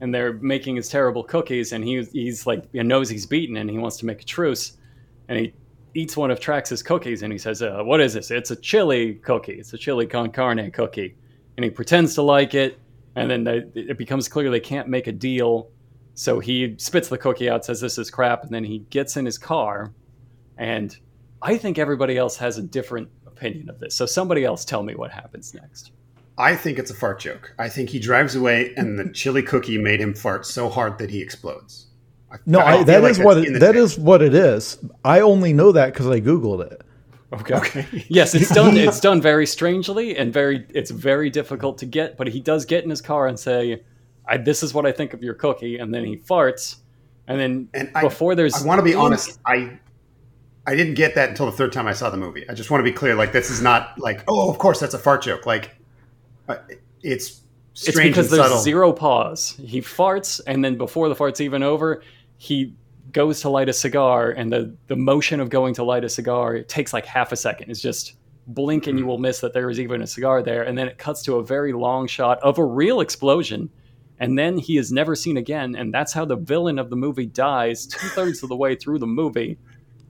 and 0.01 0.15
they're 0.15 0.35
making 0.35 0.77
his 0.77 0.89
terrible 0.89 1.23
cookies, 1.23 1.73
and 1.73 1.85
he 1.85 2.03
he's 2.13 2.47
like 2.47 2.65
he 2.73 2.83
knows 2.83 3.09
he's 3.09 3.27
beaten, 3.27 3.57
and 3.57 3.71
he 3.71 3.79
wants 3.79 3.97
to 3.99 4.07
make 4.07 4.23
a 4.23 4.25
truce, 4.25 4.77
and 5.29 5.39
he 5.39 5.55
eats 5.95 6.17
one 6.17 6.31
of 6.31 6.41
Traxx's 6.41 6.83
cookies, 6.83 7.23
and 7.23 7.33
he 7.33 7.39
says, 7.39 7.63
uh, 7.63 7.83
"What 7.83 8.01
is 8.01 8.15
this? 8.15 8.31
It's 8.31 8.51
a 8.51 8.57
chili 8.57 9.15
cookie. 9.15 9.55
It's 9.55 9.73
a 9.73 9.79
chili 9.79 10.07
con 10.07 10.31
carne 10.31 10.71
cookie," 10.71 11.15
and 11.57 11.65
he 11.65 11.71
pretends 11.71 12.15
to 12.15 12.23
like 12.23 12.55
it, 12.55 12.79
and 13.15 13.31
then 13.31 13.45
they, 13.45 13.65
it 13.75 13.99
becomes 13.99 14.29
clear 14.29 14.51
they 14.51 14.61
can't 14.61 14.89
make 14.89 15.07
a 15.07 15.13
deal. 15.13 15.71
So 16.15 16.39
he 16.39 16.75
spits 16.79 17.09
the 17.09 17.19
cookie 17.19 17.49
out, 17.51 17.65
says 17.65 17.81
this 17.81 17.99
is 17.99 18.11
crap, 18.11 18.45
and 18.45 18.53
then 18.53 18.65
he 18.65 18.81
gets 18.91 19.17
in 19.17 19.25
his 19.25 19.39
car, 19.39 19.93
and 20.59 20.97
I 21.43 21.57
think 21.59 21.79
everybody 21.79 22.17
else 22.17 22.37
has 22.37 22.57
a 22.57 22.63
different 22.63 23.09
opinion 23.27 23.69
of 23.69 23.81
this. 23.81 23.95
So 23.95 24.07
somebody 24.07 24.45
else 24.45 24.65
tell 24.65 24.83
me 24.83 24.95
what 24.95 25.11
happens 25.11 25.55
next. 25.55 25.93
I 26.37 26.57
think 26.57 26.79
it's 26.79 26.91
a 26.91 26.95
fart 26.95 27.21
joke. 27.21 27.55
I 27.59 27.69
think 27.69 27.91
he 27.91 27.99
drives 28.01 28.35
away, 28.35 28.75
and 28.77 28.99
the 28.99 29.13
chili 29.13 29.43
cookie 29.43 29.79
made 29.79 30.01
him 30.01 30.15
fart 30.15 30.45
so 30.47 30.69
hard 30.69 30.99
that 30.99 31.11
he 31.11 31.21
explodes. 31.23 31.87
I- 32.33 32.37
no, 32.47 32.59
I 32.59 32.79
I, 32.79 32.85
that 32.85 33.03
like 33.03 33.11
is 33.13 33.17
that's 33.19 33.27
what 33.27 33.39
in 33.39 33.45
it, 33.45 33.53
the 33.55 33.59
that 33.61 33.73
text. 33.73 33.99
is 33.99 33.99
what 33.99 34.21
it 34.23 34.35
is. 34.35 34.79
I 35.05 35.21
only 35.21 35.53
know 35.53 35.71
that 35.73 35.93
because 35.93 36.09
I 36.09 36.21
googled 36.21 36.71
it. 36.73 36.83
Okay. 37.33 37.55
Okay. 37.55 38.05
Yes, 38.09 38.35
it's 38.35 38.53
done. 38.53 38.77
It's 38.77 39.01
done 39.01 39.21
very 39.21 39.47
strangely 39.47 40.17
and 40.17 40.33
very. 40.33 40.67
It's 40.71 40.91
very 40.91 41.31
difficult 41.31 41.79
to 41.79 41.87
get. 41.87 42.17
But 42.17 42.29
he 42.29 42.41
does 42.41 42.65
get 42.65 42.85
in 42.85 42.91
his 42.91 43.01
car 43.01 43.27
and 43.27 43.39
say, 43.39 43.83
I, 44.27 44.37
"This 44.37 44.63
is 44.63 44.75
what 44.75 44.87
I 44.87 44.93
think 44.93 45.15
of 45.15 45.23
your 45.23 45.35
cookie," 45.35 45.79
and 45.79 45.93
then 45.95 46.05
he 46.05 46.17
farts, 46.17 46.77
and 47.29 47.41
then 47.41 47.69
And 47.75 47.91
I, 47.95 48.03
before 48.03 48.35
there's. 48.35 48.55
I 48.55 48.67
want 48.67 48.79
to 48.81 48.85
be 48.85 48.95
honest. 48.95 49.39
I 49.47 49.79
I 50.67 50.75
didn't 50.75 50.95
get 50.95 51.15
that 51.17 51.29
until 51.31 51.47
the 51.47 51.53
third 51.53 51.73
time 51.73 51.87
I 51.87 51.93
saw 51.93 52.11
the 52.11 52.17
movie. 52.17 52.49
I 52.49 52.55
just 52.55 52.71
want 52.71 52.81
to 52.85 52.91
be 52.91 52.93
clear. 52.97 53.15
Like 53.15 53.33
this 53.33 53.51
is 53.51 53.61
not 53.61 53.99
like 53.99 54.25
oh, 54.29 54.49
of 54.51 54.59
course 54.59 54.81
that's 54.81 54.95
a 54.95 54.99
fart 54.99 55.23
joke. 55.23 55.45
Like 55.47 55.77
it's 57.03 57.43
It's 57.75 57.97
because 57.99 58.31
there's 58.31 58.43
subtle. 58.43 58.59
zero 58.59 58.93
pause. 58.93 59.57
He 59.65 59.81
farts, 59.81 60.41
and 60.47 60.65
then 60.65 60.77
before 60.77 61.09
the 61.09 61.15
fart's 61.15 61.41
even 61.41 61.63
over, 61.63 62.03
he 62.37 62.75
goes 63.13 63.41
to 63.43 63.49
light 63.49 63.69
a 63.69 63.73
cigar, 63.73 64.31
and 64.31 64.53
the 64.53 64.75
the 64.87 64.97
motion 64.97 65.41
of 65.41 65.51
going 65.51 65.75
to 65.75 65.85
light 65.85 66.05
a 66.05 66.09
cigar 66.09 66.57
it 66.57 66.69
takes 66.69 66.93
like 66.93 67.07
half 67.07 67.33
a 67.33 67.37
second. 67.37 67.71
It's 67.71 67.81
just 67.81 68.17
blink, 68.47 68.87
and 68.87 68.99
you 68.99 69.05
hmm. 69.05 69.11
will 69.11 69.19
miss 69.19 69.41
that 69.41 69.53
there 69.55 69.71
is 69.71 69.81
even 69.81 70.03
a 70.03 70.07
cigar 70.07 70.43
there, 70.43 70.63
and 70.63 70.77
then 70.77 70.87
it 70.89 70.99
cuts 70.99 71.23
to 71.23 71.37
a 71.37 71.45
very 71.45 71.73
long 71.73 72.07
shot 72.07 72.39
of 72.43 72.59
a 72.59 72.65
real 72.65 73.01
explosion, 73.01 73.71
and 74.21 74.39
then 74.39 74.59
he 74.59 74.77
is 74.77 74.93
never 74.93 75.15
seen 75.17 75.37
again, 75.37 75.75
and 75.75 75.93
that's 75.93 76.13
how 76.13 76.25
the 76.25 76.37
villain 76.37 76.79
of 76.79 76.91
the 76.91 76.97
movie 76.97 77.27
dies 77.27 77.87
two 77.87 78.09
thirds 78.09 78.43
of 78.43 78.49
the 78.49 78.57
way 78.57 78.75
through 78.75 78.99
the 78.99 79.07
movie, 79.07 79.59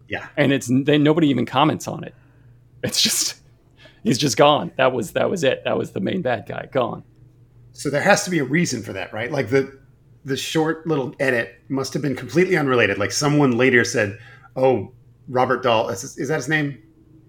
Yeah. 0.09 0.27
and 0.37 0.53
it's 0.53 0.67
then 0.67 1.03
nobody 1.03 1.29
even 1.29 1.47
comments 1.47 1.87
on 1.89 2.05
it. 2.05 2.15
It's 2.83 3.01
just 3.01 3.41
he's 4.05 4.19
just 4.19 4.37
gone. 4.37 4.71
That 4.77 4.93
was 4.93 5.13
that 5.13 5.29
was 5.29 5.43
it. 5.43 5.63
That 5.65 5.77
was 5.77 5.91
the 5.93 6.01
main 6.01 6.23
bad 6.23 6.47
guy 6.47 6.69
gone. 6.71 7.03
So 7.73 7.91
there 7.91 8.03
has 8.03 8.25
to 8.25 8.31
be 8.31 8.39
a 8.39 8.45
reason 8.45 8.83
for 8.83 8.93
that, 8.93 9.13
right? 9.13 9.33
Like 9.33 9.51
the 9.51 9.81
the 10.25 10.37
short 10.37 10.87
little 10.87 11.15
edit 11.19 11.57
must 11.69 11.93
have 11.95 12.03
been 12.03 12.15
completely 12.17 12.57
unrelated. 12.57 12.99
Like 12.99 13.11
someone 13.13 13.59
later 13.59 13.85
said, 13.85 14.19
"Oh, 14.55 14.93
Robert 15.29 15.63
Dahl 15.63 15.89
is, 15.89 16.05
is 16.17 16.29
that 16.29 16.37
his 16.37 16.49
name? 16.49 16.79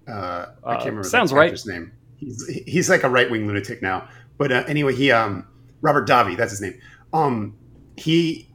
Uh, 0.08 0.12
I 0.12 0.74
Uh, 0.74 0.74
can't 0.76 0.86
remember 0.86 1.04
sounds 1.10 1.32
the 1.32 1.38
right. 1.38 1.48
actor's 1.48 1.66
name. 1.66 1.92
He's 2.18 2.46
he's 2.68 2.90
like 2.90 3.04
a 3.04 3.10
right 3.10 3.30
wing 3.30 3.48
lunatic 3.48 3.82
now. 3.82 4.08
But 4.38 4.52
uh, 4.52 4.64
anyway, 4.68 4.94
he 4.94 5.12
um 5.12 5.48
Robert 5.82 6.08
Davi, 6.08 6.38
that's 6.38 6.52
his 6.52 6.62
name. 6.62 6.80
Um, 7.12 7.56
he 7.98 8.50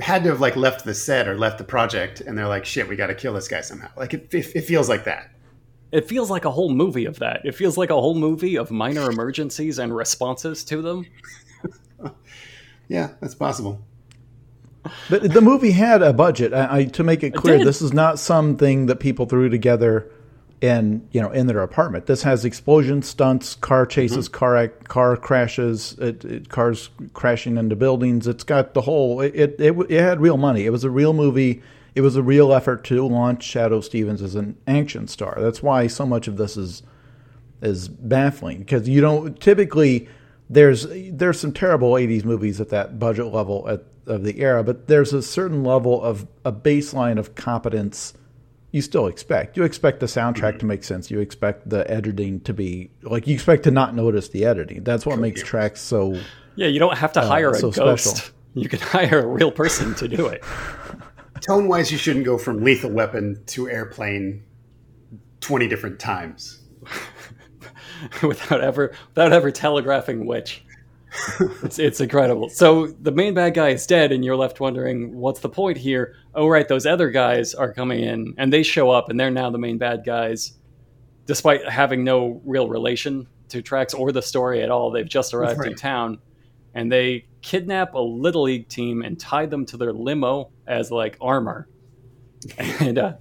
had 0.00 0.22
to 0.22 0.30
have 0.30 0.40
like 0.40 0.56
left 0.56 0.84
the 0.84 0.94
set 0.94 1.26
or 1.28 1.36
left 1.36 1.58
the 1.58 1.64
project, 1.64 2.20
and 2.20 2.38
they're 2.38 2.48
like, 2.48 2.64
"Shit, 2.64 2.88
we 2.88 2.96
got 2.96 3.08
to 3.08 3.14
kill 3.14 3.34
this 3.34 3.48
guy 3.48 3.60
somehow." 3.60 3.88
Like 3.96 4.14
it, 4.14 4.32
it, 4.32 4.46
it 4.56 4.60
feels 4.62 4.88
like 4.88 5.04
that. 5.04 5.30
It 5.90 6.06
feels 6.06 6.30
like 6.30 6.44
a 6.44 6.50
whole 6.50 6.70
movie 6.70 7.06
of 7.06 7.18
that. 7.20 7.40
It 7.44 7.54
feels 7.54 7.78
like 7.78 7.90
a 7.90 7.94
whole 7.94 8.14
movie 8.14 8.56
of 8.56 8.70
minor 8.70 9.10
emergencies 9.10 9.78
and 9.78 9.94
responses 9.94 10.64
to 10.64 10.82
them. 10.82 11.06
Yeah, 12.88 13.10
that's 13.20 13.34
possible. 13.34 13.82
But 15.10 15.32
the 15.32 15.40
movie 15.40 15.72
had 15.72 16.02
a 16.02 16.12
budget. 16.12 16.54
I, 16.54 16.78
I, 16.78 16.84
to 16.86 17.04
make 17.04 17.22
it 17.22 17.34
clear, 17.34 17.58
did. 17.58 17.66
this 17.66 17.82
is 17.82 17.92
not 17.92 18.18
something 18.18 18.86
that 18.86 18.96
people 18.96 19.26
threw 19.26 19.48
together 19.48 20.10
in 20.60 21.06
you 21.12 21.20
know 21.20 21.30
in 21.30 21.46
their 21.46 21.60
apartment. 21.60 22.06
This 22.06 22.22
has 22.22 22.44
explosion, 22.44 23.02
stunts, 23.02 23.54
car 23.54 23.84
chases, 23.84 24.28
mm-hmm. 24.28 24.38
car 24.38 24.56
ac- 24.56 24.72
car 24.84 25.16
crashes, 25.16 25.92
it, 25.98 26.24
it, 26.24 26.48
cars 26.48 26.88
crashing 27.12 27.58
into 27.58 27.76
buildings. 27.76 28.26
It's 28.26 28.44
got 28.44 28.72
the 28.72 28.80
whole. 28.80 29.20
It, 29.20 29.34
it 29.34 29.60
it 29.60 29.76
it 29.90 30.00
had 30.00 30.20
real 30.20 30.38
money. 30.38 30.64
It 30.64 30.70
was 30.70 30.84
a 30.84 30.90
real 30.90 31.12
movie. 31.12 31.62
It 31.94 32.02
was 32.02 32.16
a 32.16 32.22
real 32.22 32.52
effort 32.52 32.84
to 32.84 33.06
launch 33.06 33.46
Shadoe 33.46 33.82
Stevens 33.82 34.22
as 34.22 34.34
an 34.34 34.56
action 34.66 35.08
star. 35.08 35.38
That's 35.40 35.62
why 35.62 35.86
so 35.86 36.06
much 36.06 36.28
of 36.28 36.36
this 36.36 36.56
is 36.56 36.82
is 37.60 37.88
baffling 37.88 38.58
because 38.58 38.88
you 38.88 39.00
don't 39.00 39.40
typically 39.40 40.08
there's 40.50 40.86
there's 41.10 41.40
some 41.40 41.52
terrible 41.52 41.92
80s 41.92 42.24
movies 42.24 42.60
at 42.60 42.70
that 42.70 42.98
budget 42.98 43.26
level 43.26 43.68
at, 43.68 43.84
of 44.06 44.24
the 44.24 44.40
era 44.40 44.62
but 44.62 44.86
there's 44.88 45.12
a 45.12 45.22
certain 45.22 45.64
level 45.64 46.02
of 46.02 46.26
a 46.44 46.52
baseline 46.52 47.18
of 47.18 47.34
competence 47.34 48.14
you 48.70 48.80
still 48.80 49.06
expect 49.06 49.56
you 49.56 49.64
expect 49.64 50.00
the 50.00 50.06
soundtrack 50.06 50.50
mm-hmm. 50.50 50.58
to 50.58 50.66
make 50.66 50.84
sense 50.84 51.10
you 51.10 51.20
expect 51.20 51.68
the 51.68 51.88
editing 51.90 52.40
to 52.40 52.54
be 52.54 52.90
like 53.02 53.26
you 53.26 53.34
expect 53.34 53.64
to 53.64 53.70
not 53.70 53.94
notice 53.94 54.28
the 54.28 54.44
editing 54.44 54.84
that's 54.84 55.04
what 55.04 55.18
makes 55.18 55.42
Traxx 55.42 55.78
so 55.78 56.18
yeah 56.54 56.68
you 56.68 56.78
don't 56.78 56.96
have 56.96 57.12
to 57.14 57.20
uh, 57.20 57.26
hire 57.26 57.50
uh, 57.50 57.54
a 57.54 57.58
so 57.58 57.70
ghost 57.70 58.16
special. 58.16 58.34
you 58.54 58.68
can 58.68 58.78
hire 58.80 59.20
a 59.20 59.26
real 59.26 59.50
person 59.50 59.94
to 59.96 60.08
do 60.08 60.26
it 60.26 60.44
tone 61.40 61.68
wise 61.68 61.90
you 61.90 61.98
shouldn't 61.98 62.24
go 62.24 62.38
from 62.38 62.62
lethal 62.62 62.90
weapon 62.90 63.42
to 63.46 63.68
airplane 63.68 64.44
20 65.40 65.68
different 65.68 65.98
times 65.98 66.60
without 68.22 68.60
ever 68.60 68.94
without 69.08 69.32
ever 69.32 69.50
telegraphing 69.50 70.26
which. 70.26 70.64
it's 71.62 71.78
it's 71.78 72.00
incredible. 72.00 72.48
So 72.50 72.86
the 72.86 73.12
main 73.12 73.34
bad 73.34 73.54
guy 73.54 73.70
is 73.70 73.86
dead, 73.86 74.12
and 74.12 74.24
you're 74.24 74.36
left 74.36 74.60
wondering 74.60 75.16
what's 75.16 75.40
the 75.40 75.48
point 75.48 75.78
here. 75.78 76.14
Oh 76.34 76.48
right, 76.48 76.68
those 76.68 76.84
other 76.84 77.10
guys 77.10 77.54
are 77.54 77.72
coming 77.72 78.00
in, 78.00 78.34
and 78.36 78.52
they 78.52 78.62
show 78.62 78.90
up, 78.90 79.08
and 79.08 79.18
they're 79.18 79.30
now 79.30 79.50
the 79.50 79.58
main 79.58 79.78
bad 79.78 80.04
guys, 80.04 80.52
despite 81.24 81.66
having 81.66 82.04
no 82.04 82.42
real 82.44 82.68
relation 82.68 83.26
to 83.48 83.62
Traxx 83.62 83.98
or 83.98 84.12
the 84.12 84.20
story 84.20 84.62
at 84.62 84.70
all. 84.70 84.90
They've 84.90 85.08
just 85.08 85.32
arrived 85.32 85.60
right. 85.60 85.70
in 85.70 85.76
town, 85.76 86.18
and 86.74 86.92
they 86.92 87.24
kidnap 87.42 87.94
a 87.94 87.98
little 87.98 88.42
league 88.42 88.68
team 88.68 89.02
and 89.02 89.18
tie 89.18 89.46
them 89.46 89.64
to 89.66 89.76
their 89.76 89.92
limo 89.92 90.50
as 90.66 90.90
like 90.90 91.16
armor. 91.20 91.68
And 92.58 92.98
uh, 92.98 93.14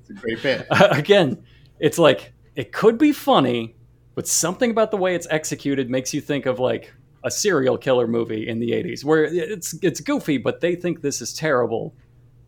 it's 0.00 0.10
a 0.10 0.14
great 0.14 0.42
bit. 0.42 0.66
again, 0.70 1.44
it's 1.78 1.98
like 1.98 2.32
it 2.54 2.72
could 2.72 2.96
be 2.96 3.12
funny, 3.12 3.76
but 4.14 4.26
something 4.26 4.70
about 4.70 4.90
the 4.90 4.96
way 4.96 5.14
it's 5.14 5.26
executed 5.30 5.90
makes 5.90 6.14
you 6.14 6.20
think 6.20 6.46
of 6.46 6.58
like 6.58 6.92
a 7.24 7.30
serial 7.30 7.78
killer 7.78 8.06
movie 8.06 8.48
in 8.48 8.58
the 8.58 8.70
80s 8.70 9.04
where 9.04 9.24
it's 9.24 9.74
it's 9.82 10.00
goofy 10.00 10.38
but 10.38 10.60
they 10.60 10.74
think 10.74 11.02
this 11.02 11.20
is 11.22 11.32
terrible 11.32 11.94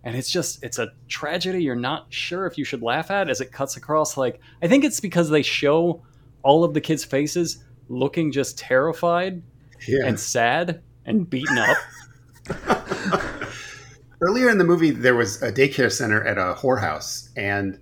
and 0.02 0.16
it's 0.16 0.30
just 0.30 0.62
it's 0.64 0.78
a 0.78 0.88
tragedy 1.08 1.62
you're 1.62 1.76
not 1.76 2.06
sure 2.12 2.46
if 2.46 2.58
you 2.58 2.64
should 2.64 2.82
laugh 2.82 3.10
at 3.10 3.30
as 3.30 3.40
it 3.40 3.52
cuts 3.52 3.76
across 3.76 4.16
like 4.16 4.40
i 4.62 4.68
think 4.68 4.84
it's 4.84 4.98
because 4.98 5.30
they 5.30 5.42
show 5.42 6.02
all 6.42 6.64
of 6.64 6.74
the 6.74 6.80
kids 6.80 7.04
faces 7.04 7.62
looking 7.88 8.32
just 8.32 8.58
terrified 8.58 9.42
yeah. 9.86 10.06
and 10.06 10.18
sad 10.18 10.82
and 11.06 11.28
beaten 11.28 11.58
up 11.58 11.76
earlier 14.20 14.48
in 14.48 14.58
the 14.58 14.64
movie 14.64 14.90
there 14.90 15.14
was 15.14 15.42
a 15.42 15.52
daycare 15.52 15.90
center 15.90 16.24
at 16.24 16.38
a 16.38 16.54
whorehouse 16.54 17.28
and 17.36 17.78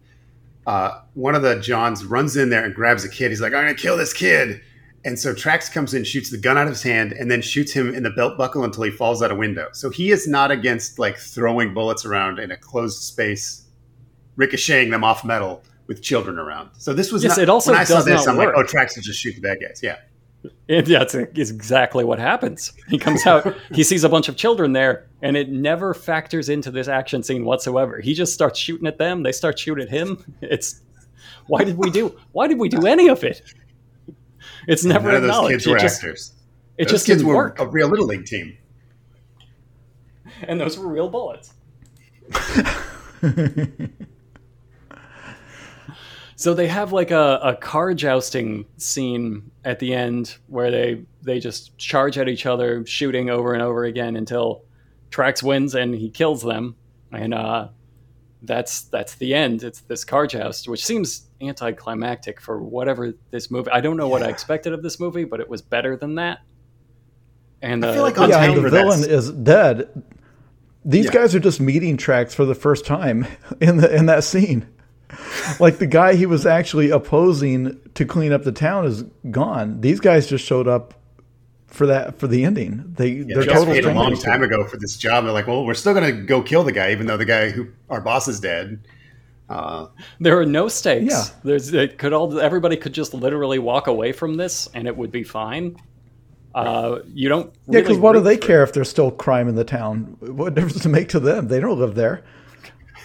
uh, 0.67 1.01
one 1.15 1.35
of 1.35 1.43
the 1.43 1.59
Johns 1.61 2.05
runs 2.05 2.37
in 2.37 2.51
there 2.51 2.65
and 2.65 2.75
grabs 2.75 3.05
a 3.05 3.09
kid. 3.09 3.31
He's 3.31 3.41
like, 3.41 3.53
I'm 3.53 3.65
going 3.65 3.75
to 3.75 3.81
kill 3.81 3.97
this 3.97 4.13
kid. 4.13 4.61
And 5.05 5.19
so 5.19 5.35
Traxx 5.35 5.73
comes 5.73 5.95
in, 5.95 6.05
shoots 6.05 6.31
the 6.31 6.39
gun 6.39 6.57
out 6.57 6.65
of 6.65 6.73
his 6.73 6.83
hand, 6.83 7.13
and 7.13 7.29
then 7.29 7.43
shoots 7.43 7.73
him 7.73 7.93
in 7.93 8.05
the 8.05 8.11
belt 8.11 8.39
buckle 8.39 8.63
until 8.63 8.85
he 8.85 8.91
falls 8.91 9.21
out 9.21 9.33
a 9.33 9.35
window. 9.35 9.69
So 9.73 9.91
he 9.91 10.13
is 10.13 10.29
not 10.29 10.53
against 10.53 10.99
like 10.99 11.17
throwing 11.19 11.75
bullets 11.75 12.05
around 12.05 12.39
in 12.39 12.53
a 12.53 12.57
closed 12.57 13.03
space, 13.03 13.67
ricocheting 14.37 14.91
them 14.91 15.03
off 15.03 15.25
metal 15.25 15.65
with 15.89 16.03
children 16.03 16.39
around. 16.39 16.71
So 16.79 16.95
this 16.95 17.11
was 17.11 17.25
yes. 17.25 17.37
Not, 17.37 17.43
it 17.43 17.49
also 17.49 17.73
when 17.73 17.81
I 17.81 17.85
saw 17.85 18.01
this, 18.01 18.29
I'm 18.29 18.37
work. 18.37 18.55
like, 18.55 18.65
oh, 18.65 18.69
Traxx 18.69 18.95
will 18.95 19.03
just 19.03 19.19
shoot 19.19 19.35
the 19.35 19.41
bad 19.41 19.59
guys. 19.61 19.81
Yeah. 19.83 19.97
And 20.69 20.89
yeah, 20.89 21.03
it's, 21.03 21.15
it's 21.15 21.51
exactly 21.51 22.05
what 22.05 22.19
happens. 22.19 22.73
He 22.89 22.99
comes 22.99 23.27
out, 23.27 23.55
he 23.75 23.85
sees 23.85 24.05
a 24.05 24.09
bunch 24.09 24.29
of 24.29 24.37
children 24.37 24.73
there, 24.73 25.09
and 25.23 25.37
it 25.37 25.51
never 25.51 25.95
factors 25.95 26.49
into 26.49 26.71
this 26.71 26.89
action 26.89 27.23
scene 27.23 27.45
whatsoever. 27.45 28.01
He 28.01 28.15
just 28.15 28.35
starts 28.35 28.59
shooting 28.59 28.87
at 28.87 28.99
them. 28.99 29.23
They 29.23 29.33
start 29.33 29.59
shooting 29.59 29.85
at 29.85 29.91
him. 29.91 30.37
It's 30.41 30.81
why 31.47 31.65
did 31.65 31.77
we 31.77 31.91
do? 31.91 32.19
Why 32.33 32.49
did 32.49 32.59
we 32.59 32.69
do 32.69 32.87
any 32.87 33.09
of 33.09 33.23
it? 33.25 33.43
It's 34.67 34.85
never 34.85 35.13
None 35.13 35.23
acknowledged. 35.23 35.55
Of 35.55 35.65
those 35.65 35.65
kids 35.65 35.67
were 35.67 35.79
just, 35.79 36.03
actors. 36.03 36.33
It 36.79 36.85
those 36.85 36.93
just 36.93 37.07
kids 37.07 37.19
didn't 37.21 37.29
were 37.29 37.37
work. 37.37 37.61
a 37.61 37.67
real 37.67 37.89
little 37.89 38.07
league 38.07 38.27
team, 38.27 38.57
and 40.43 40.61
those 40.61 40.79
were 40.79 40.89
real 40.89 41.09
bullets. 41.09 41.55
so 46.37 46.55
they 46.55 46.67
have 46.67 46.93
like 46.93 47.11
a, 47.11 47.41
a 47.43 47.57
car 47.57 47.95
jousting 47.95 48.67
scene 48.77 49.51
at 49.65 49.79
the 49.79 49.95
end 49.95 50.37
where 50.47 50.71
they 50.71 51.05
they 51.23 51.39
just 51.41 51.77
charge 51.79 52.19
at 52.19 52.29
each 52.29 52.47
other, 52.47 52.85
shooting 52.87 53.31
over 53.31 53.53
and 53.53 53.63
over 53.63 53.85
again 53.85 54.17
until 54.17 54.65
Traxx 55.11 55.43
wins 55.43 55.75
and 55.75 55.95
he 55.95 56.11
kills 56.11 56.43
them. 56.43 56.77
And 57.13 57.35
uh, 57.35 57.69
that's 58.43 58.83
that's 58.83 59.15
the 59.17 59.35
end. 59.35 59.63
It's 59.63 59.81
this 59.81 60.05
car 60.05 60.27
joust, 60.27 60.69
which 60.69 60.85
seems 60.85 61.29
anticlimactic 61.41 62.41
for 62.41 62.61
whatever 62.61 63.15
this 63.31 63.51
movie. 63.51 63.71
I 63.71 63.81
don't 63.81 63.97
know 63.97 64.07
yeah. 64.07 64.13
what 64.13 64.23
I 64.23 64.29
expected 64.29 64.73
of 64.73 64.83
this 64.83 64.99
movie, 64.99 65.25
but 65.25 65.41
it 65.41 65.49
was 65.49 65.63
better 65.63 65.97
than 65.97 66.17
that. 66.17 66.41
And 67.61 67.85
I 67.85 67.95
feel 67.95 68.03
like 68.03 68.19
uh, 68.19 68.27
yeah, 68.29 68.53
the 68.53 68.69
villain 68.69 69.09
is 69.09 69.31
dead. 69.31 70.03
These 70.85 71.07
yeah. 71.07 71.13
guys 71.13 71.35
are 71.35 71.41
just 71.41 71.61
meeting 71.61 71.97
Traxx 71.97 72.35
for 72.35 72.45
the 72.45 72.57
first 72.57 72.85
time 72.85 73.27
in 73.61 73.77
the 73.77 73.95
in 73.95 74.07
that 74.07 74.25
scene. 74.25 74.67
Like 75.61 75.79
the 75.79 75.87
guy 75.87 76.15
he 76.15 76.27
was 76.27 76.47
actually 76.47 76.91
opposing 76.91 77.81
to 77.95 78.05
clean 78.05 78.33
up 78.33 78.45
the 78.45 78.53
town 78.53 78.87
is 78.87 79.03
gone. 79.31 79.81
These 79.81 80.01
guys 80.01 80.27
just 80.27 80.45
showed 80.45 80.69
up 80.69 80.95
for 81.67 81.87
that 81.87 82.19
for 82.19 82.27
the 82.27 82.45
ending. 82.45 82.85
They 82.97 83.09
yeah, 83.09 83.25
they're 83.35 83.45
total 83.45 83.75
a 83.75 83.93
long 83.93 84.17
time 84.17 84.43
ago 84.43 84.65
for 84.65 84.77
this 84.77 84.97
job. 84.97 85.25
They're 85.25 85.33
like, 85.33 85.47
well, 85.47 85.65
we're 85.65 85.75
still 85.75 85.95
going 85.95 86.15
to 86.15 86.23
go 86.23 86.43
kill 86.43 86.65
the 86.65 86.73
guy, 86.73 86.93
even 86.93 87.07
though 87.07 87.17
the 87.17 87.25
guy 87.25 87.51
who 87.51 87.69
our 87.89 88.01
boss 88.01 88.29
is 88.29 88.41
dead. 88.41 88.87
Uh, 89.49 89.89
there 90.21 90.39
are 90.39 90.47
no 90.47 90.69
stakes. 90.69 91.13
Yeah. 91.13 91.25
There's 91.45 91.73
it 91.75 91.99
could 91.99 92.13
all 92.13 92.41
everybody 92.41 92.77
could 92.77 92.93
just 92.93 93.15
literally 93.15 93.59
walk 93.59 93.87
away 93.87 94.13
from 94.13 94.37
this 94.37 94.69
and 94.75 94.87
it 94.87 94.97
would 94.97 95.11
be 95.11 95.25
fine. 95.25 95.77
Uh, 96.55 96.99
you 97.07 97.29
don't. 97.31 97.47
Really 97.67 97.79
yeah, 97.79 97.81
because 97.83 97.99
what 97.99 98.13
do 98.13 98.21
they 98.21 98.37
care 98.37 98.63
if 98.63 98.73
there's 98.75 98.89
still 98.89 99.11
crime 99.11 99.49
in 99.49 99.55
the 99.55 99.65
town? 99.65 100.17
What 100.21 100.55
difference 100.55 100.75
does 100.75 100.87
it 100.87 100.91
make 100.91 101.09
to 101.11 101.21
them? 101.21 101.49
They 101.49 101.61
don't 101.61 101.79
live 101.79 101.95
there 101.95 102.23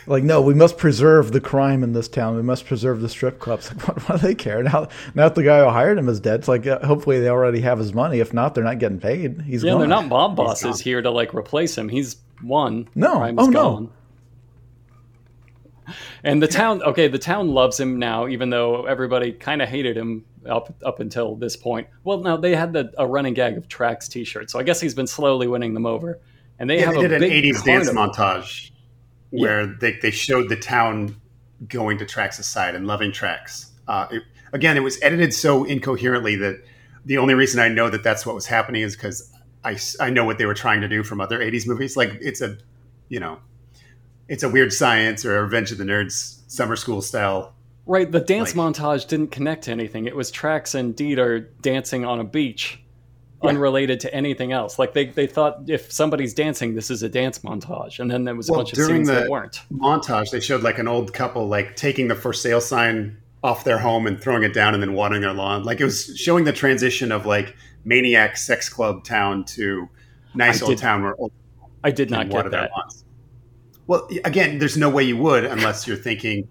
like 0.08 0.24
no 0.24 0.42
we 0.42 0.54
must 0.54 0.78
preserve 0.78 1.32
the 1.32 1.42
crime 1.42 1.84
in 1.84 1.94
this 1.94 2.08
town. 2.08 2.36
We 2.36 2.42
must 2.42 2.66
preserve 2.66 3.02
the 3.02 3.10
strip 3.10 3.40
clubs. 3.40 3.72
Like 3.72 3.88
what, 3.88 4.10
what 4.10 4.22
do 4.22 4.28
they 4.28 4.36
care? 4.36 4.64
Now 4.64 4.88
now 5.16 5.28
that 5.28 5.36
the 5.36 5.44
guy 5.44 5.64
who 5.64 5.70
hired 5.70 5.98
him 5.98 6.10
is 6.10 6.20
dead. 6.20 6.40
It's 6.40 6.48
like 6.48 6.66
uh, 6.66 6.86
hopefully 6.86 7.20
they 7.20 7.30
already 7.30 7.62
have 7.62 7.80
his 7.80 7.94
money. 7.94 8.20
If 8.20 8.34
not 8.34 8.56
they're 8.56 8.64
not 8.64 8.80
getting 8.80 9.00
paid. 9.00 9.42
He's 9.42 9.64
yeah 9.64 9.72
gone. 9.72 9.80
they're 9.80 9.90
not 9.90 10.08
mob 10.08 10.36
bosses 10.36 10.80
here 10.80 11.02
to 11.02 11.12
like 11.12 11.34
replace 11.34 11.78
him. 11.78 11.90
He's 11.90 12.18
won. 12.44 12.88
No. 12.96 13.18
Crime's 13.18 13.40
oh 13.40 13.52
gone. 13.52 13.84
no 13.84 13.92
and 16.24 16.42
the 16.42 16.48
town 16.48 16.82
okay 16.84 17.08
the 17.08 17.20
town 17.20 17.50
loves 17.50 17.80
him 17.80 17.98
now 17.98 18.28
even 18.28 18.50
though 18.50 18.86
everybody 18.86 19.32
kind 19.32 19.62
of 19.62 19.70
hated 19.70 19.96
him 19.96 20.26
up 20.46 20.74
up 20.84 21.00
until 21.00 21.36
this 21.36 21.56
point. 21.56 21.88
Well 22.04 22.20
now 22.20 22.38
they 22.38 22.56
had 22.56 22.74
the, 22.74 22.94
a 22.98 23.08
running 23.08 23.34
gag 23.34 23.58
of 23.58 23.68
Traxx 23.68 24.10
t-shirts 24.10 24.54
so 24.54 24.60
i 24.60 24.64
guess 24.64 24.80
he's 24.80 24.94
been 24.94 25.08
slowly 25.08 25.48
winning 25.48 25.74
them 25.74 25.86
over. 25.86 26.20
And 26.60 26.70
they 26.70 26.80
yeah, 26.80 26.86
have 26.86 26.96
they 26.96 27.02
did 27.08 27.24
an 27.24 27.30
80s 27.30 27.64
dance 27.64 27.90
montage 27.90 28.72
where 29.30 29.62
yeah. 29.62 29.74
they, 29.80 30.00
they 30.02 30.12
showed 30.12 30.50
the 30.50 30.56
town 30.56 31.16
going 31.68 31.98
to 31.98 32.06
Traxx's 32.06 32.46
side 32.46 32.76
and 32.76 32.88
loving 32.88 33.12
Traxx. 33.12 33.72
Uh, 33.88 34.08
it, 34.12 34.24
again, 34.54 34.78
it 34.78 34.82
was 34.82 35.02
edited 35.02 35.34
so 35.34 35.64
incoherently 35.64 36.36
that 36.38 36.64
the 37.06 37.18
only 37.18 37.34
reason 37.34 37.60
I 37.60 37.70
know 37.70 37.90
that 37.90 38.04
that's 38.04 38.26
what 38.26 38.36
was 38.36 38.46
happening 38.46 38.82
is 38.82 38.96
because 38.96 39.32
I, 39.64 39.78
I 40.00 40.10
know 40.10 40.26
what 40.26 40.38
they 40.38 40.46
were 40.46 40.54
trying 40.54 40.82
to 40.82 40.88
do 40.88 41.04
from 41.04 41.22
other 41.22 41.40
80s 41.40 41.68
movies. 41.68 41.98
Like 41.98 42.18
it's 42.22 42.42
a, 42.42 42.58
you 43.10 43.20
know, 43.20 43.40
it's 44.28 44.44
a 44.44 44.50
weird 44.50 44.74
science 44.74 45.26
or 45.26 45.42
Revenge 45.44 45.72
of 45.72 45.78
the 45.78 45.84
Nerds 45.84 46.42
summer 46.48 46.76
school 46.76 47.02
style. 47.02 47.54
Right. 47.86 48.12
The 48.12 48.20
dance 48.20 48.56
like, 48.56 48.76
montage 48.76 49.08
didn't 49.08 49.32
connect 49.32 49.64
to 49.64 49.72
anything. 49.72 50.06
It 50.06 50.16
was 50.16 50.32
Traxx 50.32 50.76
and 50.76 50.96
Dieter 50.96 51.48
dancing 51.62 52.04
on 52.04 52.20
a 52.20 52.26
beach 52.26 52.82
yeah. 53.44 53.50
unrelated 53.50 54.00
to 54.02 54.14
anything 54.14 54.52
else. 54.52 54.80
Like 54.80 54.94
they, 54.94 55.06
they 55.06 55.28
thought 55.28 55.70
if 55.70 55.92
somebody's 55.92 56.34
dancing, 56.34 56.76
this 56.76 56.90
is 56.90 57.04
a 57.04 57.10
dance 57.10 57.40
montage, 57.40 58.00
and 58.00 58.10
then 58.10 58.24
there 58.24 58.36
was 58.36 58.50
a 58.50 58.52
well, 58.52 58.62
bunch 58.62 58.74
of 58.74 58.86
scenes 58.86 59.08
that 59.08 59.30
weren't. 59.30 59.62
Montage, 59.72 60.32
they 60.32 60.40
showed 60.40 60.64
like 60.64 60.80
an 60.80 60.88
old 60.88 61.14
couple 61.14 61.48
like 61.48 61.76
taking 61.76 62.08
the 62.08 62.16
for 62.16 62.34
sale 62.34 62.62
sign 62.62 63.18
off 63.44 63.64
their 63.64 63.78
home 63.78 64.08
and 64.08 64.20
throwing 64.20 64.44
it 64.44 64.54
down 64.54 64.74
and 64.74 64.82
then 64.82 64.94
watering 64.94 65.22
their 65.22 65.34
lawn. 65.34 65.64
Like 65.64 65.80
it 65.80 65.86
was 65.86 66.18
showing 66.18 66.44
the 66.44 66.54
transition 66.54 67.12
of 67.12 67.26
like 67.26 67.56
maniac 67.86 68.38
sex 68.38 68.68
club 68.70 69.04
town 69.04 69.46
to 69.46 69.88
nice 70.34 70.62
I 70.62 70.66
old 70.66 70.72
did, 70.72 70.80
town 70.80 71.04
where 71.04 71.16
old 71.16 71.32
I 71.84 71.92
did 71.92 72.10
not 72.10 72.30
get 72.30 72.52
that. 72.52 72.72
Well, 73.86 74.10
again, 74.26 74.58
there's 74.58 74.76
no 74.76 74.90
way 74.90 75.04
you 75.04 75.16
would 75.18 75.46
unless 75.46 75.88
you're 75.88 75.96
thinking 75.96 76.50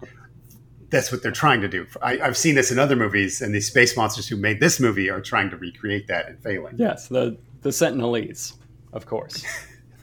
that's 0.89 1.11
what 1.11 1.21
they're 1.21 1.31
trying 1.31 1.61
to 1.61 1.67
do. 1.67 1.85
I, 2.01 2.15
have 2.17 2.37
seen 2.37 2.55
this 2.55 2.71
in 2.71 2.79
other 2.79 2.95
movies, 2.95 3.41
and 3.41 3.53
these 3.53 3.67
space 3.67 3.97
monsters 3.97 4.27
who 4.27 4.37
made 4.37 4.59
this 4.59 4.79
movie 4.79 5.09
are 5.09 5.21
trying 5.21 5.49
to 5.49 5.57
recreate 5.57 6.07
that 6.07 6.27
and 6.27 6.39
failing. 6.41 6.75
Yes, 6.77 7.07
the 7.07 7.37
the 7.61 7.69
Sentinelese, 7.69 8.53
of 8.93 9.05
course. 9.05 9.43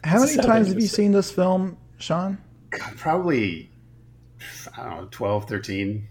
How 0.03 0.19
many 0.19 0.35
times 0.35 0.67
have 0.67 0.79
you 0.79 0.87
seen 0.87 1.11
this 1.11 1.31
film, 1.31 1.77
Sean? 1.97 2.37
God, 2.69 2.95
probably, 2.95 3.71
I 4.77 4.83
don't 4.83 5.01
know, 5.01 5.07
12, 5.09 5.49
13. 5.49 6.07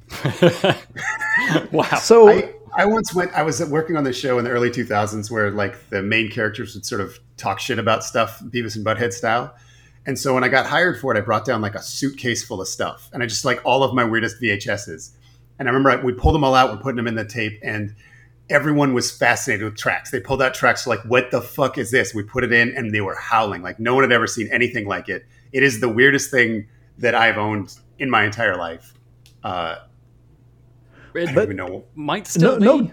wow. 1.72 1.82
So 2.00 2.28
I, 2.28 2.52
I 2.76 2.86
once 2.86 3.14
went, 3.14 3.32
I 3.34 3.42
was 3.42 3.64
working 3.66 3.96
on 3.96 4.02
the 4.02 4.12
show 4.12 4.38
in 4.38 4.44
the 4.44 4.50
early 4.50 4.70
2000s 4.70 5.30
where 5.30 5.50
like 5.52 5.90
the 5.90 6.02
main 6.02 6.28
characters 6.28 6.74
would 6.74 6.84
sort 6.84 7.00
of 7.00 7.18
talk 7.36 7.60
shit 7.60 7.78
about 7.78 8.02
stuff, 8.02 8.40
Beavis 8.40 8.74
and 8.74 8.84
Butthead 8.84 9.12
style. 9.12 9.54
And 10.06 10.18
so 10.18 10.34
when 10.34 10.44
I 10.44 10.48
got 10.48 10.66
hired 10.66 11.00
for 11.00 11.14
it, 11.14 11.18
I 11.18 11.22
brought 11.22 11.44
down 11.46 11.62
like 11.62 11.74
a 11.74 11.82
suitcase 11.82 12.44
full 12.44 12.60
of 12.60 12.68
stuff, 12.68 13.08
and 13.12 13.22
I 13.22 13.26
just 13.26 13.44
like 13.44 13.60
all 13.64 13.82
of 13.82 13.94
my 13.94 14.04
weirdest 14.04 14.40
VHSs. 14.40 15.12
And 15.58 15.68
I 15.68 15.70
remember 15.72 15.90
I, 15.90 15.96
we 16.04 16.12
pulled 16.12 16.34
them 16.34 16.44
all 16.44 16.54
out, 16.54 16.70
we're 16.70 16.82
putting 16.82 16.96
them 16.96 17.06
in 17.06 17.14
the 17.14 17.24
tape, 17.24 17.58
and 17.62 17.94
everyone 18.50 18.92
was 18.92 19.10
fascinated 19.10 19.64
with 19.64 19.76
Traxx. 19.76 20.10
They 20.10 20.20
pulled 20.20 20.42
out 20.42 20.52
Traxx 20.54 20.86
like, 20.86 21.00
"What 21.06 21.30
the 21.30 21.40
fuck 21.40 21.78
is 21.78 21.90
this?" 21.90 22.12
We 22.14 22.22
put 22.22 22.44
it 22.44 22.52
in, 22.52 22.76
and 22.76 22.92
they 22.94 23.00
were 23.00 23.14
howling 23.14 23.62
like 23.62 23.78
no 23.80 23.94
one 23.94 24.04
had 24.04 24.12
ever 24.12 24.26
seen 24.26 24.48
anything 24.52 24.86
like 24.86 25.08
it. 25.08 25.24
It 25.52 25.62
is 25.62 25.80
the 25.80 25.88
weirdest 25.88 26.30
thing 26.30 26.68
that 26.98 27.14
I've 27.14 27.38
owned 27.38 27.74
in 27.98 28.10
my 28.10 28.24
entire 28.24 28.56
life. 28.56 28.92
Uh, 29.42 29.76
I 31.14 31.24
don't 31.24 31.34
But- 31.34 31.44
even 31.44 31.56
know. 31.56 31.84
might 31.94 32.26
still 32.26 32.58
no, 32.58 32.82
be. 32.82 32.92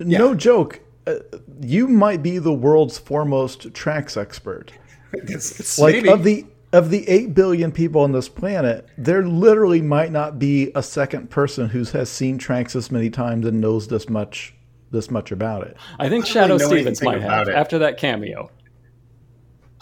no, 0.00 0.18
no 0.18 0.34
joke. 0.34 0.80
Uh, 1.06 1.16
you 1.60 1.86
might 1.88 2.22
be 2.22 2.38
the 2.38 2.52
world's 2.52 2.96
foremost 2.98 3.72
Traxx 3.72 4.16
expert. 4.16 4.72
It's, 5.28 5.60
it's 5.60 5.78
Like 5.78 5.94
maybe. 5.96 6.08
of 6.08 6.24
the 6.24 6.46
of 6.72 6.88
the 6.88 7.06
eight 7.08 7.34
billion 7.34 7.70
people 7.70 8.00
on 8.00 8.12
this 8.12 8.30
planet, 8.30 8.86
there 8.96 9.22
literally 9.26 9.82
might 9.82 10.10
not 10.10 10.38
be 10.38 10.72
a 10.74 10.82
second 10.82 11.28
person 11.28 11.68
who 11.68 11.84
has 11.84 12.08
seen 12.08 12.38
Traxx 12.38 12.72
this 12.72 12.90
many 12.90 13.10
times 13.10 13.44
and 13.46 13.60
knows 13.60 13.88
this 13.88 14.08
much 14.08 14.54
this 14.90 15.10
much 15.10 15.32
about 15.32 15.66
it. 15.66 15.76
I 15.98 16.08
think 16.08 16.24
I 16.24 16.28
Shadoe 16.28 16.58
know 16.58 16.58
Stevens 16.58 17.02
might 17.02 17.20
have 17.20 17.48
it. 17.48 17.54
after 17.54 17.78
that 17.80 17.98
cameo. 17.98 18.50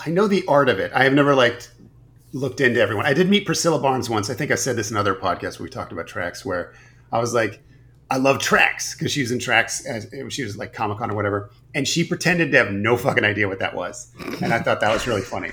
I 0.05 0.11
know 0.11 0.27
the 0.27 0.45
art 0.49 0.69
of 0.69 0.79
it. 0.79 0.91
I 0.95 1.05
have 1.05 1.13
never 1.13 1.35
like 1.35 1.63
looked 2.33 2.61
into 2.61 2.81
everyone. 2.81 3.07
I 3.07 3.13
did 3.15 3.29
meet 3.29 3.45
Priscilla 3.45 3.81
Barnes 3.81 4.09
once. 4.09 4.31
I 4.31 4.35
think 4.35 4.51
I 4.51 4.55
said 4.55 4.77
this 4.77 4.91
in 4.91 4.97
other 4.97 5.15
podcasts 5.15 5.59
where 5.59 5.65
we 5.65 5.71
talked 5.71 5.93
about 5.93 6.07
Traxx 6.07 6.45
where 6.45 6.73
I 7.13 7.19
was 7.19 7.35
like, 7.35 7.61
I 8.11 8.17
love 8.17 8.39
Traxx 8.39 8.97
because 8.97 9.13
she 9.13 9.21
was 9.21 9.31
in 9.31 9.39
Traxx 9.39 9.85
as 9.87 10.09
she 10.33 10.43
was 10.43 10.57
like 10.57 10.73
Comic 10.73 10.99
Con 10.99 11.11
or 11.11 11.15
whatever. 11.15 11.51
And 11.75 11.87
she 11.87 12.03
pretended 12.05 12.51
to 12.53 12.59
have 12.59 12.73
no 12.73 12.97
fucking 12.97 13.25
idea 13.25 13.47
what 13.47 13.61
that 13.61 13.75
was. 13.75 14.11
And 14.43 14.53
I 14.53 14.59
thought 14.59 14.81
that 14.81 14.93
was 14.93 15.07
really 15.07 15.21
funny. 15.21 15.53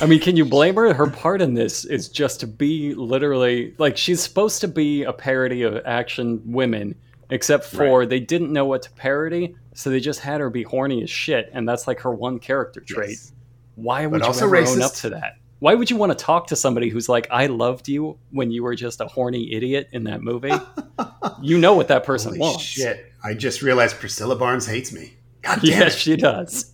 I 0.00 0.06
mean, 0.06 0.18
can 0.18 0.36
you 0.36 0.44
blame 0.44 0.74
her? 0.74 0.92
Her 0.92 1.06
part 1.08 1.40
in 1.40 1.54
this 1.54 1.84
is 1.84 2.08
just 2.08 2.40
to 2.40 2.46
be 2.48 2.94
literally 2.94 3.74
like 3.78 3.96
she's 3.96 4.20
supposed 4.20 4.60
to 4.62 4.68
be 4.68 5.04
a 5.04 5.12
parody 5.12 5.62
of 5.62 5.80
action 5.86 6.42
women, 6.44 6.96
except 7.30 7.64
for 7.66 8.00
Right. 8.00 8.08
they 8.08 8.18
didn't 8.20 8.52
know 8.52 8.64
what 8.64 8.82
to 8.82 8.90
parody, 8.92 9.54
so 9.74 9.88
they 9.90 10.00
just 10.00 10.18
had 10.20 10.40
her 10.40 10.50
be 10.50 10.64
horny 10.64 11.00
as 11.02 11.10
shit, 11.10 11.48
and 11.52 11.68
that's 11.68 11.86
like 11.86 12.00
her 12.00 12.10
one 12.12 12.40
character 12.40 12.80
trait. 12.80 13.10
Yes. 13.10 13.32
Why 13.76 14.06
would 14.06 14.20
you 14.22 14.26
also 14.26 14.46
ever 14.46 14.56
own 14.56 14.82
up 14.82 14.92
to 14.94 15.10
that? 15.10 15.36
Why 15.60 15.74
would 15.74 15.90
you 15.90 15.96
want 15.96 16.10
to 16.10 16.16
talk 16.24 16.48
to 16.48 16.56
somebody 16.56 16.88
who's 16.88 17.08
like, 17.08 17.28
"I 17.30 17.46
loved 17.46 17.88
you" 17.88 18.18
when 18.32 18.50
you 18.50 18.64
were 18.64 18.74
just 18.74 19.00
a 19.00 19.06
horny 19.06 19.52
idiot 19.54 19.88
in 19.92 20.02
that 20.04 20.20
movie? 20.22 20.52
you 21.40 21.56
know 21.56 21.74
what 21.74 21.86
that 21.88 22.02
person 22.04 22.30
Holy 22.30 22.40
wants. 22.40 22.62
shit. 22.64 23.12
I 23.22 23.34
just 23.34 23.62
realized 23.62 24.00
Priscilla 24.00 24.34
Barnes 24.34 24.66
hates 24.66 24.92
me. 24.92 25.12
God 25.42 25.60
damn 25.62 25.70
Yes, 25.80 25.94
it. 25.94 25.98
she 25.98 26.16
does. 26.16 26.72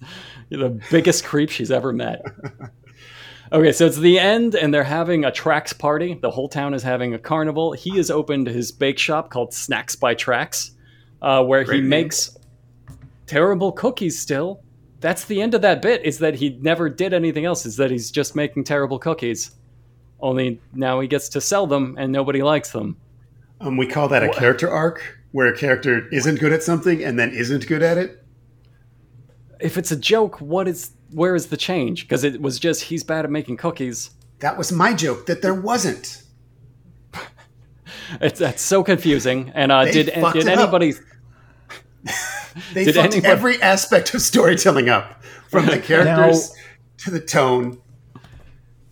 You're 0.51 0.69
the 0.69 0.81
biggest 0.91 1.25
creep 1.25 1.51
she's 1.51 1.71
ever 1.71 1.93
met. 1.93 2.23
Okay, 3.51 3.73
so 3.73 3.87
it's 3.87 3.97
the 3.97 4.19
end, 4.19 4.55
and 4.55 4.75
they're 4.75 4.85
having 4.85 5.25
a 5.25 5.31
Traxx 5.31 5.79
party. 5.79 6.13
The 6.21 6.31
whole 6.31 6.51
town 6.51 6.75
is 6.75 6.83
having 6.83 7.15
a 7.15 7.19
carnival. 7.19 7.73
He 7.73 7.97
has 7.97 8.11
opened 8.11 8.47
his 8.47 8.71
bake 8.71 8.99
shop 8.99 9.31
called 9.31 9.55
Snacks 9.55 9.97
by 9.97 10.15
Traxx, 10.15 10.73
uh, 11.23 11.43
where 11.43 11.65
Great 11.65 11.77
he 11.77 11.81
name. 11.81 11.89
makes 11.89 12.37
terrible 13.27 13.73
cookies 13.73 14.19
still. 14.19 14.61
That's 15.01 15.25
the 15.25 15.41
end 15.41 15.55
of 15.55 15.63
that 15.63 15.81
bit, 15.81 16.05
is 16.05 16.19
that 16.19 16.35
he 16.35 16.59
never 16.61 16.91
did 16.91 17.15
anything 17.15 17.47
else, 17.47 17.65
is 17.65 17.77
that 17.79 17.91
he's 17.91 18.11
just 18.11 18.37
making 18.37 18.65
terrible 18.65 18.99
cookies. 18.99 19.53
Only 20.21 20.61
now 20.75 21.01
he 21.01 21.09
gets 21.09 21.31
to 21.31 21.41
sell 21.41 21.67
them, 21.67 21.95
and 21.99 22.13
nobody 22.13 22.43
likes 22.43 22.73
them. 22.73 22.99
Um, 23.63 23.79
we 23.79 23.87
call 23.87 24.09
that 24.09 24.23
a 24.23 24.29
character 24.29 24.69
arc 24.69 25.21
where 25.33 25.47
a 25.47 25.57
character 25.57 26.07
isn't 26.13 26.39
good 26.39 26.53
at 26.53 26.63
something 26.63 27.03
and 27.03 27.19
then 27.19 27.31
isn't 27.31 27.67
good 27.67 27.83
at 27.83 27.97
it. 27.97 28.23
If 29.61 29.77
it's 29.77 29.91
a 29.91 29.97
joke, 29.97 30.41
what 30.41 30.69
is 30.69 30.91
where 31.11 31.35
is 31.35 31.47
the 31.47 31.57
change? 31.57 32.03
Because 32.03 32.25
it 32.25 32.41
was 32.41 32.59
just 32.59 32.83
he's 32.85 33.03
bad 33.03 33.25
at 33.25 33.31
making 33.31 33.57
cookies. 33.57 34.11
That 34.41 34.57
was 34.57 34.71
my 34.71 34.95
joke 34.95 35.27
that 35.27 35.43
there 35.43 35.55
wasn't. 35.55 36.23
It's 38.21 38.39
that's 38.39 38.63
so 38.63 38.83
confusing. 38.83 39.53
And 39.55 39.71
uh, 39.71 39.85
did 39.85 40.07
did 40.07 40.49
anybody? 40.49 40.95
They 42.75 42.85
Did 42.87 42.95
fucked 42.97 43.15
anyone- 43.15 43.31
every 43.31 43.63
aspect 43.63 44.15
of 44.15 44.23
storytelling 44.23 44.89
up, 44.89 45.23
from 45.49 45.67
the 45.67 45.79
characters 45.85 46.53
to 46.99 47.11
the 47.11 47.21
tone. 47.21 47.81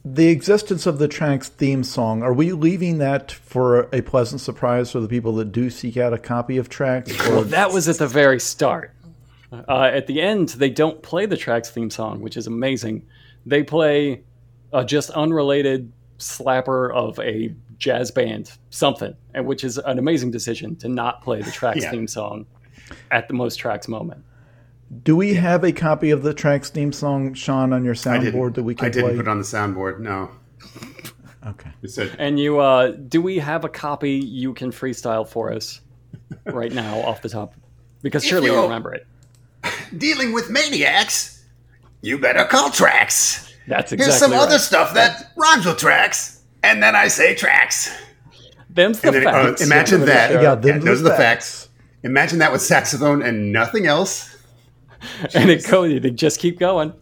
The 0.04 0.28
existence 0.28 0.86
of 0.86 0.98
the 0.98 1.08
Traxx 1.08 1.48
theme 1.48 1.82
song, 1.82 2.22
are 2.22 2.32
we 2.32 2.52
leaving 2.52 2.98
that 2.98 3.32
for 3.32 3.88
a 3.92 4.02
pleasant 4.02 4.40
surprise 4.40 4.92
for 4.92 5.00
the 5.00 5.08
people 5.08 5.32
that 5.36 5.50
do 5.50 5.68
seek 5.68 5.96
out 5.96 6.12
a 6.12 6.18
copy 6.18 6.58
of 6.58 6.68
Traxx? 6.68 7.18
Well, 7.28 7.42
that 7.42 7.72
was 7.72 7.88
at 7.88 7.98
the 7.98 8.06
very 8.06 8.38
start. 8.38 8.92
Uh, 9.52 9.90
at 9.92 10.06
the 10.06 10.20
end, 10.20 10.48
they 10.50 10.70
don't 10.70 11.02
play 11.02 11.26
the 11.26 11.36
Traxx 11.36 11.68
theme 11.68 11.90
song, 11.90 12.20
which 12.20 12.36
is 12.36 12.46
amazing. 12.46 13.06
They 13.44 13.62
play 13.62 14.22
a 14.72 14.84
just 14.84 15.10
unrelated 15.10 15.92
slapper 16.18 16.92
of 16.94 17.18
a 17.20 17.54
jazz 17.78 18.10
band, 18.10 18.50
something, 18.70 19.14
and 19.34 19.46
which 19.46 19.62
is 19.64 19.78
an 19.78 19.98
amazing 19.98 20.30
decision 20.30 20.76
to 20.76 20.88
not 20.88 21.22
play 21.22 21.42
the 21.42 21.50
Traxx 21.50 21.82
Yeah. 21.82 21.90
theme 21.90 22.08
song 22.08 22.46
at 23.10 23.28
the 23.28 23.34
most 23.34 23.60
Traxx 23.60 23.86
moment. 23.88 24.24
do 25.02 25.16
we 25.16 25.34
have 25.34 25.64
a 25.64 25.72
copy 25.72 26.10
of 26.10 26.22
the 26.22 26.32
Traxx 26.32 26.68
theme 26.68 26.92
song, 26.92 27.34
Sean, 27.34 27.72
on 27.72 27.84
your 27.84 27.94
soundboard 27.94 28.54
that 28.54 28.62
we 28.62 28.74
can 28.74 28.86
I 28.86 28.88
didn't 28.88 29.04
play? 29.08 29.16
put 29.16 29.26
it 29.26 29.28
on 29.28 29.38
the 29.38 29.44
soundboard. 29.44 29.98
No, 30.00 30.30
okay. 31.46 31.70
it 31.82 32.14
And 32.18 32.38
you, 32.38 32.60
uh, 32.60 32.88
do 32.92 33.20
we 33.20 33.38
have 33.38 33.64
a 33.64 33.68
copy 33.68 34.12
you 34.12 34.54
can 34.54 34.70
freestyle 34.70 35.26
for 35.26 35.52
us 35.52 35.80
right 36.46 36.72
now 36.72 36.98
off 37.00 37.20
the 37.22 37.28
top? 37.28 37.54
Because 38.02 38.24
surely 38.24 38.46
you 38.46 38.54
you- 38.54 38.62
remember 38.62 38.94
it. 38.94 39.06
Dealing 39.96 40.32
with 40.32 40.50
maniacs. 40.50 41.44
You 42.02 42.18
better 42.18 42.44
call 42.44 42.70
Traxx. 42.70 43.52
That's 43.66 43.92
exactly 43.92 44.04
Here's 44.04 44.18
some 44.18 44.32
right. 44.32 44.40
other 44.40 44.58
stuff 44.58 44.94
that 44.94 45.32
rhymes 45.36 45.66
with 45.66 45.78
Traxx, 45.78 46.40
and 46.62 46.82
then 46.82 46.94
I 46.94 47.08
say 47.08 47.34
tracks. 47.34 47.90
Them's 48.70 49.00
the 49.00 49.10
then, 49.10 49.26
uh, 49.26 49.32
facts. 49.32 49.62
imagine 49.62 50.04
that. 50.04 50.30
Yeah, 50.30 50.42
Yeah, 50.42 50.78
those 50.78 51.00
are 51.00 51.04
the 51.04 51.10
the 51.10 51.16
facts. 51.16 51.68
Imagine 52.02 52.38
that 52.38 52.52
with 52.52 52.62
saxophone 52.62 53.22
and 53.22 53.52
nothing 53.52 53.86
else. 53.86 54.36
and 55.34 55.50
it 55.50 55.66
goes. 55.68 56.00
They 56.00 56.10
just 56.10 56.38
keep 56.38 56.58
going. 56.58 56.92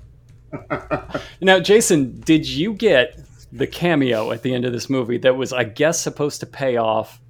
now, 1.40 1.60
Jason, 1.60 2.20
did 2.20 2.48
you 2.48 2.72
get 2.72 3.20
the 3.52 3.66
cameo 3.66 4.30
at 4.32 4.42
the 4.42 4.54
end 4.54 4.64
of 4.64 4.72
this 4.72 4.88
movie 4.88 5.18
that 5.18 5.36
was, 5.36 5.52
I 5.52 5.64
guess, 5.64 6.00
supposed 6.00 6.40
to 6.40 6.46
pay 6.46 6.76
off 6.76 7.20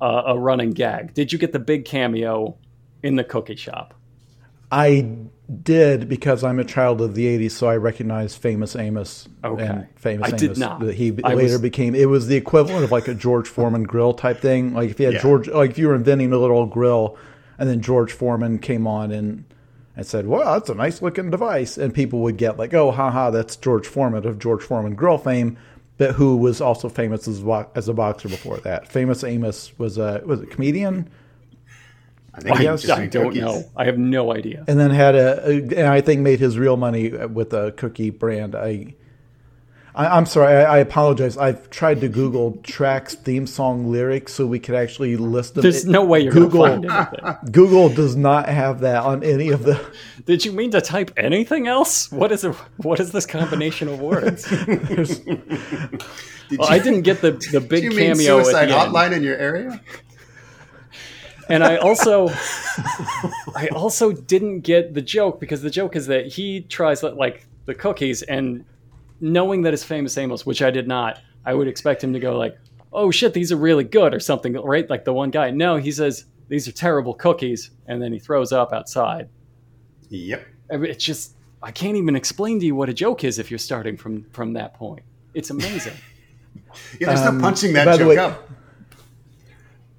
uh, 0.00 0.24
a 0.26 0.38
running 0.38 0.72
gag? 0.72 1.14
Did 1.14 1.32
you 1.32 1.38
get 1.38 1.52
the 1.52 1.58
big 1.58 1.84
cameo 1.84 2.56
in 3.02 3.16
the 3.16 3.24
cookie 3.24 3.56
shop? 3.56 3.94
I 4.70 5.08
did 5.62 6.08
because 6.10 6.44
I'm 6.44 6.58
a 6.58 6.64
child 6.64 7.00
of 7.00 7.14
the 7.14 7.26
'80s, 7.26 7.52
so 7.52 7.68
I 7.68 7.76
recognize 7.76 8.36
Famous 8.36 8.76
Amos 8.76 9.28
Okay. 9.42 9.64
and 9.64 9.86
Famous 9.96 10.26
I 10.26 10.28
Amos. 10.28 10.40
did 10.40 10.58
not. 10.58 10.80
that 10.80 10.94
He 10.96 11.14
I 11.24 11.34
later 11.34 11.54
was- 11.54 11.60
became. 11.62 11.94
It 11.94 12.08
was 12.08 12.26
the 12.26 12.36
equivalent 12.36 12.84
of 12.84 12.92
like 12.92 13.08
a 13.08 13.14
George 13.14 13.48
Foreman 13.48 13.84
grill 13.84 14.12
type 14.12 14.40
thing. 14.40 14.74
Like 14.74 14.90
if 14.90 15.00
you 15.00 15.06
had 15.06 15.14
Yeah. 15.14 15.22
George, 15.22 15.48
like 15.48 15.70
if 15.70 15.78
you 15.78 15.88
were 15.88 15.94
inventing 15.94 16.32
a 16.32 16.38
little 16.38 16.66
grill, 16.66 17.16
and 17.58 17.68
then 17.68 17.80
George 17.80 18.12
Foreman 18.12 18.58
came 18.58 18.86
on 18.86 19.10
and 19.10 19.44
and 19.96 20.06
said, 20.06 20.26
"Well, 20.28 20.52
that's 20.52 20.68
a 20.70 20.74
nice 20.74 21.00
looking 21.02 21.30
device," 21.30 21.76
and 21.78 21.92
people 21.94 22.20
would 22.20 22.36
get 22.36 22.58
like, 22.58 22.72
"Oh, 22.74 22.90
haha, 22.92 23.30
that's 23.30 23.56
George 23.56 23.86
Foreman 23.86 24.26
of 24.26 24.38
George 24.38 24.62
Foreman 24.62 24.94
grill 24.94 25.18
fame." 25.18 25.56
But 25.96 26.12
who 26.12 26.36
was 26.36 26.60
also 26.60 26.88
famous 26.88 27.26
as, 27.26 27.42
a 27.42 27.66
as 27.74 27.88
a 27.88 27.94
boxer 27.94 28.28
before 28.28 28.58
that? 28.58 28.86
Famous 28.86 29.24
Amos 29.24 29.72
was 29.78 29.98
a 29.98 30.20
was 30.24 30.40
a 30.42 30.46
comedian, 30.46 31.08
I 32.38 32.40
think 32.40 32.56
I, 32.56 32.58
he 32.58 32.64
guess- 32.64 32.82
just 32.82 32.98
I 32.98 33.06
don't 33.06 33.24
cookies. 33.26 33.42
know. 33.42 33.64
I 33.76 33.84
have 33.84 33.98
no 33.98 34.32
idea. 34.34 34.64
and 34.66 34.78
then 34.80 34.90
had 34.90 35.14
a, 35.14 35.46
a 35.48 35.52
and 35.58 35.86
I 35.86 36.00
think 36.00 36.20
made 36.22 36.40
his 36.40 36.58
real 36.58 36.76
money 36.76 37.10
with 37.10 37.52
a 37.52 37.72
cookie 37.72 38.10
brand. 38.10 38.54
I, 38.54 38.94
I 39.94 40.06
I'm 40.16 40.26
sorry, 40.26 40.52
I, 40.64 40.76
I 40.76 40.78
apologize. 40.78 41.36
I've 41.36 41.68
tried 41.70 42.00
to 42.02 42.08
Google 42.08 42.52
Traxx 42.62 43.14
theme 43.16 43.46
song 43.48 43.90
lyrics 43.90 44.32
so 44.32 44.46
we 44.46 44.60
could 44.60 44.74
actually 44.76 45.16
list 45.16 45.54
them. 45.54 45.62
There's 45.62 45.84
It- 45.84 45.90
no 45.90 46.04
way 46.04 46.20
you're 46.20 46.32
Google 46.32 46.66
find 46.66 46.84
anything. 46.84 47.36
Google 47.52 47.88
does 47.88 48.14
not 48.14 48.48
have 48.48 48.80
that 48.80 49.02
on 49.02 49.24
any 49.24 49.48
of 49.50 49.64
the. 49.64 49.80
Did 50.26 50.44
you 50.44 50.52
mean 50.52 50.70
to 50.72 50.80
type 50.80 51.10
anything 51.16 51.66
else? 51.66 52.12
What 52.12 52.30
is 52.32 52.44
it? 52.44 52.54
What 52.76 53.00
is 53.00 53.10
this 53.12 53.26
combination 53.26 53.88
of 53.88 54.00
words? 54.00 54.44
there's- 54.66 55.18
Did 56.48 56.60
Well, 56.60 56.68
I 56.70 56.78
didn't 56.78 57.02
get 57.02 57.20
the 57.20 57.32
the 57.52 57.60
big 57.60 57.80
Do 57.82 57.84
you 57.84 57.90
mean 57.90 58.14
cameo 58.14 58.38
at 58.38 58.44
suicide 58.46 58.66
the 58.70 58.78
end. 58.78 58.92
hotline 58.94 59.12
in 59.12 59.22
your 59.22 59.36
area? 59.36 59.80
And 61.48 61.62
I 61.64 61.76
also 61.76 62.28
I 63.56 63.68
also 63.74 64.12
didn't 64.12 64.60
get 64.60 64.94
the 64.94 65.02
joke 65.02 65.40
because 65.40 65.62
the 65.62 65.70
joke 65.70 65.96
is 65.96 66.06
that 66.06 66.26
he 66.26 66.60
tries 66.62 67.02
like 67.02 67.46
the 67.66 67.74
cookies 67.74 68.22
and 68.22 68.64
knowing 69.20 69.62
that 69.62 69.74
it's 69.74 69.84
famous 69.84 70.16
Amos, 70.16 70.46
which 70.46 70.62
I 70.62 70.70
did 70.70 70.86
not, 70.88 71.20
I 71.44 71.54
would 71.54 71.68
expect 71.68 72.02
him 72.04 72.12
to 72.12 72.20
go 72.20 72.36
like, 72.38 72.56
"Oh 72.92 73.10
shit, 73.10 73.34
these 73.34 73.50
are 73.52 73.56
really 73.56 73.84
good" 73.84 74.14
or 74.14 74.20
something, 74.20 74.54
right? 74.54 74.88
Like 74.88 75.04
the 75.04 75.12
one 75.12 75.30
guy. 75.30 75.50
No, 75.50 75.76
he 75.76 75.90
says 75.92 76.24
these 76.48 76.66
are 76.68 76.72
terrible 76.72 77.14
cookies, 77.14 77.70
and 77.86 78.00
then 78.00 78.12
he 78.12 78.18
throws 78.18 78.52
up 78.52 78.72
outside. 78.72 79.28
Yep. 80.10 80.46
It's 80.70 81.04
just 81.04 81.34
I 81.62 81.70
can't 81.72 81.96
even 81.96 82.14
explain 82.16 82.60
to 82.60 82.66
you 82.66 82.74
what 82.74 82.88
a 82.88 82.94
joke 82.94 83.24
is 83.24 83.38
if 83.38 83.50
you're 83.50 83.58
starting 83.58 83.96
from 83.96 84.24
from 84.30 84.52
that 84.54 84.74
point. 84.74 85.02
It's 85.34 85.50
amazing. 85.50 85.94
Yeah, 87.00 87.08
there's 87.08 87.20
Um, 87.20 87.38
no 87.38 87.42
punching 87.42 87.72
that 87.74 87.86
by 87.86 87.96
joke 87.96 88.08
way- 88.08 88.16
up. 88.18 88.48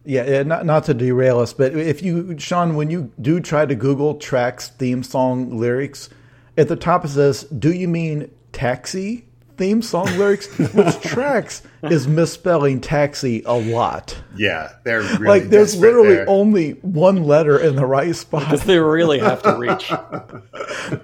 Yeah, 0.09 0.27
yeah, 0.27 0.43
not 0.43 0.65
not 0.65 0.85
to 0.85 0.95
derail 0.95 1.39
us, 1.39 1.53
but 1.53 1.75
if 1.75 2.01
you, 2.01 2.35
Sean, 2.39 2.75
when 2.75 2.89
you 2.89 3.11
do 3.21 3.39
try 3.39 3.67
to 3.67 3.75
Google 3.75 4.15
Traxx 4.15 4.67
theme 4.69 5.03
song 5.03 5.57
lyrics, 5.57 6.09
at 6.57 6.67
the 6.67 6.75
top 6.75 7.05
it 7.05 7.09
says, 7.09 7.43
"Do 7.43 7.71
you 7.71 7.87
mean 7.87 8.31
taxi 8.51 9.25
theme 9.59 9.81
song 9.83 10.07
lyrics, 10.17 10.47
which 10.57 10.71
Traxx 10.71 11.61
is 11.83 12.07
misspelling 12.07 12.81
taxi 12.81 13.43
a 13.45 13.53
lot. 13.53 14.17
Yeah, 14.35 14.71
they're 14.83 15.01
really 15.01 15.27
like 15.27 15.43
there's 15.49 15.77
literally 15.77 16.15
there. 16.15 16.29
only 16.29 16.71
one 16.81 17.25
letter 17.25 17.59
in 17.59 17.75
the 17.75 17.85
right 17.85 18.15
spot. 18.15 18.45
Because 18.45 18.63
they 18.63 18.79
really 18.79 19.19
have 19.19 19.43
to 19.43 19.55
reach. 19.55 19.91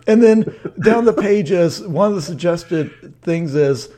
And 0.08 0.22
then 0.24 0.56
down 0.84 1.06
the 1.06 1.14
page 1.14 1.52
is 1.52 1.82
one 1.82 2.10
of 2.10 2.16
the 2.16 2.22
suggested 2.22 3.22
things 3.22 3.54
is 3.56 3.90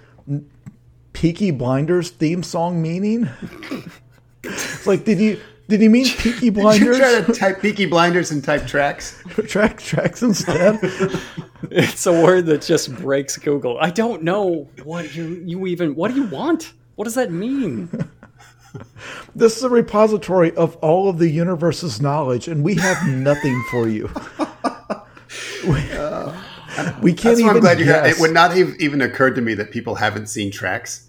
Peaky 1.14 1.52
Blinders 1.52 2.10
theme 2.10 2.44
song 2.44 2.82
meaning. 2.82 3.30
It's 4.44 4.86
like, 4.88 5.04
did 5.06 5.20
you 5.20 5.40
did 5.68 5.82
he 5.82 5.88
mean 5.88 6.06
Peaky 6.06 6.46
you 6.46 6.52
Blinders? 6.52 6.98
try 6.98 7.22
to 7.22 7.34
type 7.34 7.62
Peaky 7.62 7.86
Blinders 7.86 8.32
and 8.32 8.44
type 8.44 8.62
Traxx. 8.64 9.48
Track 9.50 9.80
Traxx 9.80 10.24
instead. 10.24 10.80
It's 11.72 12.06
a 12.06 12.12
word 12.14 12.46
that 12.48 12.62
just 12.62 12.94
breaks 12.96 13.38
Google. 13.38 13.78
I 13.82 13.90
don't 13.90 14.24
know 14.24 14.68
what 14.84 15.14
you 15.16 15.42
you 15.46 15.68
even 15.68 15.96
what 15.96 16.14
do 16.14 16.22
you 16.22 16.28
want? 16.28 16.74
What 16.96 17.04
does 17.06 17.16
that 17.16 17.32
mean? 17.32 17.90
This 19.36 19.58
is 19.58 19.64
a 19.64 19.70
repository 19.70 20.56
of 20.56 20.76
all 20.78 21.10
of 21.10 21.18
the 21.18 21.30
universe's 21.30 22.00
knowledge, 22.02 22.48
and 22.48 22.64
we 22.64 22.76
have 22.76 23.08
nothing 23.08 23.64
for 23.72 23.88
you. 23.88 24.10
we, 25.64 25.74
we 25.74 25.80
can't 25.82 25.98
That's 27.02 27.24
why 27.24 27.32
even 27.40 27.48
I'm 27.50 27.60
glad 27.60 27.80
you 27.80 27.86
got. 27.86 28.08
It 28.08 28.20
would 28.20 28.34
not 28.34 28.56
have 28.56 28.76
even 28.80 29.02
occurred 29.02 29.36
to 29.36 29.42
me 29.42 29.54
that 29.56 29.72
people 29.72 29.96
haven't 29.96 30.28
seen 30.28 30.52
Traxx. 30.52 31.06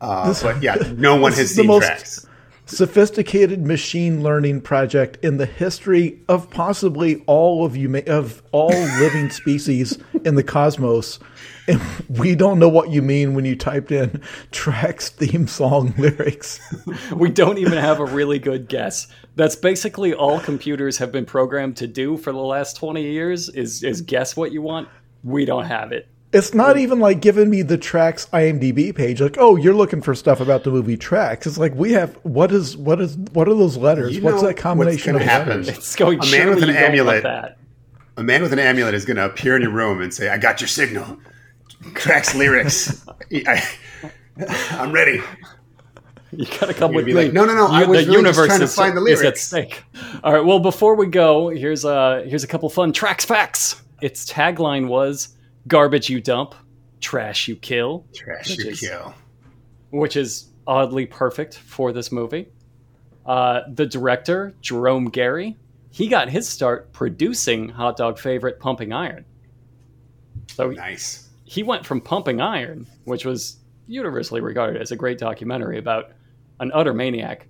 Uh, 0.00 0.34
but 0.42 0.62
yeah, 0.62 0.74
no 0.96 1.16
one 1.16 1.32
has 1.32 1.54
seen 1.54 1.66
most- 1.68 1.84
Traxx. 1.88 2.26
Sophisticated 2.66 3.66
machine 3.66 4.22
learning 4.22 4.60
project 4.60 5.18
in 5.22 5.36
the 5.36 5.46
history 5.46 6.20
of 6.28 6.48
possibly 6.50 7.22
all 7.26 7.64
of 7.66 7.76
you 7.76 8.02
of 8.06 8.42
all 8.52 8.70
living 8.70 9.30
species 9.42 9.98
in 10.24 10.36
the 10.36 10.44
cosmos 10.44 11.18
and 11.68 11.80
we 12.08 12.34
don't 12.34 12.58
know 12.58 12.68
what 12.68 12.90
you 12.90 13.02
mean 13.02 13.34
when 13.34 13.44
you 13.44 13.54
typed 13.54 13.92
in 13.92 14.20
Traxx 14.50 15.08
theme 15.08 15.46
song 15.46 15.94
lyrics 15.98 16.60
We 17.14 17.30
don't 17.30 17.58
even 17.58 17.78
have 17.78 18.00
a 18.00 18.04
really 18.04 18.38
good 18.38 18.68
guess. 18.68 19.06
That's 19.36 19.56
basically 19.56 20.14
all 20.14 20.40
computers 20.40 20.98
have 20.98 21.12
been 21.12 21.24
programmed 21.24 21.76
to 21.78 21.86
do 21.86 22.16
for 22.16 22.32
the 22.32 22.38
last 22.38 22.76
20 22.76 23.02
years 23.02 23.48
is 23.48 23.82
is 23.82 24.00
guess 24.00 24.36
what 24.36 24.52
you 24.52 24.62
want. 24.62 24.88
We 25.24 25.44
don't 25.44 25.66
have 25.66 25.92
it. 25.92 26.08
It's 26.32 26.54
not 26.54 26.78
even 26.78 26.98
like 26.98 27.20
giving 27.20 27.50
me 27.50 27.62
the 27.62 27.76
Traxx 27.76 28.28
imdb 28.30 28.94
page 28.94 29.20
like 29.20 29.36
oh 29.38 29.56
you're 29.56 29.74
looking 29.74 30.00
for 30.00 30.14
stuff 30.14 30.40
about 30.40 30.64
the 30.64 30.70
movie 30.70 30.96
Traxx 30.96 31.46
it's 31.46 31.58
like 31.58 31.74
we 31.74 31.92
have 31.92 32.14
what 32.22 32.50
is 32.52 32.76
what 32.76 33.00
is 33.00 33.16
what 33.32 33.48
are 33.48 33.54
those 33.54 33.76
letters 33.76 34.16
You 34.16 34.22
what's 34.22 34.42
that 34.42 34.56
combination 34.56 35.14
of 35.14 35.20
what's 35.20 35.26
gonna 35.30 35.44
letters 35.50 35.66
happen? 35.68 35.76
It's 35.78 35.96
going 35.96 36.18
A 36.22 36.26
man 36.30 36.48
with 36.50 36.62
an 36.62 36.68
you 36.68 36.74
don't 36.74 36.82
want 36.82 36.88
amulet. 36.94 37.22
that. 37.24 37.58
A 38.16 38.22
man 38.22 38.42
with 38.42 38.52
an 38.52 38.58
amulet 38.58 38.94
is 38.94 39.04
going 39.06 39.16
to 39.16 39.24
appear 39.24 39.56
in 39.56 39.62
your 39.62 39.70
room 39.70 40.02
and 40.02 40.12
say, 40.12 40.28
"I 40.28 40.36
got 40.36 40.60
your 40.60 40.68
signal." 40.68 41.18
Traxx 41.94 42.34
lyrics. 42.34 43.04
I, 43.32 43.62
am 44.72 44.92
ready. 44.92 45.20
You 46.30 46.46
gotta 46.60 46.74
come 46.74 46.92
You'd 46.92 46.96
with 46.96 47.06
be 47.06 47.14
me. 47.14 47.24
like, 47.24 47.32
"No, 47.32 47.44
no, 47.46 47.54
no, 47.54 47.66
I 47.68 47.84
was 47.84 47.86
the 47.86 47.92
really 47.92 48.04
just 48.04 48.16
universe 48.16 48.46
trying 48.46 48.58
to 48.60 48.64
is, 48.64 48.74
find 48.74 48.96
the 48.96 49.02
is 49.04 49.20
at 49.20 49.22
lyrics." 49.22 49.42
stake. 49.42 49.82
All 50.22 50.32
right. 50.32 50.44
Well, 50.44 50.58
before 50.60 50.94
we 50.94 51.06
go, 51.06 51.48
here's 51.48 51.84
uh 51.84 52.24
here's 52.26 52.44
a 52.44 52.46
couple 52.46 52.68
fun 52.68 52.92
Traxx 52.92 53.24
facts. 53.24 53.82
Its 54.02 54.30
tagline 54.30 54.88
was 54.88 55.28
"Garbage 55.66 56.08
you 56.10 56.20
dump, 56.20 56.54
trash 57.00 57.48
you 57.48 57.56
kill," 57.56 58.06
Trash 58.14 58.56
you 58.58 58.70
is- 58.70 58.80
kill. 58.80 59.14
which 59.90 60.16
is 60.16 60.48
oddly 60.66 61.06
perfect 61.06 61.56
for 61.58 61.92
this 61.92 62.10
movie. 62.12 62.48
Uh, 63.26 63.60
the 63.72 63.86
director 63.86 64.54
Jerome 64.60 65.10
Gary, 65.10 65.56
he 65.90 66.08
got 66.08 66.28
his 66.30 66.48
start 66.48 66.92
producing 66.92 67.68
Hot 67.70 67.96
Dog 67.96 68.18
favorite 68.18 68.58
Pumping 68.58 68.92
Iron. 68.92 69.24
So 70.48 70.70
Nice. 70.70 71.28
he 71.44 71.62
went 71.62 71.84
from 71.86 72.00
Pumping 72.00 72.40
Iron, 72.40 72.86
which 73.04 73.24
was 73.24 73.58
universally 73.86 74.40
regarded 74.40 74.80
as 74.80 74.90
a 74.92 74.96
great 74.96 75.18
documentary 75.18 75.78
about 75.78 76.12
an 76.60 76.70
utter 76.74 76.94
maniac, 76.94 77.46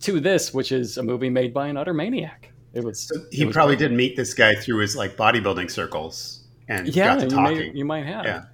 to 0.00 0.20
this, 0.20 0.52
which 0.54 0.70
is 0.72 0.98
a 0.98 1.02
movie 1.02 1.30
made 1.30 1.52
by 1.54 1.68
an 1.68 1.76
utter 1.76 1.94
maniac. 1.94 2.52
It 2.74 2.84
was. 2.84 3.10
He 3.32 3.42
it 3.42 3.46
was 3.46 3.54
probably 3.54 3.76
great. 3.76 3.88
did 3.88 3.96
meet 3.96 4.16
this 4.16 4.34
guy 4.34 4.54
through 4.54 4.78
his 4.78 4.94
like 4.94 5.16
bodybuilding 5.16 5.70
circles 5.70 6.37
and 6.68 6.94
yeah, 6.94 7.14
got 7.14 7.20
to 7.20 7.28
talking. 7.28 7.56
You, 7.56 7.72
you 7.74 7.84
might 7.84 8.06
have. 8.06 8.24
Yeah. 8.24 8.44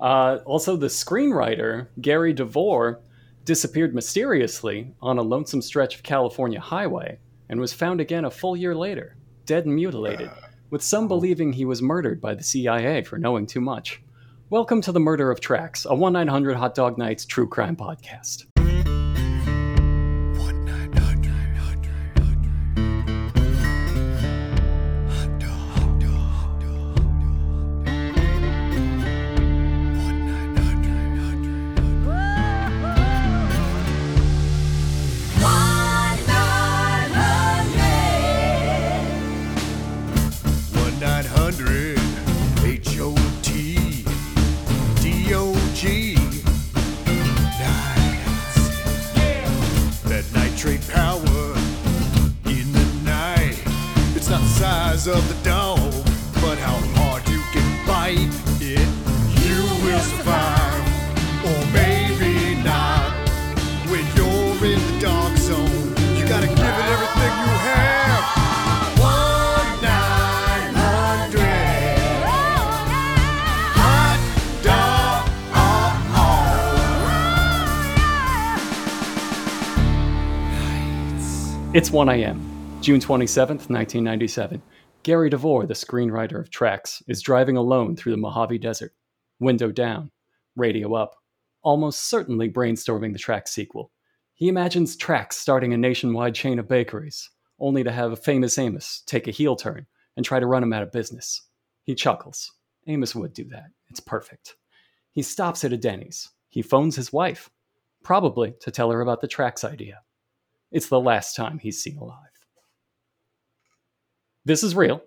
Uh, 0.00 0.38
also, 0.44 0.76
the 0.76 0.86
screenwriter, 0.86 1.88
Gary 2.00 2.32
DeVore, 2.32 3.00
disappeared 3.44 3.94
mysteriously 3.94 4.94
on 5.02 5.18
a 5.18 5.22
lonesome 5.22 5.60
stretch 5.60 5.96
of 5.96 6.02
California 6.02 6.60
highway 6.60 7.18
and 7.48 7.60
was 7.60 7.72
found 7.72 8.00
again 8.00 8.24
a 8.24 8.30
full 8.30 8.56
year 8.56 8.74
later, 8.74 9.16
dead 9.44 9.66
and 9.66 9.74
mutilated, 9.74 10.28
uh, 10.28 10.34
with 10.70 10.82
some 10.82 11.08
believing 11.08 11.52
he 11.52 11.64
was 11.64 11.82
murdered 11.82 12.20
by 12.20 12.34
the 12.34 12.42
CIA 12.42 13.02
for 13.02 13.18
knowing 13.18 13.46
too 13.46 13.60
much. 13.60 14.02
Welcome 14.50 14.80
to 14.82 14.92
The 14.92 15.00
Murder 15.00 15.30
of 15.30 15.40
Traxx, 15.40 15.84
a 15.84 15.94
1 15.94 16.12
900 16.12 16.56
Hot 16.56 16.74
Dog 16.74 16.96
Nights 16.96 17.24
true 17.24 17.48
crime 17.48 17.76
podcast. 17.76 18.46
1 18.56 20.64
of 55.10 55.26
the 55.28 55.42
dog, 55.42 55.78
but 56.42 56.58
how 56.58 56.76
hard 57.00 57.26
you 57.28 57.40
can 57.52 57.64
bite 57.86 58.28
it. 58.60 58.88
You 59.40 59.62
will 59.82 60.00
survive, 60.00 60.84
or 61.48 61.60
maybe 61.72 62.60
not. 62.62 63.14
When 63.88 64.04
you're 64.14 64.64
in 64.66 64.80
the 64.92 65.00
dark 65.00 65.36
zone, 65.38 65.94
you 66.14 66.28
gotta 66.28 66.46
give 66.46 66.58
it 66.58 66.88
everything 66.94 67.32
you 67.40 67.56
have. 67.72 68.24
One 69.00 69.80
nine 69.80 70.74
hundred 70.74 71.98
hot 73.80 74.20
dog. 74.62 75.24
It's 81.74 81.90
1 81.90 82.08
a.m., 82.10 82.36
June 82.82 83.00
27th, 83.00 83.70
1997. 83.70 84.60
Gary 85.08 85.30
DeVore, 85.30 85.64
the 85.64 85.72
screenwriter 85.72 86.38
of 86.38 86.50
Traxx, 86.50 87.02
is 87.08 87.22
driving 87.22 87.56
alone 87.56 87.96
through 87.96 88.12
the 88.12 88.18
Mojave 88.18 88.58
Desert, 88.58 88.92
window 89.40 89.72
down, 89.72 90.10
radio 90.54 90.92
up, 90.92 91.14
almost 91.62 92.10
certainly 92.10 92.50
brainstorming 92.50 93.14
the 93.14 93.18
Traxx 93.18 93.48
sequel. 93.48 93.90
He 94.34 94.50
imagines 94.50 94.98
Traxx 94.98 95.32
starting 95.32 95.72
a 95.72 95.78
nationwide 95.78 96.34
chain 96.34 96.58
of 96.58 96.68
bakeries, 96.68 97.30
only 97.58 97.82
to 97.84 97.90
have 97.90 98.12
a 98.12 98.16
famous 98.16 98.58
Amos 98.58 99.02
take 99.06 99.26
a 99.26 99.30
heel 99.30 99.56
turn 99.56 99.86
and 100.18 100.26
try 100.26 100.40
to 100.40 100.46
run 100.46 100.62
him 100.62 100.74
out 100.74 100.82
of 100.82 100.92
business. 100.92 101.40
He 101.84 101.94
chuckles. 101.94 102.52
Amos 102.86 103.14
would 103.14 103.32
do 103.32 103.44
that. 103.44 103.70
It's 103.88 104.00
perfect. 104.00 104.56
He 105.14 105.22
stops 105.22 105.64
at 105.64 105.72
a 105.72 105.78
Denny's. 105.78 106.28
He 106.50 106.60
phones 106.60 106.96
his 106.96 107.14
wife, 107.14 107.48
probably 108.04 108.56
to 108.60 108.70
tell 108.70 108.90
her 108.90 109.00
about 109.00 109.22
the 109.22 109.28
Traxx 109.28 109.64
idea. 109.64 110.02
It's 110.70 110.90
the 110.90 111.00
last 111.00 111.34
time 111.34 111.60
he's 111.60 111.82
seen 111.82 111.96
alive. 111.96 112.27
This 114.48 114.62
is 114.62 114.74
real. 114.74 115.02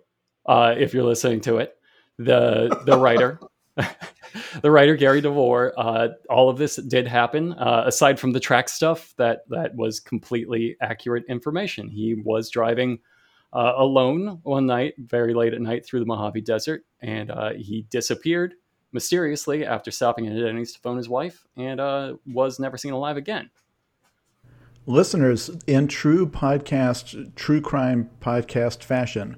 Uh, 0.46 0.76
if 0.78 0.94
you're 0.94 1.02
listening 1.02 1.40
to 1.40 1.56
it, 1.56 1.74
the 2.16 2.80
the 2.86 2.96
writer, 2.96 3.40
the 4.62 4.70
writer 4.70 4.94
Gary 4.94 5.20
DeVore, 5.20 5.72
uh, 5.76 6.08
all 6.30 6.48
of 6.48 6.58
this 6.58 6.76
did 6.76 7.08
happen. 7.08 7.52
Uh, 7.54 7.82
aside 7.84 8.20
from 8.20 8.30
the 8.30 8.38
track 8.38 8.68
stuff, 8.68 9.12
that 9.16 9.40
that 9.48 9.74
was 9.74 9.98
completely 9.98 10.76
accurate 10.80 11.24
information. 11.28 11.88
He 11.88 12.14
was 12.14 12.50
driving 12.50 13.00
uh, 13.52 13.72
alone 13.78 14.38
one 14.44 14.66
night, 14.66 14.94
very 14.96 15.34
late 15.34 15.54
at 15.54 15.60
night, 15.60 15.84
through 15.84 15.98
the 15.98 16.06
Mojave 16.06 16.42
Desert, 16.42 16.84
and 17.00 17.32
uh, 17.32 17.50
he 17.54 17.84
disappeared 17.90 18.54
mysteriously 18.92 19.66
after 19.66 19.90
stopping 19.90 20.28
at 20.28 20.36
Denny's 20.36 20.72
to 20.74 20.78
phone 20.78 20.98
his 20.98 21.08
wife, 21.08 21.44
and 21.56 21.80
uh, 21.80 22.14
was 22.26 22.60
never 22.60 22.76
seen 22.76 22.92
alive 22.92 23.16
again. 23.16 23.50
Listeners 24.86 25.48
in 25.68 25.86
true 25.86 26.26
podcast 26.26 27.36
true 27.36 27.60
crime 27.60 28.10
podcast 28.20 28.82
fashion 28.82 29.36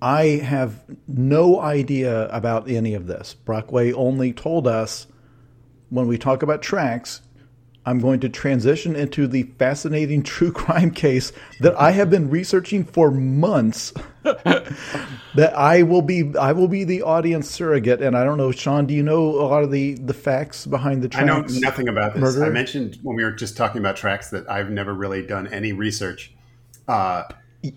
i 0.00 0.24
have 0.24 0.84
no 1.08 1.60
idea 1.60 2.28
about 2.28 2.70
any 2.70 2.94
of 2.94 3.08
this. 3.08 3.34
Brockway 3.34 3.92
only 3.92 4.32
told 4.32 4.68
us 4.68 5.08
when 5.90 6.06
we 6.06 6.16
talk 6.16 6.44
about 6.44 6.62
Traxx 6.62 7.20
i'm 7.84 7.98
going 7.98 8.20
to 8.20 8.28
transition 8.28 8.94
into 8.94 9.26
the 9.26 9.42
fascinating 9.58 10.22
true 10.34 10.52
crime 10.52 10.92
case 10.92 11.32
that 11.58 11.74
i 11.80 11.90
have 11.90 12.08
been 12.08 12.30
researching 12.30 12.84
for 12.84 13.10
months 13.10 13.92
that 15.34 15.52
I 15.56 15.82
will 15.82 16.02
be 16.02 16.36
I 16.36 16.52
will 16.52 16.68
be 16.68 16.84
the 16.84 17.02
audience 17.02 17.50
surrogate, 17.50 18.00
and 18.00 18.16
I 18.16 18.24
don't 18.24 18.38
know, 18.38 18.50
Sean. 18.50 18.86
Do 18.86 18.94
you 18.94 19.02
know 19.02 19.24
a 19.24 19.46
lot 19.46 19.62
of 19.62 19.70
the 19.70 19.94
the 19.94 20.14
facts 20.14 20.66
behind 20.66 21.02
the 21.02 21.08
Traxx 21.08 21.20
I 21.20 21.24
know 21.24 21.44
nothing 21.60 21.88
about 21.88 22.14
this. 22.14 22.22
murder? 22.22 22.44
I 22.44 22.50
mentioned 22.50 22.98
when 23.02 23.16
we 23.16 23.22
were 23.22 23.30
just 23.30 23.56
talking 23.56 23.80
about 23.80 23.96
Traxx 23.96 24.30
that 24.30 24.50
I've 24.50 24.70
never 24.70 24.92
really 24.92 25.24
done 25.24 25.46
any 25.48 25.72
research, 25.72 26.32
uh, 26.88 27.24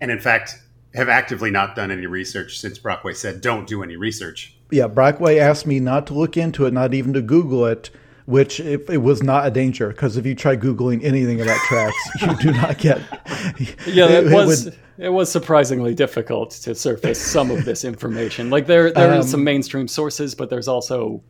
and 0.02 0.12
in 0.12 0.20
fact 0.20 0.60
have 0.95 1.10
actively 1.10 1.52
not 1.52 1.76
done 1.76 1.91
any 1.91 2.08
research 2.08 2.60
since 2.60 2.80
Brockway 2.80 3.14
said 3.14 3.41
don't 3.41 3.68
do 3.68 3.84
any 3.84 3.95
research. 3.95 4.56
Yeah, 4.72 4.88
Brockway 4.88 5.38
asked 5.38 5.68
me 5.68 5.80
not 5.80 6.08
to 6.08 6.14
look 6.14 6.36
into 6.36 6.66
it, 6.66 6.74
not 6.74 6.93
even 6.93 7.14
to 7.14 7.22
Google 7.22 7.66
it, 7.66 7.91
which 8.30 8.60
if 8.60 8.90
it 8.90 8.98
was 9.00 9.24
not 9.24 9.48
a 9.48 9.52
danger 9.52 9.88
because 9.90 10.16
if 10.18 10.26
you 10.26 10.36
try 10.36 10.56
googling 10.56 11.04
anything 11.04 11.42
about 11.42 11.58
Traxx, 11.62 11.92
you 12.22 12.36
do 12.38 12.52
not 12.52 12.78
get. 12.78 13.02
Yeah, 13.88 14.06
it- 14.06 14.26
it, 14.28 14.32
it 14.32 14.34
was 14.36 14.66
would- 14.66 14.78
it 14.98 15.10
was 15.10 15.32
surprisingly 15.32 15.96
difficult 15.96 16.52
to 16.52 16.76
surface 16.76 17.20
some 17.22 17.52
of 17.52 17.64
this 17.66 17.86
information. 17.86 18.50
Like 18.50 18.68
there 18.68 18.92
there 18.92 19.14
Um, 19.14 19.20
is 19.22 19.32
some 19.32 19.44
mainstream 19.46 19.88
sources, 19.88 20.36
but 20.36 20.50
there's 20.50 20.68
also 20.68 21.24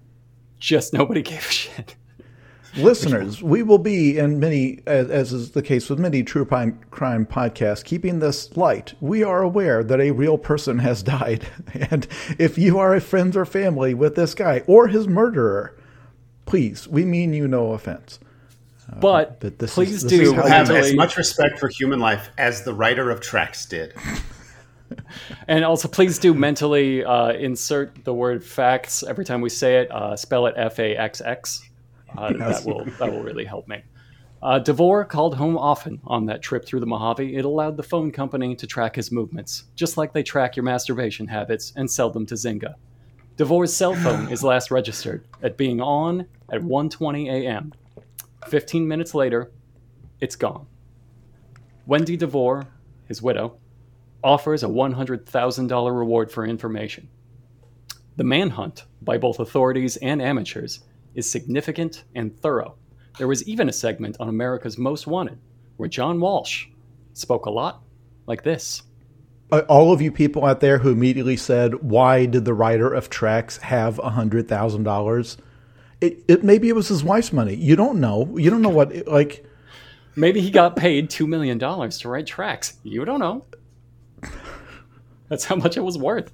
just 0.60 0.92
nobody 0.94 1.22
gave 1.22 1.48
a 1.48 1.52
shit. 1.52 1.96
Listeners, 2.78 3.42
we 3.42 3.64
will 3.64 3.80
be 3.80 4.18
in 4.20 4.40
many, 4.40 4.82
as, 4.86 5.10
as 5.10 5.34
is 5.34 5.52
the 5.52 5.62
case 5.64 5.90
with 5.90 5.98
many 5.98 6.22
true 6.22 6.46
crime, 6.46 6.80
crime 6.92 7.26
podcasts, 7.26 7.84
keeping 7.84 8.20
this 8.20 8.56
light. 8.56 8.94
We 9.02 9.24
are 9.24 9.42
aware 9.42 9.84
that 9.84 10.00
a 10.00 10.12
real 10.12 10.38
person 10.38 10.78
has 10.80 11.02
died, 11.02 11.48
and 11.74 12.08
if 12.38 12.58
you 12.60 12.78
are 12.78 12.94
a 12.94 13.02
friend 13.02 13.36
or 13.36 13.46
family 13.46 13.96
with 13.96 14.16
this 14.16 14.36
guy 14.36 14.62
or 14.68 14.88
his 14.88 15.08
murderer, 15.08 15.76
please, 16.50 16.88
we 16.88 17.06
mean 17.06 17.34
you 17.34 17.48
no 17.48 17.72
offense. 17.74 18.20
But, 19.00 19.40
but 19.40 19.60
this 19.60 19.70
is- 19.72 19.76
please 19.76 20.02
this 20.04 20.12
is 20.12 20.30
do 20.32 20.34
how 20.36 20.48
Have 20.48 20.72
as 20.72 20.96
much 20.96 21.16
respect 21.16 21.60
for 21.60 21.68
human 21.70 22.00
life 22.00 22.30
as 22.38 22.64
the 22.64 22.74
writer 22.74 23.12
of 23.12 23.22
Traxx 23.22 23.70
did. 23.70 23.94
and 25.48 25.64
also 25.64 25.88
please 25.88 26.18
do 26.18 26.34
mentally 26.34 27.04
uh, 27.04 27.30
insert 27.34 28.04
the 28.04 28.14
word 28.14 28.44
facts 28.44 29.04
every 29.04 29.26
time 29.26 29.42
we 29.42 29.50
say 29.50 29.78
it. 29.82 29.92
Uh, 29.92 30.16
spell 30.16 30.48
it 30.48 30.56
F 30.58 30.80
A 30.80 30.96
X 30.98 31.22
X. 31.22 31.62
Uh, 32.18 32.34
That 32.34 32.66
will 32.66 32.86
that 32.98 33.12
will 33.12 33.22
really 33.22 33.46
help 33.46 33.68
me. 33.68 33.84
Uh, 34.42 34.58
Devore 34.58 35.06
called 35.06 35.36
home 35.36 35.58
often 35.58 36.00
on 36.08 36.26
that 36.28 36.42
trip 36.42 36.66
through 36.66 36.80
the 36.80 36.86
Mojave. 36.88 37.36
It 37.36 37.46
allowed 37.46 37.78
the 37.78 37.84
phone 37.84 38.10
company 38.10 38.56
to 38.56 38.66
track 38.66 38.96
his 38.96 39.12
movements, 39.12 39.66
just 39.76 39.98
like 39.98 40.14
they 40.14 40.24
track 40.24 40.56
your 40.56 40.64
masturbation 40.64 41.28
habits 41.28 41.74
and 41.76 41.92
sell 41.92 42.10
them 42.10 42.26
to 42.26 42.36
Zynga. 42.36 42.74
Devore's 43.40 43.74
cell 43.74 43.96
phone 43.96 44.28
is 44.28 44.44
last 44.44 44.70
registered 44.70 45.24
at 45.42 45.56
being 45.56 45.80
on 45.80 46.26
at 46.52 46.60
1:20 46.60 47.28
a.m. 47.30 47.72
15 48.50 48.86
minutes 48.86 49.16
later, 49.16 49.50
it's 50.20 50.36
gone. 50.36 50.68
Wendy 51.88 52.18
Devore, 52.18 52.68
his 53.06 53.22
widow, 53.22 53.58
offers 54.22 54.62
a 54.62 54.68
$100,000 54.68 55.98
reward 55.98 56.30
for 56.30 56.46
information. 56.46 57.08
The 58.18 58.26
manhunt 58.26 58.84
by 59.02 59.18
both 59.18 59.40
authorities 59.40 59.96
and 59.96 60.22
amateurs 60.22 60.82
is 61.16 61.32
significant 61.32 62.04
and 62.16 62.38
thorough. 62.42 62.76
There 63.20 63.30
was 63.30 63.48
even 63.48 63.70
a 63.70 63.74
segment 63.74 64.18
on 64.20 64.28
America's 64.28 64.78
Most 64.78 65.08
Wanted 65.08 65.40
where 65.78 65.88
John 65.88 66.20
Walsh 66.20 66.68
spoke 67.14 67.46
a 67.46 67.52
lot 67.52 67.84
like 68.28 68.44
this. 68.44 68.84
Uh, 69.52 69.62
all 69.68 69.92
of 69.92 70.02
you 70.02 70.12
people 70.12 70.46
out 70.46 70.60
there 70.60 70.78
who 70.80 70.92
immediately 70.92 71.38
said, 71.38 71.82
"Why 71.82 72.26
did 72.26 72.46
the 72.46 72.54
writer 72.54 72.94
of 72.94 73.10
Traxx 73.10 73.60
have 73.62 74.00
a 74.00 74.10
hundred 74.12 74.48
thousand 74.48 74.84
dollars?" 74.84 75.38
It, 76.02 76.24
it 76.28 76.44
maybe 76.44 76.70
it 76.70 76.76
was 76.76 76.88
his 76.88 77.04
wife's 77.04 77.34
money. 77.34 77.56
You 77.56 77.76
don't 77.76 78.00
know. 78.00 78.38
You 78.38 78.50
don't 78.50 78.62
know 78.62 78.70
what 78.70 79.08
like. 79.08 79.46
Maybe 80.16 80.42
he 80.42 80.50
got 80.52 80.76
paid 80.76 81.10
$2 81.10 81.28
million 81.28 81.60
to 81.60 82.10
write 82.10 82.26
Traxx. 82.26 82.74
You 82.84 83.06
don't 83.06 83.20
know. 83.20 83.46
That's 85.30 85.46
how 85.46 85.56
much 85.56 85.78
it 85.78 85.82
was 85.82 85.98
worth. 85.98 86.32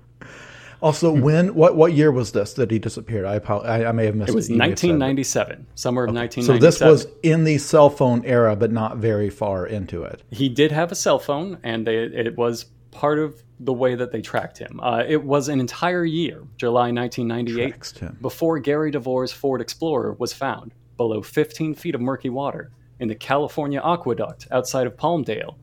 Also, 0.82 1.12
when 1.12 1.56
what 1.56 1.76
what 1.76 1.94
year 1.94 2.12
was 2.12 2.32
this 2.32 2.54
that 2.54 2.70
he 2.72 2.80
disappeared? 2.80 3.26
I 3.26 3.38
I, 3.38 3.86
I 3.86 3.92
may 3.92 4.06
have 4.06 4.16
missed. 4.16 4.30
It 4.30 4.34
It 4.34 4.36
was 4.36 4.50
You 4.50 4.58
may 4.58 4.70
have 4.70 4.80
said 4.80 4.90
it. 4.90 5.00
1997, 5.00 5.68
summer 5.76 6.04
of 6.04 6.10
So 6.10 6.14
1997. 6.14 6.60
this 6.60 6.82
was 6.82 7.08
in 7.24 7.44
the 7.44 7.58
cell 7.58 7.90
phone 7.90 8.24
era, 8.26 8.56
but 8.56 8.72
not 8.72 8.98
very 8.98 9.30
far 9.30 9.66
into 9.66 10.04
it. 10.04 10.22
he 10.32 10.50
did 10.50 10.72
have 10.72 10.92
a 10.92 10.96
cell 10.96 11.20
phone, 11.20 11.58
and 11.64 11.88
they, 11.88 11.98
it 11.98 12.38
was 12.38 12.66
part 12.96 13.20
of 13.20 13.44
the 13.60 13.74
way 13.74 13.94
that 13.94 14.12
they 14.12 14.22
tracked 14.22 14.58
him. 14.58 14.80
Uh, 14.82 15.04
it 15.06 15.22
was 15.22 15.50
an 15.50 15.60
entire 15.60 16.06
year, 16.06 16.44
July 16.56 16.92
1998, 16.92 18.22
before 18.22 18.58
Gary 18.60 18.90
DeVore's 18.90 19.34
Ford 19.34 19.60
Explorer 19.60 20.14
was 20.14 20.32
found 20.32 20.74
below 20.96 21.22
15 21.22 21.76
feet 21.76 21.94
of 21.94 22.00
murky 22.00 22.30
water 22.30 22.72
in 23.00 23.10
the 23.10 23.16
California 23.16 23.82
Aqueduct 23.84 24.48
outside 24.50 24.88
of 24.88 24.96
Palmdale, 24.96 25.56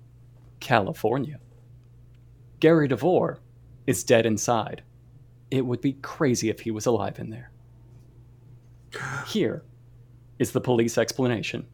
California. 0.60 1.40
Gary 2.60 2.86
DeVore 2.86 3.38
is 3.86 4.04
dead 4.04 4.26
inside. 4.26 4.82
It 5.50 5.64
would 5.64 5.80
be 5.80 5.94
crazy 5.94 6.50
if 6.50 6.60
he 6.60 6.70
was 6.70 6.84
alive 6.84 7.18
in 7.18 7.30
there. 7.30 7.50
Here 9.26 9.62
is 10.38 10.52
the 10.52 10.60
police 10.60 10.98
explanation. 10.98 11.66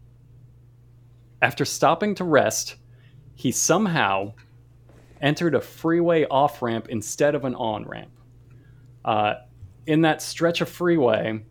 After 1.43 1.65
stopping 1.65 2.15
to 2.15 2.25
rest, 2.25 2.77
he 3.35 3.51
somehow 3.51 4.35
entered 5.21 5.55
a 5.55 5.61
freeway 5.61 6.25
off 6.27 6.63
ramp 6.63 6.89
instead 6.89 7.35
of 7.35 7.45
an 7.45 7.55
on 7.55 7.87
ramp. 7.87 8.13
Uh, 9.05 9.35
in 9.87 10.03
that 10.03 10.21
stretch 10.21 10.61
of 10.61 10.69
freeway, 10.69 11.43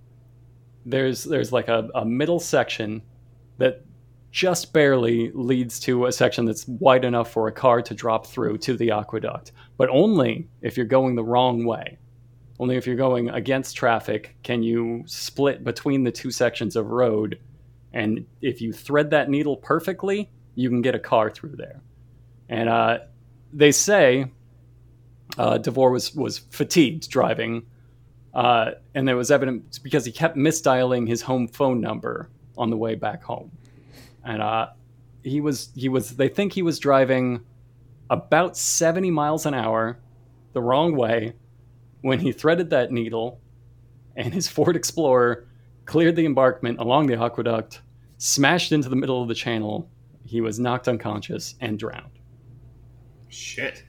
there's 0.85 1.23
there's 1.23 1.51
like 1.51 1.67
a, 1.67 1.89
a 1.95 2.05
middle 2.05 2.39
section 2.39 3.01
that 3.57 3.83
just 4.31 4.71
barely 4.73 5.31
leads 5.33 5.79
to 5.79 6.05
a 6.05 6.11
section 6.11 6.45
that's 6.45 6.67
wide 6.67 7.03
enough 7.03 7.31
for 7.31 7.47
a 7.47 7.51
car 7.51 7.81
to 7.81 7.93
drop 7.93 8.27
through 8.27 8.57
to 8.59 8.77
the 8.77 8.91
aqueduct, 8.91 9.51
but 9.77 9.89
only 9.89 10.47
if 10.61 10.77
you're 10.77 10.85
going 10.85 11.15
the 11.15 11.23
wrong 11.23 11.65
way. 11.65 11.97
Only 12.59 12.75
if 12.75 12.87
you're 12.87 12.95
going 12.95 13.29
against 13.29 13.75
traffic 13.75 14.35
can 14.43 14.63
you 14.63 15.03
split 15.05 15.63
between 15.63 16.03
the 16.03 16.11
two 16.11 16.31
sections 16.31 16.75
of 16.75 16.87
road. 16.87 17.39
And 17.93 18.25
if 18.41 18.61
you 18.61 18.73
thread 18.73 19.11
that 19.11 19.29
needle 19.29 19.57
perfectly, 19.57 20.29
you 20.55 20.69
can 20.69 20.81
get 20.81 20.95
a 20.95 20.99
car 20.99 21.29
through 21.29 21.55
there. 21.55 21.81
And 22.49 22.67
uh, 22.67 22.99
they 23.53 23.71
say 23.71 24.31
uh, 25.37 25.57
DeVore 25.57 25.91
was, 25.91 26.13
was 26.15 26.39
fatigued 26.39 27.09
driving. 27.09 27.65
Uh, 28.33 28.71
and 28.93 29.09
it 29.09 29.15
was 29.15 29.31
evident 29.31 29.79
because 29.83 30.05
he 30.05 30.11
kept 30.11 30.37
misdialing 30.37 31.07
his 31.07 31.21
home 31.21 31.47
phone 31.47 31.81
number 31.81 32.29
on 32.57 32.69
the 32.69 32.77
way 32.77 32.95
back 32.95 33.23
home. 33.23 33.51
And 34.23 34.41
uh, 34.41 34.67
he 35.23 35.41
was 35.41 35.69
he 35.75 35.89
was 35.89 36.15
they 36.15 36.29
think 36.29 36.53
he 36.53 36.61
was 36.61 36.79
driving 36.79 37.41
about 38.09 38.55
70 38.57 39.11
miles 39.11 39.45
an 39.45 39.53
hour 39.53 39.99
the 40.53 40.61
wrong 40.61 40.95
way 40.95 41.33
when 42.01 42.19
he 42.19 42.31
threaded 42.31 42.69
that 42.69 42.91
needle 42.91 43.39
and 44.15 44.33
his 44.33 44.47
Ford 44.47 44.75
Explorer 44.75 45.47
cleared 45.85 46.15
the 46.15 46.25
embankment 46.25 46.79
along 46.79 47.07
the 47.07 47.21
aqueduct, 47.21 47.81
smashed 48.17 48.71
into 48.71 48.89
the 48.89 48.95
middle 48.95 49.21
of 49.21 49.27
the 49.27 49.35
channel. 49.35 49.89
He 50.25 50.41
was 50.41 50.59
knocked 50.59 50.87
unconscious 50.87 51.55
and 51.61 51.79
drowned. 51.79 52.16
Shit. 53.29 53.83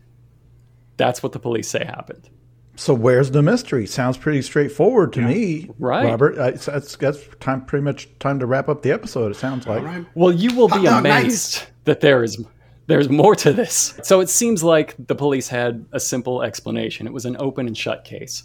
That's 0.96 1.22
what 1.22 1.32
the 1.32 1.38
police 1.38 1.68
say 1.68 1.84
happened. 1.84 2.28
So 2.76 2.94
where's 2.94 3.30
the 3.32 3.42
mystery? 3.42 3.86
Sounds 3.86 4.16
pretty 4.16 4.40
straightforward 4.42 5.12
to 5.14 5.20
me, 5.20 5.68
Right. 5.80 6.04
Robert? 6.04 6.38
I, 6.38 6.52
that's 6.52 6.96
that's 6.96 7.26
time 7.40 7.64
pretty 7.64 7.82
much 7.84 8.08
time 8.20 8.38
to 8.38 8.46
wrap 8.46 8.68
up 8.68 8.82
the 8.82 8.92
episode. 8.92 9.32
It 9.32 9.34
sounds 9.36 9.66
like. 9.66 9.80
All 9.80 9.84
right. 9.86 10.06
Well, 10.14 10.30
you 10.32 10.54
will 10.54 10.68
be 10.68 10.86
Oh, 10.86 10.98
amazed 10.98 11.64
that 11.84 12.00
there 12.00 12.22
is 12.22 12.40
there's 12.86 13.08
more 13.10 13.34
to 13.36 13.52
this. 13.52 13.98
So 14.04 14.20
it 14.20 14.28
seems 14.28 14.62
like 14.62 14.94
the 15.08 15.14
police 15.16 15.48
had 15.48 15.84
a 15.92 15.98
simple 16.00 16.42
explanation. 16.42 17.06
It 17.06 17.12
was 17.12 17.26
an 17.26 17.36
open 17.40 17.66
and 17.66 17.76
shut 17.76 18.04
case. 18.04 18.44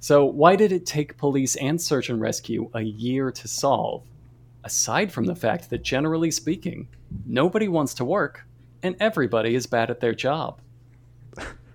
So 0.00 0.24
why 0.24 0.56
did 0.56 0.72
it 0.72 0.84
take 0.86 1.16
police 1.18 1.54
and 1.56 1.80
search 1.80 2.08
and 2.10 2.20
rescue 2.20 2.70
a 2.74 2.80
year 2.80 3.30
to 3.32 3.48
solve? 3.48 4.02
Aside 4.64 5.12
from 5.12 5.26
the 5.26 5.34
fact 5.36 5.68
that 5.70 5.82
generally 5.82 6.30
speaking, 6.30 6.88
nobody 7.26 7.68
wants 7.68 7.92
to 7.94 8.04
work 8.04 8.46
and 8.84 8.94
everybody 9.00 9.54
is 9.54 9.66
bad 9.66 9.90
at 9.90 9.98
their 9.98 10.14
job. 10.14 10.60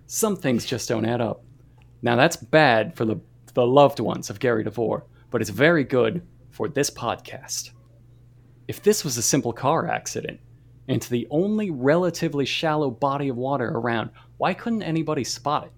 Some 0.06 0.38
things 0.38 0.64
just 0.66 0.88
don't 0.88 1.06
add 1.06 1.20
up. 1.20 1.44
Now 2.02 2.16
that's 2.16 2.38
bad 2.38 2.96
for 2.96 3.04
the 3.04 3.20
the 3.56 3.66
loved 3.66 4.00
ones 4.00 4.30
of 4.30 4.40
Gary 4.40 4.64
DeVore, 4.64 5.06
but 5.32 5.42
it's 5.42 5.50
very 5.50 5.84
good 5.84 6.26
for 6.52 6.70
this 6.70 6.90
podcast. 6.90 7.72
If 8.68 8.84
this 8.84 9.04
was 9.04 9.18
a 9.18 9.24
simple 9.24 9.52
car 9.52 9.90
accident 9.90 10.40
into 10.88 11.10
the 11.10 11.28
only 11.32 11.72
relatively 11.72 12.46
shallow 12.46 12.92
body 12.92 13.30
of 13.30 13.36
water 13.36 13.70
around, 13.70 14.12
why 14.38 14.54
couldn't 14.54 14.84
anybody 14.84 15.24
spot 15.24 15.66
it? 15.66 15.74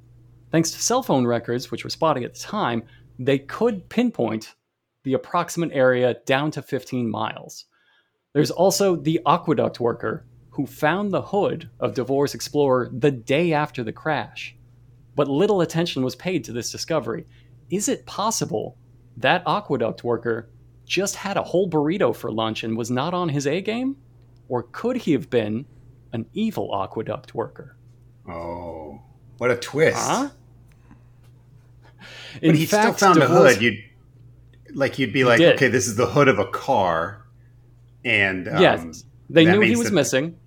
Thanks 0.51 0.71
to 0.71 0.81
cell 0.81 1.01
phone 1.01 1.25
records, 1.25 1.71
which 1.71 1.85
were 1.85 1.89
spotty 1.89 2.25
at 2.25 2.33
the 2.33 2.39
time, 2.41 2.83
they 3.17 3.39
could 3.39 3.87
pinpoint 3.87 4.55
the 5.03 5.13
approximate 5.13 5.71
area 5.73 6.17
down 6.25 6.51
to 6.51 6.61
15 6.61 7.09
miles. 7.09 7.65
There's 8.33 8.51
also 8.51 8.97
the 8.97 9.21
aqueduct 9.25 9.79
worker 9.79 10.25
who 10.51 10.65
found 10.65 11.11
the 11.11 11.21
hood 11.21 11.69
of 11.79 11.93
DeVore's 11.93 12.33
Explorer 12.35 12.89
the 12.91 13.11
day 13.11 13.53
after 13.53 13.83
the 13.83 13.93
crash. 13.93 14.55
But 15.15 15.27
little 15.27 15.61
attention 15.61 16.03
was 16.03 16.15
paid 16.15 16.43
to 16.45 16.51
this 16.51 16.71
discovery. 16.71 17.25
Is 17.69 17.87
it 17.87 18.05
possible 18.05 18.77
that 19.17 19.43
aqueduct 19.47 20.03
worker 20.03 20.49
just 20.85 21.15
had 21.15 21.37
a 21.37 21.43
whole 21.43 21.69
burrito 21.69 22.13
for 22.15 22.31
lunch 22.31 22.63
and 22.63 22.77
was 22.77 22.91
not 22.91 23.13
on 23.13 23.29
his 23.29 23.47
A 23.47 23.61
game? 23.61 23.95
Or 24.49 24.63
could 24.63 24.97
he 24.97 25.13
have 25.13 25.29
been 25.29 25.65
an 26.11 26.25
evil 26.33 26.73
aqueduct 26.75 27.33
worker? 27.33 27.77
Oh. 28.27 29.01
What 29.37 29.51
a 29.51 29.57
twist! 29.57 29.97
Huh? 29.97 30.29
But 32.41 32.55
he 32.55 32.65
still 32.65 32.79
fact, 32.81 32.99
found 32.99 33.17
a 33.17 33.21
DeVore's- 33.21 33.55
hood. 33.55 33.61
You'd 33.63 33.83
like 34.73 34.99
you'd 34.99 35.13
be 35.13 35.23
like, 35.23 35.39
okay, 35.41 35.67
this 35.67 35.87
is 35.87 35.95
the 35.95 36.05
hood 36.07 36.27
of 36.27 36.39
a 36.39 36.45
car, 36.45 37.25
and 38.05 38.47
um, 38.47 38.61
yes, 38.61 39.03
they 39.29 39.45
knew 39.45 39.59
he 39.61 39.75
was 39.75 39.91
missing 39.91 40.37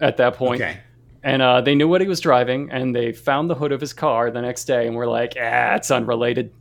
at 0.00 0.16
that 0.18 0.34
point. 0.34 0.60
Okay, 0.60 0.78
and 1.22 1.42
uh, 1.42 1.60
they 1.60 1.74
knew 1.74 1.88
what 1.88 2.00
he 2.00 2.08
was 2.08 2.20
driving, 2.20 2.70
and 2.70 2.94
they 2.94 3.12
found 3.12 3.50
the 3.50 3.54
hood 3.54 3.72
of 3.72 3.80
his 3.80 3.92
car 3.92 4.30
the 4.30 4.40
next 4.42 4.64
day, 4.64 4.86
and 4.86 4.96
were 4.96 5.06
like, 5.06 5.34
"Ah, 5.40 5.74
it's 5.74 5.90
unrelated." 5.90 6.52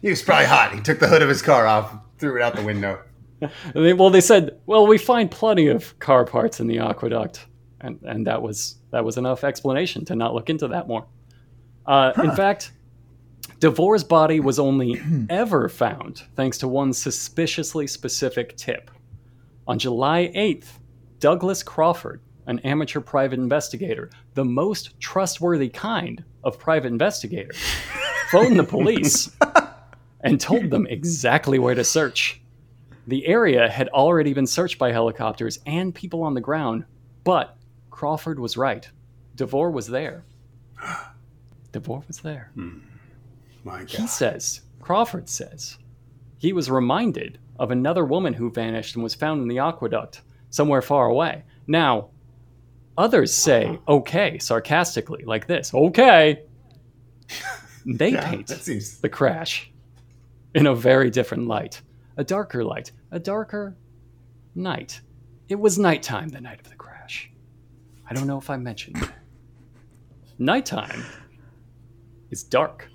he 0.00 0.10
was 0.10 0.22
probably 0.22 0.46
hot. 0.46 0.72
He 0.74 0.80
took 0.80 0.98
the 0.98 1.08
hood 1.08 1.22
of 1.22 1.28
his 1.28 1.42
car 1.42 1.66
off, 1.66 1.94
threw 2.18 2.36
it 2.36 2.42
out 2.42 2.56
the 2.56 2.62
window. 2.62 3.00
They, 3.74 3.92
well, 3.92 4.10
they 4.10 4.20
said, 4.20 4.56
"Well, 4.66 4.86
we 4.86 4.98
find 4.98 5.28
plenty 5.28 5.66
of 5.66 5.98
car 5.98 6.24
parts 6.24 6.60
in 6.60 6.68
the 6.68 6.78
aqueduct," 6.78 7.44
and 7.80 7.98
and 8.04 8.24
that 8.28 8.40
was 8.40 8.76
that 8.92 9.04
was 9.04 9.16
enough 9.16 9.42
explanation 9.42 10.04
to 10.04 10.14
not 10.14 10.32
look 10.32 10.48
into 10.48 10.68
that 10.68 10.86
more. 10.86 11.06
Uh, 11.84 12.12
In 12.22 12.30
fact, 12.36 12.70
Devore's 13.58 14.04
body 14.04 14.38
was 14.38 14.60
only 14.60 15.00
ever 15.28 15.68
found 15.68 16.22
thanks 16.36 16.56
to 16.58 16.68
one 16.68 16.92
suspiciously 16.92 17.88
specific 17.88 18.56
tip. 18.56 18.92
On 19.66 19.78
July 19.78 20.32
8th, 20.34 20.78
Douglas 21.20 21.62
Crawford, 21.62 22.20
an 22.46 22.58
amateur 22.60 23.00
private 23.00 23.38
investigator, 23.38 24.10
the 24.34 24.44
most 24.44 24.98
trustworthy 24.98 25.68
kind 25.68 26.24
of 26.42 26.58
private 26.58 26.88
investigator, 26.88 27.52
phoned 28.30 28.58
the 28.58 28.64
police 28.64 29.30
and 30.20 30.40
told 30.40 30.70
them 30.70 30.86
exactly 30.88 31.60
where 31.60 31.76
to 31.76 31.84
search. 31.84 32.40
The 33.06 33.26
area 33.26 33.68
had 33.68 33.88
already 33.90 34.32
been 34.32 34.46
searched 34.46 34.78
by 34.78 34.90
helicopters 34.90 35.60
and 35.64 35.94
people 35.94 36.22
on 36.22 36.34
the 36.34 36.40
ground, 36.40 36.84
but 37.22 37.56
Crawford 37.90 38.40
was 38.40 38.56
right. 38.56 38.88
Devore 39.36 39.70
was 39.70 39.86
there. 39.86 40.24
Devore 41.72 42.02
was 42.08 42.18
there. 42.18 42.50
Hmm. 42.54 42.78
My 43.64 43.84
He 43.84 44.08
says, 44.08 44.62
Crawford 44.80 45.28
says, 45.28 45.78
he 46.38 46.52
was 46.52 46.68
reminded 46.68 47.38
of 47.62 47.70
another 47.70 48.04
woman 48.04 48.34
who 48.34 48.50
vanished 48.50 48.96
and 48.96 49.04
was 49.04 49.14
found 49.14 49.40
in 49.40 49.46
the 49.46 49.60
aqueduct 49.60 50.22
somewhere 50.50 50.82
far 50.82 51.06
away. 51.06 51.44
Now, 51.68 52.08
others 52.98 53.32
say, 53.32 53.66
uh-huh. 53.66 53.94
okay, 53.98 54.38
sarcastically, 54.40 55.22
like 55.24 55.46
this, 55.46 55.72
okay. 55.72 56.42
They 57.84 58.10
yeah, 58.10 58.30
paint 58.30 58.48
seems 58.48 59.00
the 59.00 59.08
crash 59.08 59.72
in 60.54 60.66
a 60.66 60.74
very 60.74 61.10
different 61.10 61.48
light, 61.48 61.82
a 62.16 62.22
darker 62.22 62.62
light, 62.62 62.92
a 63.10 63.18
darker 63.18 63.76
night. 64.54 65.00
It 65.48 65.58
was 65.58 65.80
nighttime 65.80 66.28
the 66.28 66.40
night 66.40 66.60
of 66.60 66.68
the 66.70 66.76
crash. 66.76 67.32
I 68.08 68.14
don't 68.14 68.28
know 68.28 68.38
if 68.38 68.50
I 68.50 68.56
mentioned 68.56 68.96
that. 68.96 69.14
Nighttime 70.38 71.02
is 72.30 72.44
dark. 72.44 72.88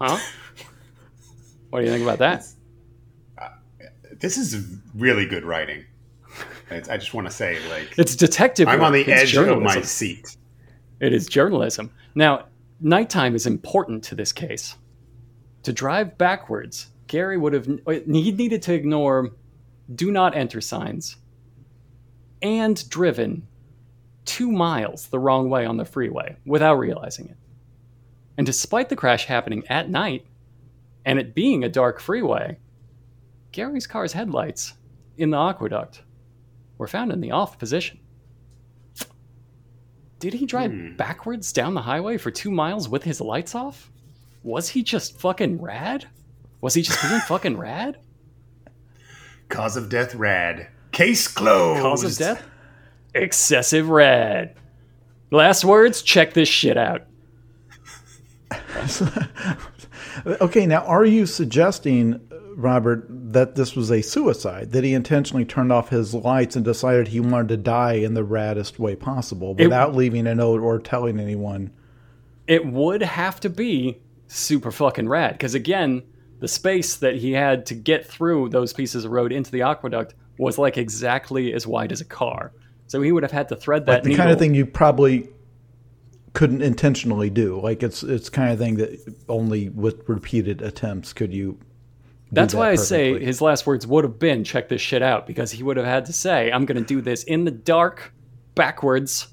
Huh? 0.00 0.18
What 1.68 1.80
do 1.80 1.86
you 1.86 1.92
think 1.92 2.04
about 2.04 2.20
that? 2.20 2.46
This 4.20 4.36
is 4.36 4.64
really 4.94 5.26
good 5.26 5.44
writing. 5.44 5.84
It's- 6.70 6.88
I 6.88 6.96
just 6.96 7.14
want 7.14 7.26
to 7.26 7.32
say, 7.32 7.58
like, 7.70 7.94
It's 7.98 8.16
detective. 8.16 8.68
I'm 8.68 8.82
on 8.82 8.92
the. 8.92 9.00
It's 9.00 9.08
edge 9.10 9.36
of 9.36 9.46
my 9.46 9.52
journalism. 9.54 9.82
seat. 9.84 10.36
It 11.00 11.12
is 11.12 11.26
journalism. 11.26 11.90
Now, 12.14 12.46
nighttime 12.80 13.34
is 13.34 13.46
important 13.46 14.02
to 14.04 14.14
this 14.14 14.32
case. 14.32 14.76
To 15.62 15.72
drive 15.72 16.16
backwards, 16.18 16.88
Gary 17.06 17.36
would 17.36 17.52
have 17.52 17.68
uh, 17.86 17.92
he 18.06 18.32
needed 18.32 18.62
to 18.62 18.74
ignore 18.74 19.32
do 19.94 20.10
not 20.10 20.36
enter 20.36 20.60
signs 20.60 21.16
and 22.42 22.88
driven 22.90 23.46
2 24.24 24.50
miles 24.50 25.06
the 25.08 25.18
wrong 25.18 25.48
way 25.48 25.64
on 25.64 25.76
the 25.76 25.84
freeway 25.84 26.36
without 26.44 26.74
realizing 26.74 27.28
it. 27.28 27.36
And 28.36 28.44
despite 28.46 28.88
the 28.88 28.96
crash 28.96 29.26
happening 29.26 29.62
at 29.68 29.88
night 29.88 30.26
and 31.04 31.18
it 31.18 31.34
being 31.34 31.62
a 31.62 31.68
dark 31.68 32.00
freeway, 32.00 32.58
Gary's 33.56 33.86
car's 33.86 34.12
headlights 34.12 34.74
in 35.16 35.30
the 35.30 35.38
aqueduct 35.38 36.02
were 36.76 36.86
found 36.86 37.10
in 37.10 37.22
the 37.22 37.30
off 37.30 37.58
position. 37.58 37.98
Did 40.18 40.34
he 40.34 40.44
drive 40.44 40.72
hmm. 40.72 40.94
backwards 40.96 41.54
down 41.54 41.72
the 41.72 41.80
highway 41.80 42.18
for 42.18 42.30
two 42.30 42.50
miles 42.50 42.86
with 42.86 43.02
his 43.02 43.18
lights 43.18 43.54
off? 43.54 43.90
Was 44.42 44.68
he 44.68 44.82
just 44.82 45.18
fucking 45.18 45.62
rad? 45.62 46.06
Was 46.60 46.74
he 46.74 46.82
just 46.82 47.00
being 47.00 47.18
fucking 47.26 47.56
rad? 47.56 47.96
Cause 49.48 49.78
of 49.78 49.88
death, 49.88 50.14
rad. 50.14 50.68
Case 50.92 51.26
closed. 51.26 51.80
Cause 51.80 52.04
of 52.04 52.18
death? 52.18 52.46
Excessive 53.14 53.88
rad. 53.88 54.54
Last 55.30 55.64
words, 55.64 56.02
check 56.02 56.34
this 56.34 56.50
shit 56.50 56.76
out. 56.76 57.04
Okay, 60.26 60.66
now 60.66 60.80
are 60.86 61.04
you 61.04 61.26
suggesting, 61.26 62.25
Robert, 62.56 63.06
that 63.08 63.54
this 63.54 63.76
was 63.76 63.92
a 63.92 64.02
suicide? 64.02 64.72
That 64.72 64.82
he 64.82 64.94
intentionally 64.94 65.44
turned 65.44 65.70
off 65.70 65.90
his 65.90 66.14
lights 66.14 66.56
and 66.56 66.64
decided 66.64 67.08
he 67.08 67.20
wanted 67.20 67.48
to 67.48 67.56
die 67.58 67.94
in 67.94 68.14
the 68.14 68.24
raddest 68.24 68.78
way 68.78 68.96
possible 68.96 69.54
without 69.54 69.94
leaving 69.94 70.26
a 70.26 70.34
note 70.34 70.60
or 70.60 70.78
telling 70.78 71.20
anyone? 71.20 71.70
It 72.46 72.64
would 72.64 73.02
have 73.02 73.38
to 73.40 73.50
be 73.50 73.98
super 74.26 74.70
fucking 74.70 75.08
rad. 75.08 75.32
Because 75.32 75.54
again, 75.54 76.02
the 76.40 76.48
space 76.48 76.96
that 76.96 77.16
he 77.16 77.32
had 77.32 77.66
to 77.66 77.74
get 77.74 78.06
through 78.06 78.48
those 78.48 78.72
pieces 78.72 79.04
of 79.04 79.10
road 79.10 79.32
into 79.32 79.50
the 79.50 79.62
aqueduct 79.62 80.14
was 80.38 80.58
like 80.58 80.76
exactly 80.78 81.52
as 81.52 81.66
wide 81.66 81.92
as 81.92 82.00
a 82.00 82.04
car. 82.04 82.52
So 82.86 83.02
he 83.02 83.12
would 83.12 83.22
have 83.22 83.32
had 83.32 83.48
to 83.50 83.56
thread 83.56 83.86
that 83.86 83.92
Like 83.92 84.02
the 84.04 84.08
needle. 84.10 84.22
kind 84.22 84.32
of 84.32 84.38
thing 84.38 84.54
you 84.54 84.64
probably 84.64 85.28
couldn't 86.32 86.62
intentionally 86.62 87.30
do. 87.30 87.60
Like 87.60 87.82
it's 87.82 88.02
it's 88.02 88.28
kind 88.28 88.52
of 88.52 88.58
thing 88.58 88.76
that 88.76 89.14
only 89.28 89.68
with 89.70 90.08
repeated 90.08 90.62
attempts 90.62 91.12
could 91.12 91.34
you. 91.34 91.58
That's 92.32 92.52
that 92.52 92.58
why 92.58 92.70
I 92.70 92.74
say 92.74 93.22
his 93.22 93.40
last 93.40 93.66
words 93.66 93.86
would 93.86 94.04
have 94.04 94.18
been 94.18 94.42
check 94.42 94.68
this 94.68 94.80
shit 94.80 95.02
out 95.02 95.26
because 95.26 95.52
he 95.52 95.62
would 95.62 95.76
have 95.76 95.86
had 95.86 96.06
to 96.06 96.12
say, 96.12 96.50
I'm 96.50 96.64
going 96.64 96.78
to 96.78 96.84
do 96.84 97.00
this 97.00 97.22
in 97.24 97.44
the 97.44 97.50
dark, 97.50 98.12
backwards, 98.54 99.28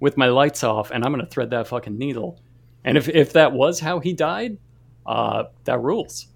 with 0.00 0.16
my 0.16 0.28
lights 0.28 0.64
off, 0.64 0.90
and 0.90 1.04
I'm 1.04 1.12
going 1.12 1.24
to 1.24 1.30
thread 1.30 1.50
that 1.50 1.66
fucking 1.68 1.98
needle. 1.98 2.40
And 2.84 2.96
if, 2.96 3.08
if 3.08 3.32
that 3.34 3.52
was 3.52 3.80
how 3.80 3.98
he 3.98 4.12
died, 4.12 4.58
uh, 5.04 5.44
that 5.64 5.80
rules. 5.80 6.28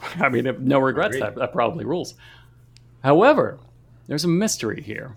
I 0.16 0.28
mean, 0.28 0.46
if 0.46 0.58
no 0.58 0.78
regrets, 0.78 1.18
that, 1.18 1.34
that 1.36 1.52
probably 1.52 1.84
rules. 1.84 2.14
However, 3.02 3.58
there's 4.06 4.24
a 4.24 4.28
mystery 4.28 4.82
here. 4.82 5.16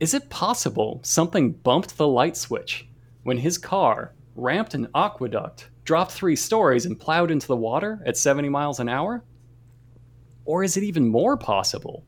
Is 0.00 0.14
it 0.14 0.28
possible 0.28 1.00
something 1.02 1.52
bumped 1.52 1.96
the 1.96 2.06
light 2.06 2.36
switch 2.36 2.88
when 3.22 3.38
his 3.38 3.58
car 3.58 4.12
ramped 4.36 4.74
an 4.74 4.88
aqueduct, 4.94 5.70
dropped 5.84 6.12
three 6.12 6.36
stories, 6.36 6.86
and 6.86 6.98
plowed 6.98 7.30
into 7.30 7.46
the 7.46 7.56
water 7.56 8.02
at 8.06 8.16
70 8.16 8.48
miles 8.48 8.80
an 8.80 8.88
hour? 8.88 9.22
Or 10.46 10.62
is 10.64 10.76
it 10.76 10.82
even 10.84 11.08
more 11.08 11.36
possible 11.36 12.04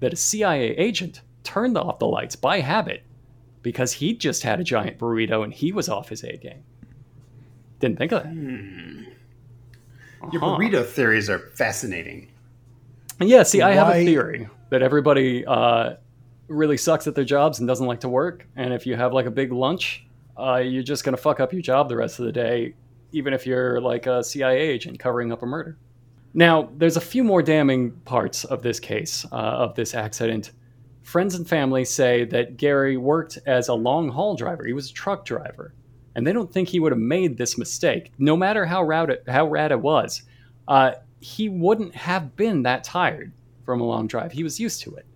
that 0.00 0.12
a 0.12 0.16
CIA 0.16 0.70
agent 0.76 1.22
turned 1.44 1.76
off 1.78 1.98
the 1.98 2.06
lights 2.06 2.36
by 2.36 2.60
habit 2.60 3.02
because 3.62 3.92
he 3.92 4.14
just 4.14 4.42
had 4.42 4.60
a 4.60 4.64
giant 4.64 4.98
burrito 4.98 5.42
and 5.44 5.52
he 5.52 5.72
was 5.72 5.88
off 5.88 6.08
his 6.08 6.22
A 6.24 6.36
game? 6.36 6.62
Didn't 7.80 7.98
think 7.98 8.12
of 8.12 8.22
that. 8.24 8.32
Your 10.32 10.42
Uh-huh. 10.44 10.56
burrito 10.58 10.84
theories 10.84 11.28
are 11.30 11.38
fascinating. 11.54 12.28
Yeah, 13.20 13.42
see, 13.44 13.62
I 13.62 13.72
have 13.72 13.88
a 13.88 14.04
theory 14.04 14.48
that 14.70 14.82
everybody 14.82 15.44
uh, 15.46 15.94
really 16.48 16.76
sucks 16.76 17.06
at 17.06 17.14
their 17.14 17.24
jobs 17.24 17.58
and 17.60 17.68
doesn't 17.68 17.86
like 17.86 18.00
to 18.00 18.08
work. 18.08 18.46
And 18.56 18.72
if 18.74 18.86
you 18.86 18.96
have 18.96 19.12
like 19.12 19.26
a 19.26 19.30
big 19.30 19.52
lunch, 19.52 20.04
uh, 20.38 20.56
you're 20.56 20.82
just 20.82 21.04
going 21.04 21.16
to 21.16 21.22
fuck 21.22 21.40
up 21.40 21.52
your 21.52 21.62
job 21.62 21.88
the 21.88 21.96
rest 21.96 22.18
of 22.18 22.26
the 22.26 22.32
day, 22.32 22.74
even 23.16 23.32
if 23.32 23.46
you're 23.46 23.80
like 23.80 24.06
a 24.06 24.22
CIA 24.22 24.60
agent 24.60 24.98
covering 24.98 25.32
up 25.32 25.42
a 25.42 25.46
murder. 25.46 25.78
Now, 26.34 26.68
there's 26.76 26.98
a 26.98 27.00
few 27.00 27.24
more 27.24 27.42
damning 27.42 27.92
parts 28.04 28.44
of 28.44 28.62
this 28.62 28.78
case, 28.78 29.24
uh, 29.32 29.36
of 29.36 29.74
this 29.74 29.94
accident. 29.94 30.50
Friends 31.02 31.34
and 31.34 31.48
family 31.48 31.86
say 31.86 32.24
that 32.26 32.58
Gary 32.58 32.98
worked 32.98 33.38
as 33.46 33.68
a 33.68 33.74
long 33.74 34.10
haul 34.10 34.36
driver. 34.36 34.66
He 34.66 34.74
was 34.74 34.90
a 34.90 34.92
truck 34.92 35.24
driver. 35.24 35.72
And 36.14 36.26
they 36.26 36.34
don't 36.34 36.52
think 36.52 36.68
he 36.68 36.78
would 36.78 36.92
have 36.92 37.00
made 37.00 37.38
this 37.38 37.56
mistake, 37.56 38.12
no 38.18 38.36
matter 38.36 38.66
how 38.66 38.82
rad 38.82 39.08
it, 39.08 39.24
how 39.26 39.46
rad 39.46 39.72
it 39.72 39.80
was. 39.80 40.22
Uh, 40.68 40.92
he 41.20 41.48
wouldn't 41.48 41.94
have 41.94 42.36
been 42.36 42.64
that 42.64 42.84
tired 42.84 43.32
from 43.64 43.80
a 43.80 43.84
long 43.84 44.06
drive. 44.06 44.32
He 44.32 44.42
was 44.42 44.60
used 44.60 44.82
to 44.82 44.94
it. 44.96 45.06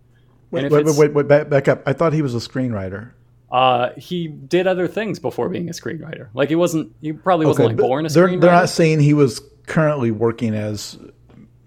Wait, 0.50 0.70
wait, 0.70 0.86
wait, 0.86 1.12
wait, 1.12 1.28
back, 1.28 1.50
back 1.50 1.68
up. 1.68 1.82
I 1.86 1.92
thought 1.92 2.14
he 2.14 2.22
was 2.22 2.34
a 2.34 2.38
screenwriter. 2.38 3.12
Uh, 3.50 3.90
he 3.96 4.28
did 4.28 4.66
other 4.66 4.86
things 4.86 5.18
before 5.18 5.48
being 5.48 5.68
a 5.68 5.72
screenwriter. 5.72 6.28
Like 6.34 6.48
he 6.48 6.54
wasn't, 6.54 6.94
he 7.00 7.12
probably 7.12 7.46
wasn't 7.46 7.68
like 7.68 7.76
born 7.76 8.06
a 8.06 8.08
they're, 8.08 8.28
screenwriter. 8.28 8.40
they're 8.42 8.52
not 8.52 8.68
saying 8.68 9.00
he 9.00 9.12
was 9.14 9.40
currently 9.66 10.10
working 10.12 10.54
as, 10.54 10.98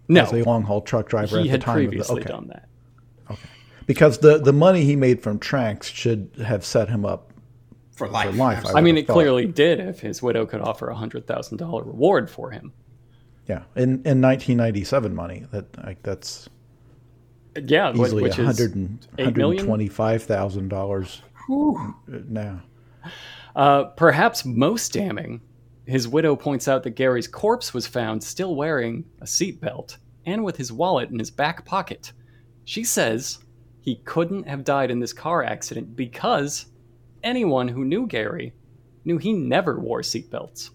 no, 0.08 0.22
as 0.22 0.32
a 0.32 0.44
long 0.44 0.64
haul 0.64 0.82
truck 0.82 1.10
driver 1.10 1.40
at 1.40 1.46
he 1.46 1.52
the 1.52 1.58
time 1.58 1.76
previously 1.76 2.22
of 2.22 2.28
the, 2.28 2.34
okay. 2.34 2.40
done 2.40 2.48
that. 2.48 2.68
Okay, 3.32 3.50
Because 3.86 4.20
the, 4.20 4.38
the 4.40 4.54
money 4.54 4.86
he 4.86 4.96
made 4.96 5.22
from 5.22 5.40
Traxx 5.40 5.84
should 5.84 6.32
have 6.46 6.64
set 6.66 6.88
him 6.88 7.06
up 7.06 7.32
For 7.92 8.08
life. 8.08 8.30
for 8.32 8.36
life. 8.38 8.58
absolutely. 8.60 8.80
I 8.80 8.84
mean, 8.84 8.98
it 8.98 9.08
thought. 9.08 9.14
clearly 9.14 9.46
did 9.48 9.80
if 9.82 10.00
his 10.00 10.22
widow 10.22 10.46
could 10.46 10.62
offer 10.62 10.88
a 10.90 10.96
hundred 10.96 11.28
thousand 11.28 11.58
dollar 11.58 11.84
reward 11.84 12.30
for 12.30 12.52
him. 12.52 12.72
Yeah, 13.46 13.64
in 13.76 14.04
in 14.06 14.22
1997 14.22 15.14
money. 15.14 15.46
That 15.52 15.66
like 15.86 16.02
that's 16.02 16.48
Yeah, 17.62 17.92
Easily 17.94 18.24
which 18.24 18.38
a 18.38 18.42
is 18.42 18.46
hundred 18.48 18.76
and 18.76 19.06
eight 19.18 19.36
million? 19.36 19.58
hundred 19.58 19.68
twenty-five 19.68 20.24
thousand 20.24 20.70
dollars 20.70 21.22
now. 22.08 22.62
Uh, 23.56 23.86
perhaps 23.86 24.46
most 24.46 24.94
damning, 24.94 25.42
his 25.86 26.08
widow 26.08 26.36
points 26.36 26.68
out 26.68 26.84
that 26.84 26.92
Gary's 26.92 27.28
corpse 27.28 27.74
was 27.74 27.86
found 27.86 28.24
still 28.24 28.56
wearing 28.56 29.06
a 29.22 29.26
seatbelt 29.26 29.98
and 30.26 30.44
with 30.44 30.58
his 30.58 30.72
wallet 30.72 31.10
in 31.10 31.20
his 31.20 31.32
back 31.32 31.66
pocket. 31.66 32.14
She 32.66 32.84
says 32.84 33.40
he 33.82 33.96
couldn't 34.06 34.48
have 34.48 34.64
died 34.64 34.92
in 34.92 35.00
this 35.00 35.14
car 35.14 35.44
accident 35.44 35.96
because 35.96 36.68
anyone 37.22 37.68
who 37.68 37.84
knew 37.84 38.08
Gary 38.08 38.54
knew 39.04 39.18
he 39.18 39.34
never 39.34 39.80
wore 39.80 40.02
seatbelts. 40.02 40.70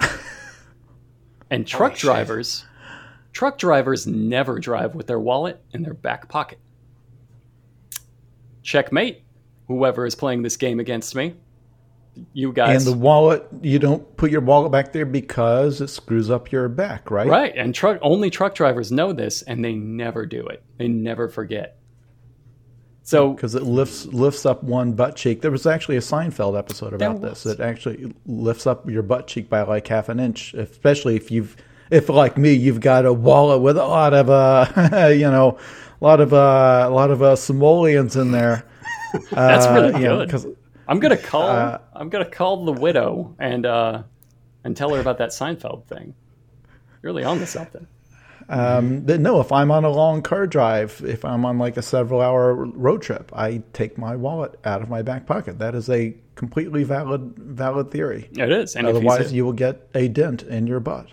and 1.50 1.66
truck 1.66 1.92
shit. 1.92 2.00
drivers, 2.00 2.64
truck 3.32 3.58
drivers 3.58 4.06
never 4.06 4.58
drive 4.58 4.94
with 4.94 5.06
their 5.06 5.20
wallet 5.20 5.62
in 5.72 5.82
their 5.82 5.94
back 5.94 6.28
pocket. 6.28 6.58
Checkmate, 8.62 9.25
whoever 9.68 10.06
is 10.06 10.14
playing 10.14 10.42
this 10.42 10.56
game 10.56 10.80
against 10.80 11.14
me. 11.14 11.34
You 12.32 12.52
guys. 12.52 12.86
And 12.86 12.94
the 12.94 12.98
wallet, 12.98 13.46
you 13.60 13.78
don't 13.78 14.16
put 14.16 14.30
your 14.30 14.40
wallet 14.40 14.72
back 14.72 14.92
there 14.92 15.04
because 15.04 15.82
it 15.82 15.88
screws 15.88 16.30
up 16.30 16.50
your 16.50 16.68
back, 16.68 17.10
right? 17.10 17.28
Right, 17.28 17.52
and 17.54 17.74
truck 17.74 17.98
only 18.00 18.30
truck 18.30 18.54
drivers 18.54 18.90
know 18.90 19.12
this, 19.12 19.42
and 19.42 19.62
they 19.62 19.74
never 19.74 20.24
do 20.24 20.46
it. 20.46 20.62
They 20.78 20.88
never 20.88 21.28
forget. 21.28 21.78
So 23.06 23.34
Because 23.34 23.54
it 23.54 23.62
lifts 23.62 24.06
lifts 24.06 24.44
up 24.44 24.64
one 24.64 24.94
butt 24.94 25.14
cheek. 25.14 25.40
There 25.40 25.52
was 25.52 25.64
actually 25.64 25.96
a 25.96 26.00
Seinfeld 26.00 26.58
episode 26.58 26.92
about 26.92 27.20
this. 27.20 27.46
It 27.46 27.60
actually 27.60 28.12
lifts 28.26 28.66
up 28.66 28.90
your 28.90 29.04
butt 29.04 29.28
cheek 29.28 29.48
by 29.48 29.62
like 29.62 29.86
half 29.86 30.08
an 30.08 30.18
inch, 30.18 30.54
especially 30.54 31.14
if 31.14 31.30
you've 31.30 31.54
if 31.88 32.08
like 32.08 32.36
me, 32.36 32.52
you've 32.52 32.80
got 32.80 33.06
a 33.06 33.12
wallet 33.12 33.62
with 33.62 33.76
a 33.76 33.84
lot 33.84 34.12
of 34.12 34.28
uh 34.28 35.08
you 35.14 35.30
know, 35.30 35.56
a 36.00 36.04
lot 36.04 36.20
of 36.20 36.34
uh 36.34 36.86
a 36.88 36.90
lot 36.90 37.12
of 37.12 37.22
uh 37.22 37.36
simoleons 37.36 38.16
in 38.16 38.32
there. 38.32 38.65
That's 39.30 39.66
really 39.66 39.94
Uh, 39.94 39.98
you 39.98 40.04
know, 40.06 40.54
I'm 40.88 41.00
gonna 41.00 41.16
call. 41.16 41.48
uh, 41.48 41.78
I'm 41.94 42.08
gonna 42.08 42.24
call 42.30 42.64
the 42.64 42.72
widow 42.72 43.34
and 43.38 43.66
uh, 43.66 44.02
and 44.64 44.76
tell 44.76 44.94
her 44.94 45.00
about 45.00 45.18
that 45.18 45.30
Seinfeld 45.30 45.86
thing. 45.86 46.14
You're 47.02 47.12
really 47.12 47.24
on 47.24 47.38
to 47.38 47.46
something. 47.46 47.86
Um, 48.48 49.00
but 49.00 49.20
no, 49.20 49.40
if 49.40 49.50
I'm 49.50 49.72
on 49.72 49.84
a 49.84 49.90
long 49.90 50.22
car 50.22 50.46
drive, 50.46 51.02
if 51.04 51.24
I'm 51.24 51.44
on 51.44 51.58
like 51.58 51.76
a 51.76 51.82
several 51.82 52.20
hour 52.20 52.54
road 52.54 53.02
trip, 53.02 53.32
I 53.34 53.62
take 53.72 53.98
my 53.98 54.14
wallet 54.14 54.56
out 54.64 54.82
of 54.82 54.88
my 54.88 55.02
back 55.02 55.26
pocket. 55.26 55.58
That 55.58 55.74
is 55.74 55.90
a 55.90 56.14
completely 56.36 56.84
valid 56.84 57.34
valid 57.36 57.90
theory. 57.90 58.28
It 58.36 58.52
is, 58.52 58.76
and 58.76 58.86
Otherwise, 58.86 59.32
a, 59.32 59.34
you 59.34 59.44
will 59.44 59.52
get 59.52 59.88
a 59.96 60.06
dent 60.06 60.44
in 60.44 60.68
your 60.68 60.78
butt. 60.78 61.08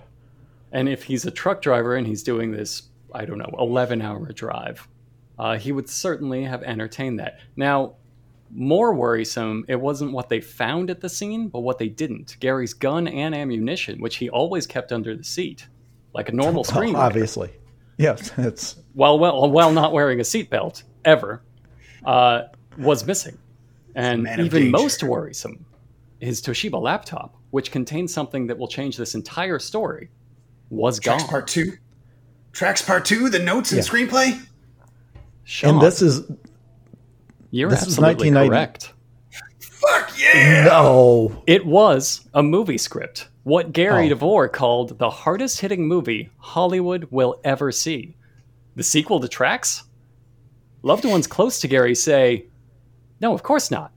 and 0.72 0.88
if 0.88 1.04
he's 1.06 1.26
a 1.26 1.32
truck 1.32 1.64
driver 1.64 1.96
and 1.96 2.06
he's 2.06 2.22
doing 2.22 2.52
this, 2.52 2.84
I 3.12 3.26
don't 3.26 3.40
know, 3.40 3.56
11 3.58 4.02
hour 4.04 4.32
drive, 4.32 4.88
uh, 5.40 5.58
he 5.58 5.72
would 5.72 5.90
certainly 5.90 6.44
have 6.44 6.64
entertained 6.64 7.20
that. 7.20 7.40
Now, 7.56 7.96
more 8.56 8.94
worrisome, 8.94 9.66
it 9.68 9.80
wasn't 9.80 10.12
what 10.12 10.30
they 10.30 10.40
found 10.42 10.90
at 10.92 11.02
the 11.02 11.10
scene, 11.10 11.48
but 11.48 11.62
what 11.62 11.80
they 11.80 11.90
didn't. 11.90 12.38
Gary's 12.40 12.74
gun 12.74 13.08
and 13.08 13.34
ammunition, 13.34 14.00
which 14.00 14.18
he 14.18 14.30
always 14.30 14.68
kept 14.68 14.92
under 14.92 15.16
the 15.16 15.24
seat, 15.24 15.68
like 16.14 16.30
a 16.30 16.34
normal 16.34 16.64
screenwriter. 16.64 16.96
Obviously, 16.98 17.50
yes, 17.98 18.32
it's 18.38 18.76
while 18.94 19.18
well 19.18 19.50
while 19.50 19.72
not 19.72 19.92
wearing 19.92 20.20
a 20.20 20.24
seatbelt 20.24 20.84
ever, 21.04 21.42
uh, 22.06 22.44
was 22.78 23.06
missing. 23.08 23.38
And 23.96 24.28
even 24.28 24.50
danger. 24.64 24.70
most 24.72 25.04
worrisome, 25.04 25.66
his 26.20 26.42
Toshiba 26.42 26.82
laptop, 26.82 27.36
which 27.52 27.72
contains 27.72 28.12
something 28.14 28.48
that 28.48 28.58
will 28.58 28.68
change 28.68 28.98
this 28.98 29.14
entire 29.16 29.60
story, 29.60 30.10
was 30.72 31.00
Traxx 31.00 31.06
gone. 31.20 31.28
part 31.28 31.48
two. 31.48 31.74
Traxx 32.54 32.86
part 32.86 33.06
two. 33.06 33.30
The 33.30 33.40
notes 33.40 33.72
and 33.72 33.78
Yeah. 33.86 33.92
screenplay. 33.92 34.40
Sean, 35.44 35.72
and 35.76 35.82
this 35.82 36.02
is 36.02 36.22
you're 37.52 37.70
this 37.70 37.84
absolutely 37.84 38.32
1990 38.32 38.50
correct. 38.50 38.94
Fuck 39.60 40.20
yeah! 40.20 40.64
no. 40.66 41.44
It 41.46 41.66
was 41.66 42.28
a 42.34 42.42
movie 42.42 42.78
script. 42.78 43.28
What 43.44 43.74
Gary 43.74 44.06
Oh. 44.06 44.10
DeVore 44.10 44.48
called 44.50 44.98
the 45.00 45.10
hardest 45.10 45.60
hitting 45.60 45.88
movie 45.88 46.30
Hollywood 46.38 47.08
will 47.12 47.40
ever 47.44 47.72
see. 47.72 48.16
The 48.76 48.84
sequel 48.84 49.20
to 49.20 49.28
Traxx? 49.28 49.84
Loved 50.82 51.04
ones 51.06 51.28
close 51.28 51.60
to 51.60 51.68
Gary 51.68 51.96
say, 51.96 52.46
no, 53.20 53.34
of 53.34 53.44
course 53.44 53.70
not. 53.70 53.92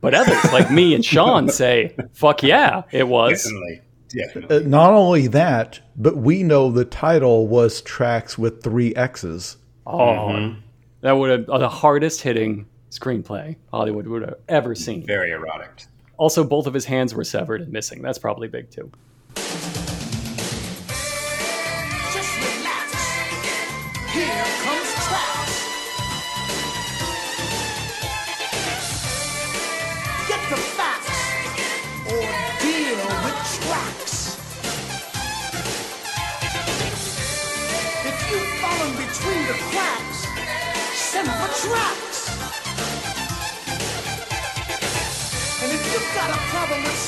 But 0.00 0.14
others, 0.14 0.52
like 0.52 0.70
me 0.70 0.94
and 0.94 1.04
Sean, 1.04 1.48
say, 1.50 1.96
fuck 2.12 2.42
yeah, 2.42 2.82
it 2.90 3.06
was. 3.08 3.42
Definitely. 3.44 3.80
Definitely. 4.08 4.56
Uh, 4.56 4.60
Not 4.68 4.92
only 4.92 5.26
that, 5.28 5.80
but 5.96 6.16
we 6.16 6.42
know 6.42 6.70
the 6.70 6.84
title 6.84 7.46
was 7.46 7.80
tracks 7.82 8.36
with 8.38 8.62
three 8.62 8.94
X's. 8.94 9.56
Oh, 9.86 10.54
that 11.00 11.12
would 11.12 11.30
have 11.30 11.48
uh, 11.48 11.58
the 11.58 11.68
hardest 11.68 12.22
hitting 12.22 12.66
screenplay 12.90 13.56
Hollywood 13.70 14.06
would 14.06 14.22
have 14.22 14.38
ever 14.48 14.74
seen. 14.74 15.06
Very 15.06 15.30
erotic. 15.30 15.84
Also, 16.16 16.42
both 16.42 16.66
of 16.66 16.74
his 16.74 16.86
hands 16.86 17.14
were 17.14 17.24
severed 17.24 17.60
and 17.60 17.72
missing. 17.72 18.02
That's 18.02 18.18
probably 18.18 18.48
big 18.48 18.70
too. 18.70 18.90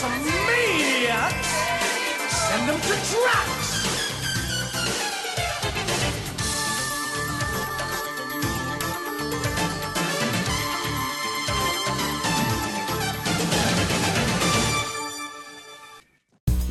Some 0.01 0.25
maniacs, 0.25 1.49
send 2.49 2.67
them 2.67 2.81
to 2.81 2.95
Traxx. 3.05 3.61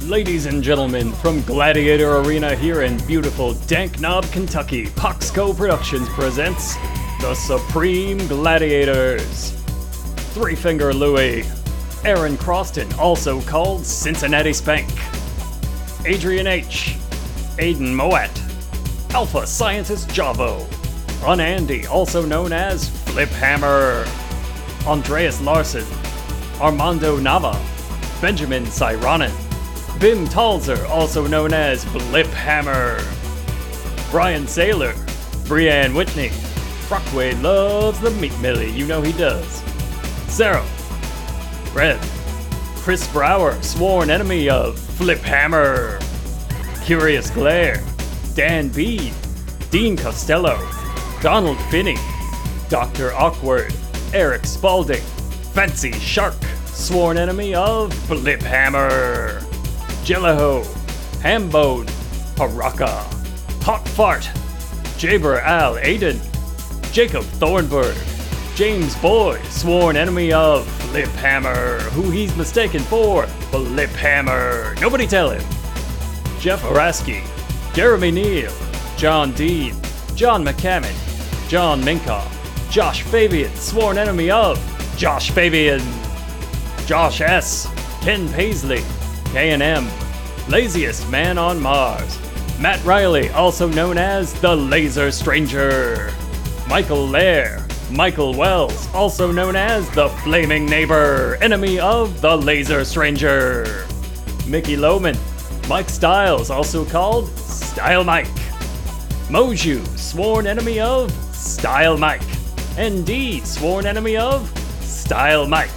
Ladies 0.09 0.47
and 0.47 0.63
gentlemen, 0.63 1.11
from 1.11 1.43
Gladiator 1.43 2.17
Arena 2.17 2.55
here 2.55 2.81
in 2.81 2.97
beautiful 3.05 3.53
Dank 3.67 3.99
Knob, 3.99 4.25
Kentucky, 4.31 4.87
Poxco 4.87 5.55
Productions 5.55 6.09
presents 6.09 6.73
The 7.21 7.35
Supreme 7.35 8.17
Gladiators. 8.27 9.51
Three 10.33 10.55
Finger 10.55 10.91
Louie, 10.93 11.43
Aaron 12.05 12.37
Croston, 12.37 12.97
also 12.97 13.41
called 13.41 13.85
Cincinnati 13.85 14.53
Spank, 14.53 14.89
Adrian 16.05 16.47
H., 16.47 16.95
Aiden 17.57 17.93
Moat, 17.93 18.31
Alpha 19.13 19.45
Scientist 19.45 20.07
Javo, 20.09 20.65
Unandy, 21.27 21.85
also 21.87 22.25
known 22.25 22.53
as 22.53 22.89
Flip 23.05 23.29
Hammer, 23.29 24.05
Andreas 24.87 25.41
Larson, 25.41 25.85
Armando 26.61 27.17
Nava, 27.17 27.53
Benjamin 28.21 28.63
Cyronen, 28.65 29.33
Bim 29.99 30.25
Talzer, 30.27 30.87
also 30.87 31.27
known 31.27 31.53
as 31.53 31.83
Blip 31.85 32.27
Hammer, 32.27 32.97
Brian 34.09 34.43
Saylor, 34.43 34.93
Brianne 35.45 35.93
Whitney, 35.93 36.31
Brockway 36.87 37.33
loves 37.35 37.99
the 37.99 38.11
meat 38.11 38.37
millie, 38.39 38.71
you 38.71 38.87
know 38.87 39.01
he 39.01 39.11
does. 39.11 39.61
Sarah, 40.27 40.65
Red, 41.79 42.01
Chris 42.75 43.07
Brower, 43.13 43.53
sworn 43.63 44.09
enemy 44.09 44.49
of 44.49 44.77
Flip 44.77 45.19
Hammer, 45.19 45.97
Curious 46.83 47.29
Glare, 47.29 47.81
Dan 48.35 48.67
B, 48.67 49.13
Dean 49.71 49.95
Costello, 49.95 50.57
Donald 51.21 51.57
Finney, 51.71 51.95
Dr. 52.67 53.13
Awkward, 53.13 53.73
Eric 54.11 54.45
Spalding, 54.45 55.01
Fancy 55.53 55.93
Shark, 55.93 56.35
sworn 56.65 57.17
enemy 57.17 57.55
of 57.55 57.95
Blip 58.09 58.41
Hammer, 58.41 59.41
Jelliho, 60.03 60.63
Hambone, 61.21 61.87
Paraka, 62.35 63.05
Hot 63.63 63.87
Fart, 63.87 64.23
Jaber 64.97 65.41
Al 65.43 65.75
Aiden, 65.75 66.19
Jacob 66.91 67.23
Thornburg, 67.23 67.95
James 68.55 68.97
Boyd, 68.97 69.41
sworn 69.45 69.95
enemy 69.95 70.33
of 70.33 70.67
Flip 70.89 71.09
Hammer, 71.09 71.77
who 71.91 72.09
he's 72.09 72.35
mistaken 72.35 72.79
for 72.81 73.27
Flip 73.51 73.91
Hammer. 73.91 74.73
Nobody 74.81 75.05
tell 75.05 75.29
him. 75.29 75.43
Jeff 76.39 76.63
Araski, 76.63 77.21
Jeremy 77.75 78.09
Neal, 78.09 78.51
John 78.97 79.31
Dean, 79.33 79.75
John 80.15 80.43
McCammon, 80.43 80.95
John 81.47 81.79
Minkoff, 81.83 82.27
Josh 82.71 83.03
Fabian, 83.03 83.53
sworn 83.55 83.99
enemy 83.99 84.31
of 84.31 84.57
Josh 84.97 85.29
Fabian, 85.29 85.79
Josh 86.87 87.21
S., 87.21 87.67
Ken 88.01 88.27
Paisley, 88.29 88.81
K&M, 89.25 89.87
Laziest 90.47 91.07
Man 91.11 91.37
on 91.37 91.61
Mars, 91.61 92.17
Matt 92.59 92.83
Riley, 92.83 93.29
also 93.29 93.67
known 93.67 93.99
as 93.99 94.33
the 94.41 94.55
Laser 94.55 95.11
Stranger, 95.11 96.11
Michael 96.67 97.07
Lair, 97.07 97.68
Michael 97.91 98.35
Wells, 98.35 98.87
also 98.93 99.31
known 99.31 99.55
as 99.55 99.89
the 99.91 100.09
Flaming 100.23 100.65
Neighbor, 100.65 101.37
enemy 101.41 101.79
of 101.79 102.21
the 102.21 102.35
Laser 102.37 102.85
Stranger. 102.85 103.87
Mickey 104.47 104.75
Lohman, 104.75 105.17
Mike 105.67 105.89
Styles, 105.89 106.49
also 106.49 106.85
called 106.85 107.27
Style 107.29 108.03
Mike. 108.03 108.27
Moju, 109.29 109.85
sworn 109.97 110.45
enemy 110.45 110.79
of 110.79 111.11
Style 111.33 111.97
Mike. 111.97 112.21
ND, 112.79 113.45
sworn 113.45 113.85
enemy 113.85 114.17
of 114.17 114.47
Style 114.81 115.47
Mike. 115.47 115.71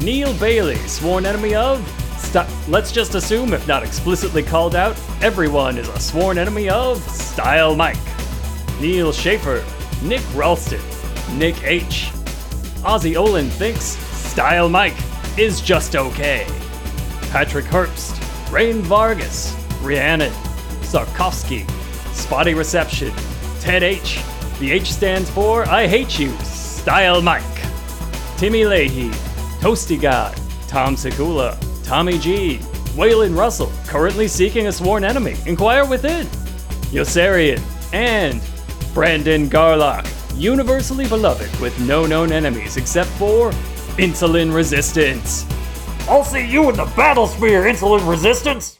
Neil 0.00 0.32
Bailey, 0.38 0.76
sworn 0.88 1.26
enemy 1.26 1.54
of 1.54 1.78
Let's 2.68 2.92
just 2.92 3.16
assume, 3.16 3.52
if 3.52 3.66
not 3.66 3.82
explicitly 3.82 4.42
called 4.44 4.76
out, 4.76 4.96
everyone 5.20 5.76
is 5.76 5.88
a 5.88 5.98
sworn 5.98 6.38
enemy 6.38 6.68
of 6.68 7.02
Style 7.10 7.74
Mike. 7.74 7.98
Neil 8.80 9.12
Schaefer, 9.12 9.64
Nick 10.02 10.22
Ralston, 10.34 10.80
Nick 11.36 11.62
H. 11.62 12.10
Ozzy 12.82 13.16
Olin 13.16 13.48
thinks 13.50 13.82
Style 13.82 14.68
Mike 14.68 14.96
is 15.38 15.60
just 15.60 15.96
okay. 15.96 16.46
Patrick 17.30 17.66
Herbst, 17.66 18.20
Rain 18.50 18.82
Vargas, 18.82 19.54
Rhiannon, 19.80 20.32
Sarkovsky, 20.82 21.68
Spotty 22.12 22.54
Reception, 22.54 23.12
Ted 23.60 23.82
H. 23.82 24.20
The 24.58 24.72
H 24.72 24.92
stands 24.92 25.30
for 25.30 25.66
I 25.68 25.86
Hate 25.86 26.18
You, 26.18 26.36
Style 26.38 27.22
Mike. 27.22 27.42
Timmy 28.36 28.64
Leahy, 28.64 29.10
Toasty 29.60 30.00
God, 30.00 30.38
Tom 30.66 30.96
Sekula, 30.96 31.56
Tommy 31.84 32.18
G, 32.18 32.58
Waylon 32.94 33.36
Russell, 33.36 33.72
currently 33.86 34.26
seeking 34.26 34.66
a 34.66 34.72
sworn 34.72 35.04
enemy. 35.04 35.36
Inquire 35.46 35.86
within. 35.86 36.26
Yossarian, 36.90 37.62
and 37.92 38.40
Brandon 38.92 39.48
Garlock, 39.48 40.06
universally 40.40 41.06
beloved 41.06 41.54
with 41.60 41.78
no 41.80 42.06
known 42.06 42.32
enemies 42.32 42.78
except 42.78 43.10
for 43.10 43.50
insulin 43.98 44.52
resistance. 44.54 45.44
I'll 46.08 46.24
see 46.24 46.46
you 46.46 46.70
in 46.70 46.76
the 46.76 46.86
battlesphere, 46.86 47.70
insulin 47.70 48.08
resistance! 48.08 48.79